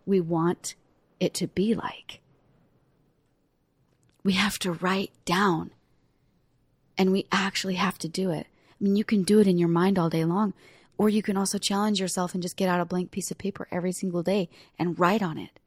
we 0.06 0.20
want 0.20 0.76
it 1.20 1.34
to 1.36 1.48
be 1.48 1.74
like. 1.74 2.20
We 4.24 4.34
have 4.34 4.60
to 4.60 4.74
write 4.74 5.12
down 5.26 5.72
and 6.98 7.12
we 7.14 7.26
actually 7.32 7.76
have 7.76 7.98
to 8.00 8.10
do 8.10 8.30
it. 8.30 8.48
I 8.48 8.84
mean, 8.84 8.98
you 8.98 9.06
can 9.06 9.24
do 9.24 9.40
it 9.40 9.48
in 9.48 9.58
your 9.58 9.70
mind 9.70 9.98
all 9.98 10.10
day 10.10 10.26
long, 10.26 10.54
or 10.98 11.10
you 11.10 11.22
can 11.22 11.38
also 11.38 11.58
challenge 11.58 12.00
yourself 12.02 12.34
and 12.34 12.44
just 12.44 12.58
get 12.58 12.68
out 12.68 12.82
a 12.82 12.86
blank 12.86 13.12
piece 13.12 13.32
of 13.32 13.38
paper 13.38 13.68
every 13.72 13.94
single 13.94 14.22
day 14.22 14.50
and 14.78 15.00
write 15.00 15.24
on 15.24 15.38
it 15.38 15.60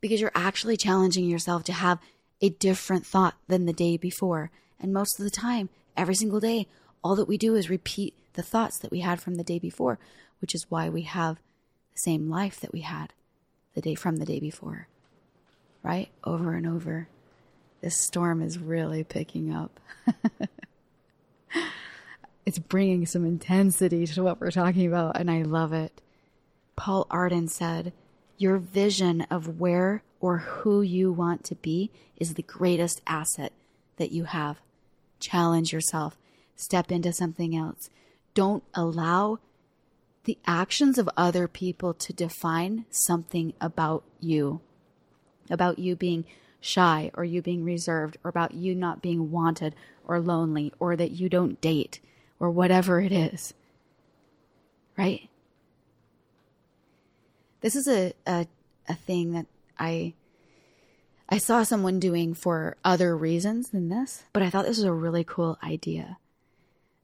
because 0.00 0.20
you're 0.20 0.30
actually 0.34 0.76
challenging 0.76 1.28
yourself 1.28 1.64
to 1.64 1.72
have 1.72 1.98
a 2.40 2.50
different 2.50 3.06
thought 3.06 3.34
than 3.48 3.66
the 3.66 3.72
day 3.72 3.96
before. 3.96 4.50
And 4.80 4.92
most 4.92 5.18
of 5.18 5.24
the 5.24 5.30
time, 5.30 5.68
every 5.96 6.14
single 6.14 6.40
day, 6.40 6.66
all 7.02 7.16
that 7.16 7.28
we 7.28 7.38
do 7.38 7.54
is 7.54 7.70
repeat 7.70 8.14
the 8.34 8.42
thoughts 8.42 8.78
that 8.78 8.90
we 8.90 9.00
had 9.00 9.20
from 9.20 9.36
the 9.36 9.44
day 9.44 9.58
before, 9.58 9.98
which 10.40 10.54
is 10.54 10.70
why 10.70 10.88
we 10.88 11.02
have 11.02 11.36
the 11.92 12.00
same 12.00 12.28
life 12.28 12.60
that 12.60 12.72
we 12.72 12.80
had 12.80 13.12
the 13.74 13.80
day 13.80 13.94
from 13.94 14.16
the 14.16 14.26
day 14.26 14.40
before. 14.40 14.88
Right? 15.82 16.10
Over 16.24 16.54
and 16.54 16.66
over. 16.66 17.08
This 17.80 18.00
storm 18.00 18.42
is 18.42 18.58
really 18.58 19.04
picking 19.04 19.52
up. 19.52 19.78
it's 22.46 22.58
bringing 22.58 23.06
some 23.06 23.24
intensity 23.24 24.06
to 24.06 24.22
what 24.22 24.40
we're 24.40 24.50
talking 24.50 24.86
about, 24.86 25.16
and 25.18 25.30
I 25.30 25.42
love 25.42 25.72
it. 25.72 26.00
Paul 26.74 27.06
Arden 27.10 27.48
said, 27.48 27.92
Your 28.36 28.58
vision 28.58 29.22
of 29.30 29.60
where 29.60 30.02
or 30.26 30.38
who 30.38 30.82
you 30.82 31.12
want 31.12 31.44
to 31.44 31.54
be 31.54 31.88
is 32.16 32.34
the 32.34 32.42
greatest 32.42 33.00
asset 33.06 33.52
that 33.96 34.10
you 34.10 34.24
have. 34.24 34.58
Challenge 35.20 35.72
yourself, 35.72 36.18
step 36.56 36.90
into 36.90 37.12
something 37.12 37.54
else. 37.54 37.90
Don't 38.34 38.64
allow 38.74 39.38
the 40.24 40.36
actions 40.44 40.98
of 40.98 41.08
other 41.16 41.46
people 41.46 41.94
to 41.94 42.12
define 42.12 42.86
something 42.90 43.52
about 43.60 44.02
you, 44.18 44.60
about 45.48 45.78
you 45.78 45.94
being 45.94 46.24
shy 46.60 47.08
or 47.14 47.24
you 47.24 47.40
being 47.40 47.62
reserved 47.62 48.16
or 48.24 48.28
about 48.28 48.52
you 48.52 48.74
not 48.74 49.00
being 49.00 49.30
wanted 49.30 49.76
or 50.08 50.18
lonely 50.18 50.72
or 50.80 50.96
that 50.96 51.12
you 51.12 51.28
don't 51.28 51.60
date 51.60 52.00
or 52.40 52.50
whatever 52.50 53.00
it 53.00 53.12
is. 53.12 53.54
Right? 54.98 55.28
This 57.60 57.76
is 57.76 57.86
a, 57.86 58.12
a, 58.26 58.48
a 58.88 58.94
thing 58.94 59.30
that 59.30 59.46
I 59.78 60.14
I 61.28 61.38
saw 61.38 61.62
someone 61.62 61.98
doing 61.98 62.34
for 62.34 62.76
other 62.84 63.16
reasons 63.16 63.70
than 63.70 63.88
this, 63.88 64.24
but 64.32 64.42
I 64.42 64.50
thought 64.50 64.64
this 64.64 64.76
was 64.78 64.84
a 64.84 64.92
really 64.92 65.24
cool 65.24 65.58
idea. 65.62 66.18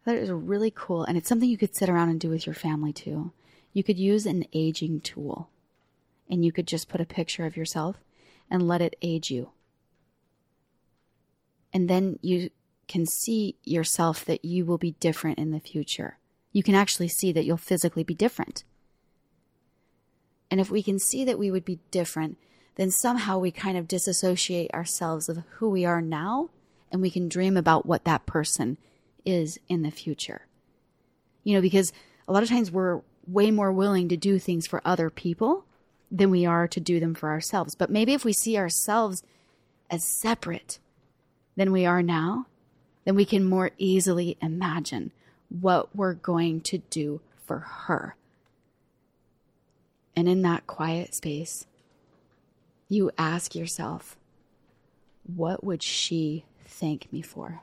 I 0.01 0.05
thought 0.05 0.17
it 0.17 0.21
was 0.21 0.31
really 0.31 0.73
cool, 0.75 1.05
and 1.05 1.17
it's 1.17 1.29
something 1.29 1.49
you 1.49 1.59
could 1.59 1.75
sit 1.75 1.89
around 1.89 2.09
and 2.11 2.21
do 2.21 2.31
with 2.31 2.47
your 2.47 2.55
family 2.55 2.93
too. 2.93 3.33
You 3.73 3.83
could 3.83 3.99
use 3.99 4.27
an 4.27 4.47
aging 4.53 5.01
tool, 5.01 5.49
and 6.31 6.45
you 6.45 6.53
could 6.53 6.67
just 6.67 6.89
put 6.89 7.01
a 7.01 7.07
picture 7.07 7.47
of 7.47 7.57
yourself 7.57 7.97
and 8.51 8.69
let 8.69 8.81
it 8.81 8.97
age 9.03 9.31
you. 9.31 9.51
And 11.73 11.89
then 11.89 12.19
you 12.23 12.51
can 12.87 13.07
see 13.07 13.57
yourself 13.65 14.25
that 14.27 14.45
you 14.45 14.65
will 14.65 14.79
be 14.79 14.93
different 15.01 15.39
in 15.39 15.51
the 15.51 15.61
future. 15.61 16.19
You 16.53 16.63
can 16.63 16.75
actually 16.75 17.09
see 17.09 17.33
that 17.33 17.45
you'll 17.45 17.57
physically 17.57 18.05
be 18.05 18.15
different. 18.15 18.65
And 20.51 20.61
if 20.61 20.71
we 20.71 20.83
can 20.83 20.99
see 20.99 21.25
that 21.25 21.39
we 21.39 21.51
would 21.51 21.65
be 21.65 21.81
different, 21.91 22.37
then 22.77 22.91
somehow 22.91 23.39
we 23.39 23.51
kind 23.51 23.77
of 23.77 23.89
disassociate 23.89 24.73
ourselves 24.73 25.29
of 25.29 25.43
who 25.57 25.69
we 25.69 25.85
are 25.85 26.01
now 26.01 26.51
and 26.91 27.01
we 27.01 27.11
can 27.11 27.29
dream 27.29 27.57
about 27.57 27.87
what 27.87 28.05
that 28.05 28.27
person 28.27 28.77
is 29.25 29.59
in 29.69 29.83
the 29.83 29.91
future. 29.91 30.47
You 31.45 31.55
know, 31.55 31.61
because 31.61 31.93
a 32.29 32.33
lot 32.33 32.43
of 32.43 32.49
times 32.49 32.71
we're 32.71 33.01
way 33.27 33.51
more 33.51 33.73
willing 33.73 34.09
to 34.09 34.17
do 34.17 34.39
things 34.39 34.67
for 34.67 34.83
other 34.85 35.11
people 35.11 35.65
than 36.11 36.31
we 36.31 36.45
are 36.45 36.69
to 36.69 36.81
do 36.81 37.01
them 37.01 37.15
for 37.15 37.31
ourselves. 37.31 37.75
But 37.75 37.91
maybe 37.91 38.13
if 38.13 38.25
we 38.25 38.33
see 38.33 38.57
ourselves 38.57 39.23
as 39.91 40.05
separate 40.05 40.79
than 41.57 41.73
we 41.73 41.87
are 41.87 42.03
now, 42.03 42.47
then 43.05 43.15
we 43.15 43.25
can 43.25 43.45
more 43.45 43.71
easily 43.79 44.37
imagine 44.41 45.13
what 45.49 45.95
we're 45.95 46.15
going 46.15 46.61
to 46.63 46.79
do 46.79 47.21
for 47.45 47.59
her. 47.59 48.17
And 50.15 50.29
in 50.29 50.43
that 50.43 50.67
quiet 50.67 51.15
space, 51.15 51.67
you 52.93 53.11
ask 53.17 53.55
yourself, 53.55 54.19
what 55.25 55.65
would 55.65 55.83
she 55.83 56.45
thank 56.67 57.11
me 57.11 57.23
for? 57.23 57.63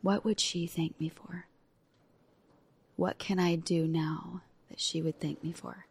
What 0.00 0.24
would 0.24 0.40
she 0.40 0.66
thank 0.66 0.98
me 0.98 1.10
for? 1.10 1.46
What 2.96 3.18
can 3.18 3.38
I 3.38 3.56
do 3.56 3.86
now 3.86 4.40
that 4.70 4.80
she 4.80 5.02
would 5.02 5.20
thank 5.20 5.44
me 5.44 5.52
for? 5.52 5.84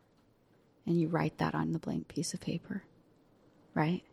And 0.88 1.00
you 1.00 1.08
write 1.08 1.38
that 1.38 1.54
on 1.54 1.74
the 1.74 1.80
blank 1.80 2.08
piece 2.08 2.34
of 2.34 2.42
paper, 2.42 2.84
right? 3.76 4.04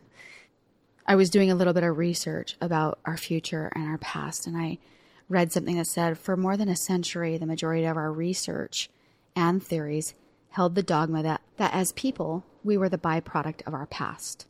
I 1.06 1.14
was 1.14 1.30
doing 1.30 1.52
a 1.52 1.54
little 1.54 1.72
bit 1.72 1.84
of 1.84 1.98
research 1.98 2.56
about 2.60 2.98
our 3.04 3.16
future 3.16 3.70
and 3.76 3.86
our 3.86 3.98
past, 3.98 4.46
and 4.46 4.56
I 4.56 4.78
read 5.28 5.52
something 5.52 5.76
that 5.76 5.86
said 5.86 6.18
for 6.18 6.36
more 6.36 6.56
than 6.56 6.68
a 6.68 6.74
century, 6.74 7.38
the 7.38 7.46
majority 7.46 7.84
of 7.84 7.96
our 7.96 8.12
research 8.12 8.90
and 9.36 9.62
theories 9.62 10.14
held 10.50 10.74
the 10.74 10.82
dogma 10.82 11.22
that, 11.22 11.40
that 11.56 11.72
as 11.72 11.92
people, 11.92 12.44
we 12.62 12.76
were 12.76 12.88
the 12.88 12.98
byproduct 12.98 13.66
of 13.66 13.74
our 13.74 13.86
past. 13.86 14.46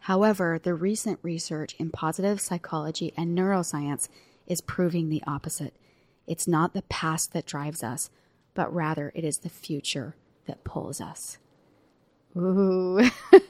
However, 0.00 0.58
the 0.62 0.74
recent 0.74 1.18
research 1.22 1.74
in 1.78 1.90
positive 1.90 2.40
psychology 2.40 3.12
and 3.16 3.36
neuroscience 3.36 4.08
is 4.46 4.60
proving 4.60 5.08
the 5.08 5.22
opposite. 5.26 5.74
It's 6.26 6.48
not 6.48 6.72
the 6.72 6.82
past 6.82 7.32
that 7.32 7.46
drives 7.46 7.82
us, 7.82 8.10
but 8.54 8.72
rather 8.72 9.12
it 9.14 9.24
is 9.24 9.38
the 9.38 9.48
future 9.48 10.16
that 10.46 10.64
pulls 10.64 11.00
us. 11.00 11.38
Ooh, 12.36 13.00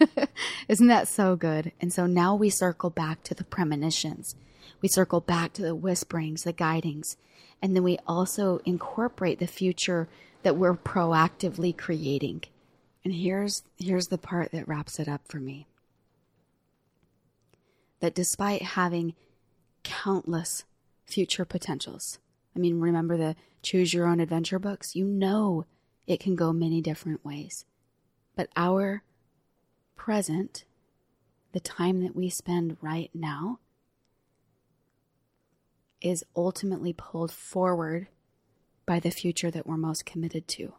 isn't 0.68 0.86
that 0.86 1.08
so 1.08 1.36
good? 1.36 1.72
And 1.80 1.92
so 1.92 2.06
now 2.06 2.34
we 2.34 2.50
circle 2.50 2.90
back 2.90 3.22
to 3.24 3.34
the 3.34 3.44
premonitions. 3.44 4.34
We 4.80 4.88
circle 4.88 5.20
back 5.20 5.52
to 5.54 5.62
the 5.62 5.74
whisperings, 5.74 6.44
the 6.44 6.52
guidings, 6.52 7.16
and 7.60 7.74
then 7.74 7.82
we 7.82 7.98
also 8.06 8.60
incorporate 8.64 9.38
the 9.38 9.46
future 9.46 10.08
that 10.48 10.56
we're 10.56 10.74
proactively 10.74 11.76
creating. 11.76 12.42
And 13.04 13.12
here's 13.12 13.64
here's 13.76 14.08
the 14.08 14.16
part 14.16 14.50
that 14.52 14.66
wraps 14.66 14.98
it 14.98 15.06
up 15.06 15.20
for 15.28 15.38
me. 15.38 15.66
That 18.00 18.14
despite 18.14 18.62
having 18.62 19.14
countless 19.84 20.64
future 21.04 21.44
potentials. 21.44 22.18
I 22.56 22.60
mean, 22.60 22.80
remember 22.80 23.18
the 23.18 23.36
choose 23.60 23.92
your 23.92 24.06
own 24.06 24.20
adventure 24.20 24.58
books? 24.58 24.96
You 24.96 25.04
know 25.04 25.66
it 26.06 26.18
can 26.18 26.34
go 26.34 26.50
many 26.50 26.80
different 26.80 27.22
ways. 27.22 27.66
But 28.34 28.48
our 28.56 29.02
present, 29.96 30.64
the 31.52 31.60
time 31.60 32.00
that 32.00 32.16
we 32.16 32.30
spend 32.30 32.78
right 32.80 33.10
now, 33.12 33.58
is 36.00 36.24
ultimately 36.34 36.94
pulled 36.94 37.32
forward 37.32 38.08
by 38.88 38.98
the 38.98 39.10
future 39.10 39.50
that 39.50 39.66
we're 39.66 39.76
most 39.76 40.06
committed 40.06 40.48
to. 40.48 40.72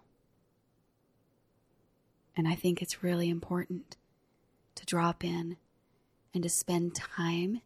And 2.36 2.48
I 2.48 2.56
think 2.56 2.82
it's 2.82 3.04
really 3.04 3.30
important 3.30 3.98
to 4.74 4.86
drop 4.88 5.24
in 5.24 5.58
and 6.34 6.42
to 6.42 6.50
spend 6.50 6.96
time 6.96 7.62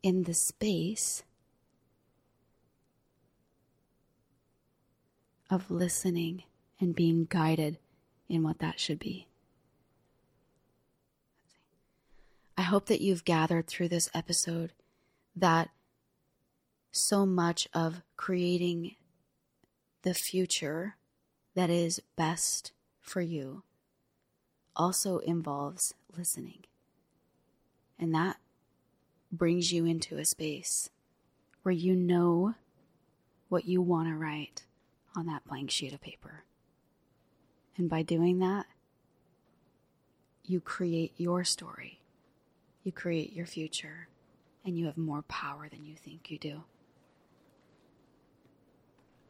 in 0.00 0.22
the 0.22 0.32
space 0.32 1.24
of 5.50 5.72
listening 5.72 6.44
and 6.80 6.94
being 6.94 7.26
guided 7.28 7.78
in 8.28 8.44
what 8.44 8.60
that 8.60 8.78
should 8.78 9.00
be. 9.00 9.26
I 12.56 12.62
hope 12.62 12.86
that 12.86 13.00
you've 13.00 13.24
gathered 13.24 13.66
through 13.66 13.88
this 13.88 14.08
episode 14.14 14.72
that 15.34 15.70
so 16.92 17.26
much 17.26 17.66
of 17.74 18.02
creating 18.16 18.94
the 20.02 20.14
future 20.14 20.96
that 21.54 21.70
is 21.70 22.00
best 22.16 22.72
for 23.00 23.20
you 23.20 23.62
also 24.76 25.18
involves 25.18 25.94
listening. 26.16 26.64
And 27.98 28.14
that 28.14 28.36
brings 29.32 29.72
you 29.72 29.84
into 29.84 30.18
a 30.18 30.24
space 30.24 30.90
where 31.62 31.72
you 31.72 31.96
know 31.96 32.54
what 33.48 33.66
you 33.66 33.82
want 33.82 34.08
to 34.08 34.14
write 34.14 34.64
on 35.16 35.26
that 35.26 35.44
blank 35.46 35.70
sheet 35.70 35.92
of 35.92 36.00
paper. 36.00 36.44
And 37.76 37.90
by 37.90 38.02
doing 38.02 38.38
that, 38.38 38.66
you 40.44 40.60
create 40.60 41.12
your 41.16 41.44
story, 41.44 42.00
you 42.82 42.92
create 42.92 43.32
your 43.32 43.46
future, 43.46 44.08
and 44.64 44.78
you 44.78 44.86
have 44.86 44.96
more 44.96 45.22
power 45.22 45.68
than 45.68 45.84
you 45.84 45.94
think 45.94 46.30
you 46.30 46.38
do. 46.38 46.62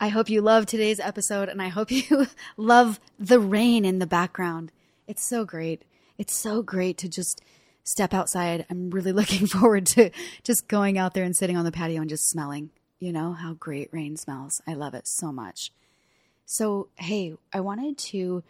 I 0.00 0.08
hope 0.08 0.30
you 0.30 0.40
love 0.40 0.66
today's 0.66 1.00
episode 1.00 1.48
and 1.48 1.60
I 1.60 1.68
hope 1.68 1.90
you 1.90 2.28
love 2.56 3.00
the 3.18 3.40
rain 3.40 3.84
in 3.84 3.98
the 3.98 4.06
background. 4.06 4.70
It's 5.08 5.24
so 5.24 5.44
great. 5.44 5.82
It's 6.18 6.36
so 6.36 6.62
great 6.62 6.96
to 6.98 7.08
just 7.08 7.42
step 7.82 8.14
outside. 8.14 8.64
I'm 8.70 8.90
really 8.90 9.10
looking 9.20 9.48
forward 9.48 9.86
to 9.86 10.10
just 10.44 10.68
going 10.68 10.98
out 10.98 11.14
there 11.14 11.24
and 11.24 11.36
sitting 11.36 11.56
on 11.56 11.64
the 11.64 11.72
patio 11.72 12.00
and 12.00 12.08
just 12.08 12.30
smelling, 12.30 12.70
you 13.00 13.12
know, 13.12 13.32
how 13.32 13.54
great 13.54 13.88
rain 13.92 14.16
smells. 14.16 14.60
I 14.68 14.74
love 14.74 14.94
it 14.94 15.08
so 15.08 15.32
much. 15.32 15.72
So, 16.46 16.88
hey, 16.96 17.34
I 17.52 17.58
wanted 17.60 17.98
to 17.98 18.44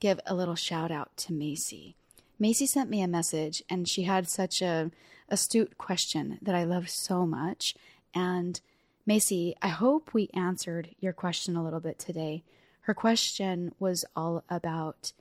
give 0.00 0.18
a 0.26 0.34
little 0.34 0.54
shout 0.54 0.90
out 0.90 1.14
to 1.18 1.32
Macy. 1.34 1.94
Macy 2.38 2.66
sent 2.66 2.88
me 2.88 3.02
a 3.02 3.08
message 3.08 3.62
and 3.68 3.86
she 3.86 4.04
had 4.04 4.30
such 4.30 4.62
a 4.62 4.90
astute 5.28 5.76
question 5.76 6.38
that 6.40 6.54
I 6.54 6.64
love 6.64 6.88
so 6.88 7.26
much. 7.26 7.74
And 8.14 8.60
Macy, 9.08 9.54
I 9.62 9.68
hope 9.68 10.12
we 10.12 10.30
answered 10.34 10.96
your 10.98 11.12
question 11.12 11.54
a 11.54 11.62
little 11.62 11.78
bit 11.78 11.96
today. 11.96 12.42
Her 12.82 12.94
question 12.94 13.72
was 13.78 14.04
all 14.16 14.42
about 14.50 15.12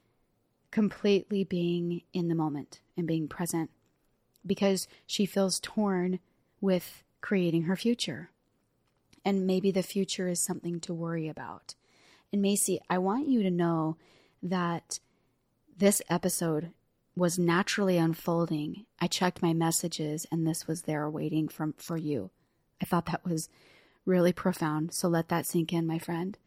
completely 0.72 1.44
being 1.44 2.02
in 2.12 2.28
the 2.28 2.34
moment 2.34 2.82
and 2.98 3.06
being 3.06 3.28
present 3.28 3.70
because 4.44 4.88
she 5.06 5.28
feels 5.28 5.60
torn 5.60 6.20
with 6.60 7.04
creating 7.22 7.64
her 7.64 7.76
future. 7.76 8.32
And 9.24 9.46
maybe 9.46 9.70
the 9.70 9.84
future 9.84 10.28
is 10.28 10.40
something 10.40 10.80
to 10.82 10.94
worry 10.94 11.28
about. 11.28 11.76
And 12.34 12.42
Macy, 12.42 12.80
I 12.90 12.98
want 12.98 13.28
you 13.28 13.44
to 13.44 13.52
know 13.52 13.98
that 14.42 15.00
this 15.78 16.02
episode 16.10 16.72
was 17.16 17.38
naturally 17.38 17.98
unfolding. 17.98 18.88
I 19.00 19.06
checked 19.06 19.44
my 19.44 19.54
messages 19.54 20.26
and 20.32 20.46
this 20.46 20.68
was 20.68 20.84
there 20.84 21.08
waiting 21.08 21.48
for, 21.48 21.74
for 21.78 21.98
you. 21.98 22.32
I 22.82 22.86
thought 22.86 23.06
that 23.06 23.26
was 23.26 23.48
really 24.06 24.34
profound. 24.34 24.94
So 24.94 25.08
let 25.08 25.30
that 25.30 25.46
sink 25.46 25.74
in, 25.74 25.88
my 25.88 26.00
friend. 26.00 26.38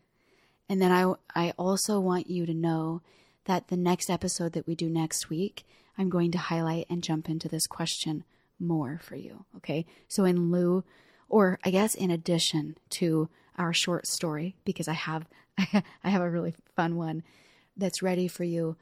And 0.69 0.81
then 0.81 0.93
I, 0.93 1.15
I 1.35 1.53
also 1.57 1.99
want 2.01 2.31
you 2.31 2.47
to 2.47 2.55
know 2.55 3.03
that 3.47 3.69
the 3.69 3.77
next 3.77 4.11
episode 4.11 4.53
that 4.53 4.67
we 4.67 4.75
do 4.75 4.89
next 4.89 5.31
week, 5.31 5.65
I'm 5.97 6.11
going 6.11 6.31
to 6.33 6.39
highlight 6.39 6.87
and 6.91 7.03
jump 7.03 7.29
into 7.29 7.49
this 7.49 7.67
question 7.67 8.25
more 8.61 9.01
for 9.03 9.17
you. 9.17 9.45
Okay. 9.57 9.87
So 10.09 10.25
in 10.25 10.51
lieu, 10.51 10.85
or 11.29 11.59
I 11.65 11.71
guess 11.71 11.95
in 11.95 12.11
addition 12.11 12.77
to 12.91 13.29
our 13.57 13.73
short 13.73 14.07
story, 14.07 14.57
because 14.65 14.89
I 14.89 14.93
have, 14.93 15.27
I 15.59 16.09
have 16.09 16.23
a 16.23 16.31
really 16.31 16.55
fun 16.77 16.97
one 16.97 17.23
that's 17.77 18.03
ready 18.03 18.29
for 18.29 18.45
you. 18.45 18.77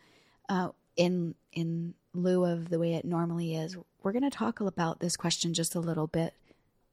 uh, 0.48 0.70
in 0.96 1.34
in 1.52 1.94
lieu 2.14 2.44
of 2.44 2.70
the 2.70 2.78
way 2.78 2.94
it 2.94 3.04
normally 3.04 3.54
is, 3.54 3.76
we're 4.02 4.12
going 4.12 4.28
to 4.28 4.30
talk 4.30 4.60
about 4.60 5.00
this 5.00 5.16
question 5.16 5.52
just 5.54 5.74
a 5.74 5.80
little 5.80 6.06
bit 6.06 6.34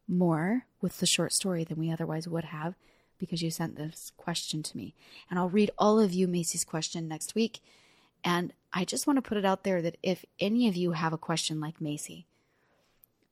more 0.08 0.66
with 0.82 1.00
the 1.00 1.06
short 1.06 1.34
story 1.34 1.64
than 1.64 1.80
we 1.80 1.92
otherwise 1.92 2.28
would 2.28 2.46
have 2.46 2.76
because 3.18 3.42
you 3.42 3.52
sent 3.52 3.76
this 3.76 4.12
question 4.18 4.64
to 4.64 4.78
me. 4.78 4.94
And 5.30 5.40
I'll 5.40 5.50
read 5.50 5.72
all 5.78 6.00
of 6.00 6.14
you 6.14 6.28
Macy's 6.28 6.64
question 6.64 7.08
next 7.08 7.36
week. 7.36 7.62
And 8.24 8.54
I 8.74 8.86
just 8.86 9.08
want 9.08 9.18
to 9.18 9.22
put 9.22 9.38
it 9.38 9.46
out 9.46 9.64
there 9.64 9.82
that 9.82 9.98
if 10.04 10.26
any 10.40 10.68
of 10.68 10.76
you 10.76 10.92
have 10.92 11.14
a 11.14 11.18
question 11.18 11.60
like 11.60 11.80
Macy, 11.80 12.26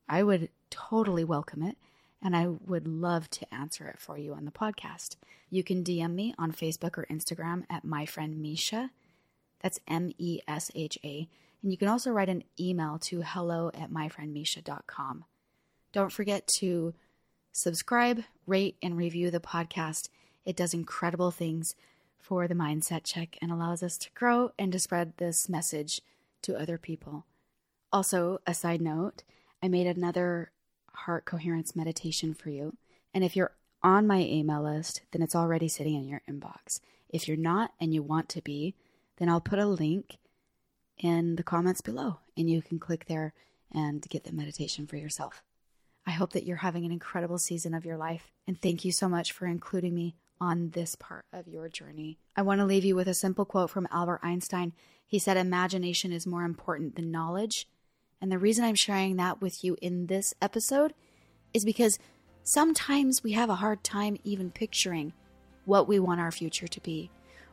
I 0.07 0.23
would 0.23 0.49
totally 0.69 1.23
welcome 1.23 1.63
it 1.63 1.77
and 2.21 2.35
I 2.35 2.47
would 2.47 2.87
love 2.87 3.29
to 3.31 3.53
answer 3.53 3.87
it 3.87 3.99
for 3.99 4.17
you 4.17 4.33
on 4.33 4.45
the 4.45 4.51
podcast. 4.51 5.15
You 5.49 5.63
can 5.63 5.83
DM 5.83 6.13
me 6.13 6.35
on 6.37 6.51
Facebook 6.51 6.97
or 6.97 7.05
Instagram 7.09 7.65
at 7.69 7.83
my 7.83 8.05
friend 8.05 8.43
Mesha. 8.43 8.91
That's 9.61 9.79
M 9.87 10.11
E 10.17 10.39
S 10.47 10.71
H 10.75 10.97
A. 11.03 11.27
And 11.61 11.71
you 11.71 11.77
can 11.77 11.87
also 11.87 12.11
write 12.11 12.29
an 12.29 12.43
email 12.59 12.97
to 13.03 13.21
hello 13.21 13.71
at 13.73 13.91
myfriendmesha.com. 13.91 15.25
Don't 15.91 16.11
forget 16.11 16.47
to 16.59 16.93
subscribe, 17.51 18.23
rate, 18.47 18.77
and 18.81 18.97
review 18.97 19.29
the 19.29 19.39
podcast. 19.39 20.09
It 20.45 20.55
does 20.55 20.73
incredible 20.73 21.31
things 21.31 21.75
for 22.17 22.47
the 22.47 22.55
mindset 22.55 23.03
check 23.03 23.37
and 23.41 23.51
allows 23.51 23.83
us 23.83 23.97
to 23.97 24.09
grow 24.13 24.51
and 24.57 24.71
to 24.71 24.79
spread 24.79 25.13
this 25.17 25.49
message 25.49 26.01
to 26.43 26.57
other 26.57 26.77
people. 26.77 27.25
Also, 27.91 28.39
a 28.47 28.53
side 28.53 28.81
note, 28.81 29.23
I 29.61 29.67
made 29.67 29.87
another 29.87 30.51
heart 30.93 31.25
coherence 31.25 31.75
meditation 31.75 32.33
for 32.33 32.49
you. 32.49 32.77
And 33.13 33.23
if 33.23 33.35
you're 33.35 33.51
on 33.83 34.07
my 34.07 34.19
email 34.19 34.63
list, 34.63 35.01
then 35.11 35.21
it's 35.21 35.35
already 35.35 35.67
sitting 35.67 35.95
in 35.95 36.07
your 36.07 36.21
inbox. 36.29 36.79
If 37.09 37.27
you're 37.27 37.37
not 37.37 37.73
and 37.79 37.93
you 37.93 38.01
want 38.01 38.29
to 38.29 38.41
be, 38.41 38.75
then 39.17 39.27
I'll 39.27 39.41
put 39.41 39.59
a 39.59 39.65
link 39.65 40.17
in 40.97 41.35
the 41.35 41.43
comments 41.43 41.81
below 41.81 42.19
and 42.37 42.49
you 42.49 42.61
can 42.61 42.79
click 42.79 43.05
there 43.07 43.33
and 43.73 44.07
get 44.09 44.23
the 44.23 44.31
meditation 44.31 44.87
for 44.87 44.97
yourself. 44.97 45.43
I 46.05 46.11
hope 46.11 46.33
that 46.33 46.45
you're 46.45 46.57
having 46.57 46.85
an 46.85 46.91
incredible 46.91 47.37
season 47.37 47.73
of 47.73 47.85
your 47.85 47.97
life 47.97 48.31
and 48.47 48.59
thank 48.59 48.83
you 48.83 48.91
so 48.91 49.07
much 49.07 49.31
for 49.31 49.45
including 49.45 49.93
me 49.93 50.15
on 50.39 50.71
this 50.71 50.95
part 50.95 51.23
of 51.31 51.47
your 51.47 51.69
journey. 51.69 52.17
I 52.35 52.41
want 52.41 52.59
to 52.59 52.65
leave 52.65 52.83
you 52.83 52.95
with 52.95 53.07
a 53.07 53.13
simple 53.13 53.45
quote 53.45 53.69
from 53.69 53.87
Albert 53.91 54.21
Einstein. 54.23 54.73
He 55.05 55.19
said, 55.19 55.37
Imagination 55.37 56.11
is 56.11 56.25
more 56.25 56.43
important 56.43 56.95
than 56.95 57.11
knowledge. 57.11 57.67
And 58.19 58.31
the 58.31 58.39
reason 58.39 58.65
I'm 58.65 58.75
sharing 58.75 59.17
that 59.17 59.41
with 59.41 59.63
you 59.63 59.77
in 59.81 60.07
this 60.07 60.33
episode 60.41 60.93
is 61.53 61.63
because 61.63 61.99
sometimes 62.43 63.23
we 63.23 63.33
have 63.33 63.49
a 63.49 63.55
hard 63.55 63.83
time 63.83 64.17
even 64.23 64.51
picturing 64.51 65.13
what 65.65 65.87
we 65.87 65.99
want 65.99 66.19
our 66.19 66.31
future 66.31 66.67
to 66.67 66.81
be 66.81 67.11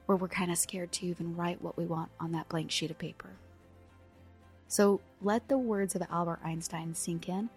or 0.08 0.16
we're 0.16 0.28
kind 0.28 0.50
of 0.50 0.56
scared 0.56 0.90
to 0.90 1.06
even 1.06 1.36
write 1.36 1.60
what 1.60 1.76
we 1.76 1.84
want 1.84 2.10
on 2.18 2.32
that 2.32 2.48
blank 2.48 2.70
sheet 2.70 2.90
of 2.90 2.98
paper. 2.98 3.36
So 4.66 5.00
let 5.20 5.48
the 5.48 5.58
words 5.58 5.94
of 5.94 6.02
Albert 6.10 6.40
Einstein 6.42 6.94
sink 6.94 7.28
in 7.28 7.50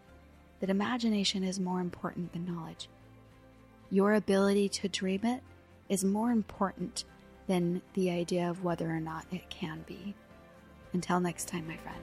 that 0.61 0.69
imagination 0.69 1.43
is 1.43 1.59
more 1.59 1.81
important 1.81 2.31
than 2.31 2.45
knowledge. 2.45 2.87
Your 3.89 4.13
ability 4.13 4.69
to 4.69 4.87
dream 4.87 5.25
it 5.25 5.41
is 5.89 6.03
more 6.03 6.31
important 6.31 7.03
than 7.47 7.81
the 7.93 8.09
idea 8.09 8.49
of 8.49 8.63
whether 8.63 8.89
or 8.89 9.01
not 9.01 9.25
it 9.31 9.49
can 9.49 9.83
be. 9.85 10.15
Until 10.93 11.19
next 11.19 11.49
time, 11.49 11.67
my 11.67 11.75
friend. 11.77 12.01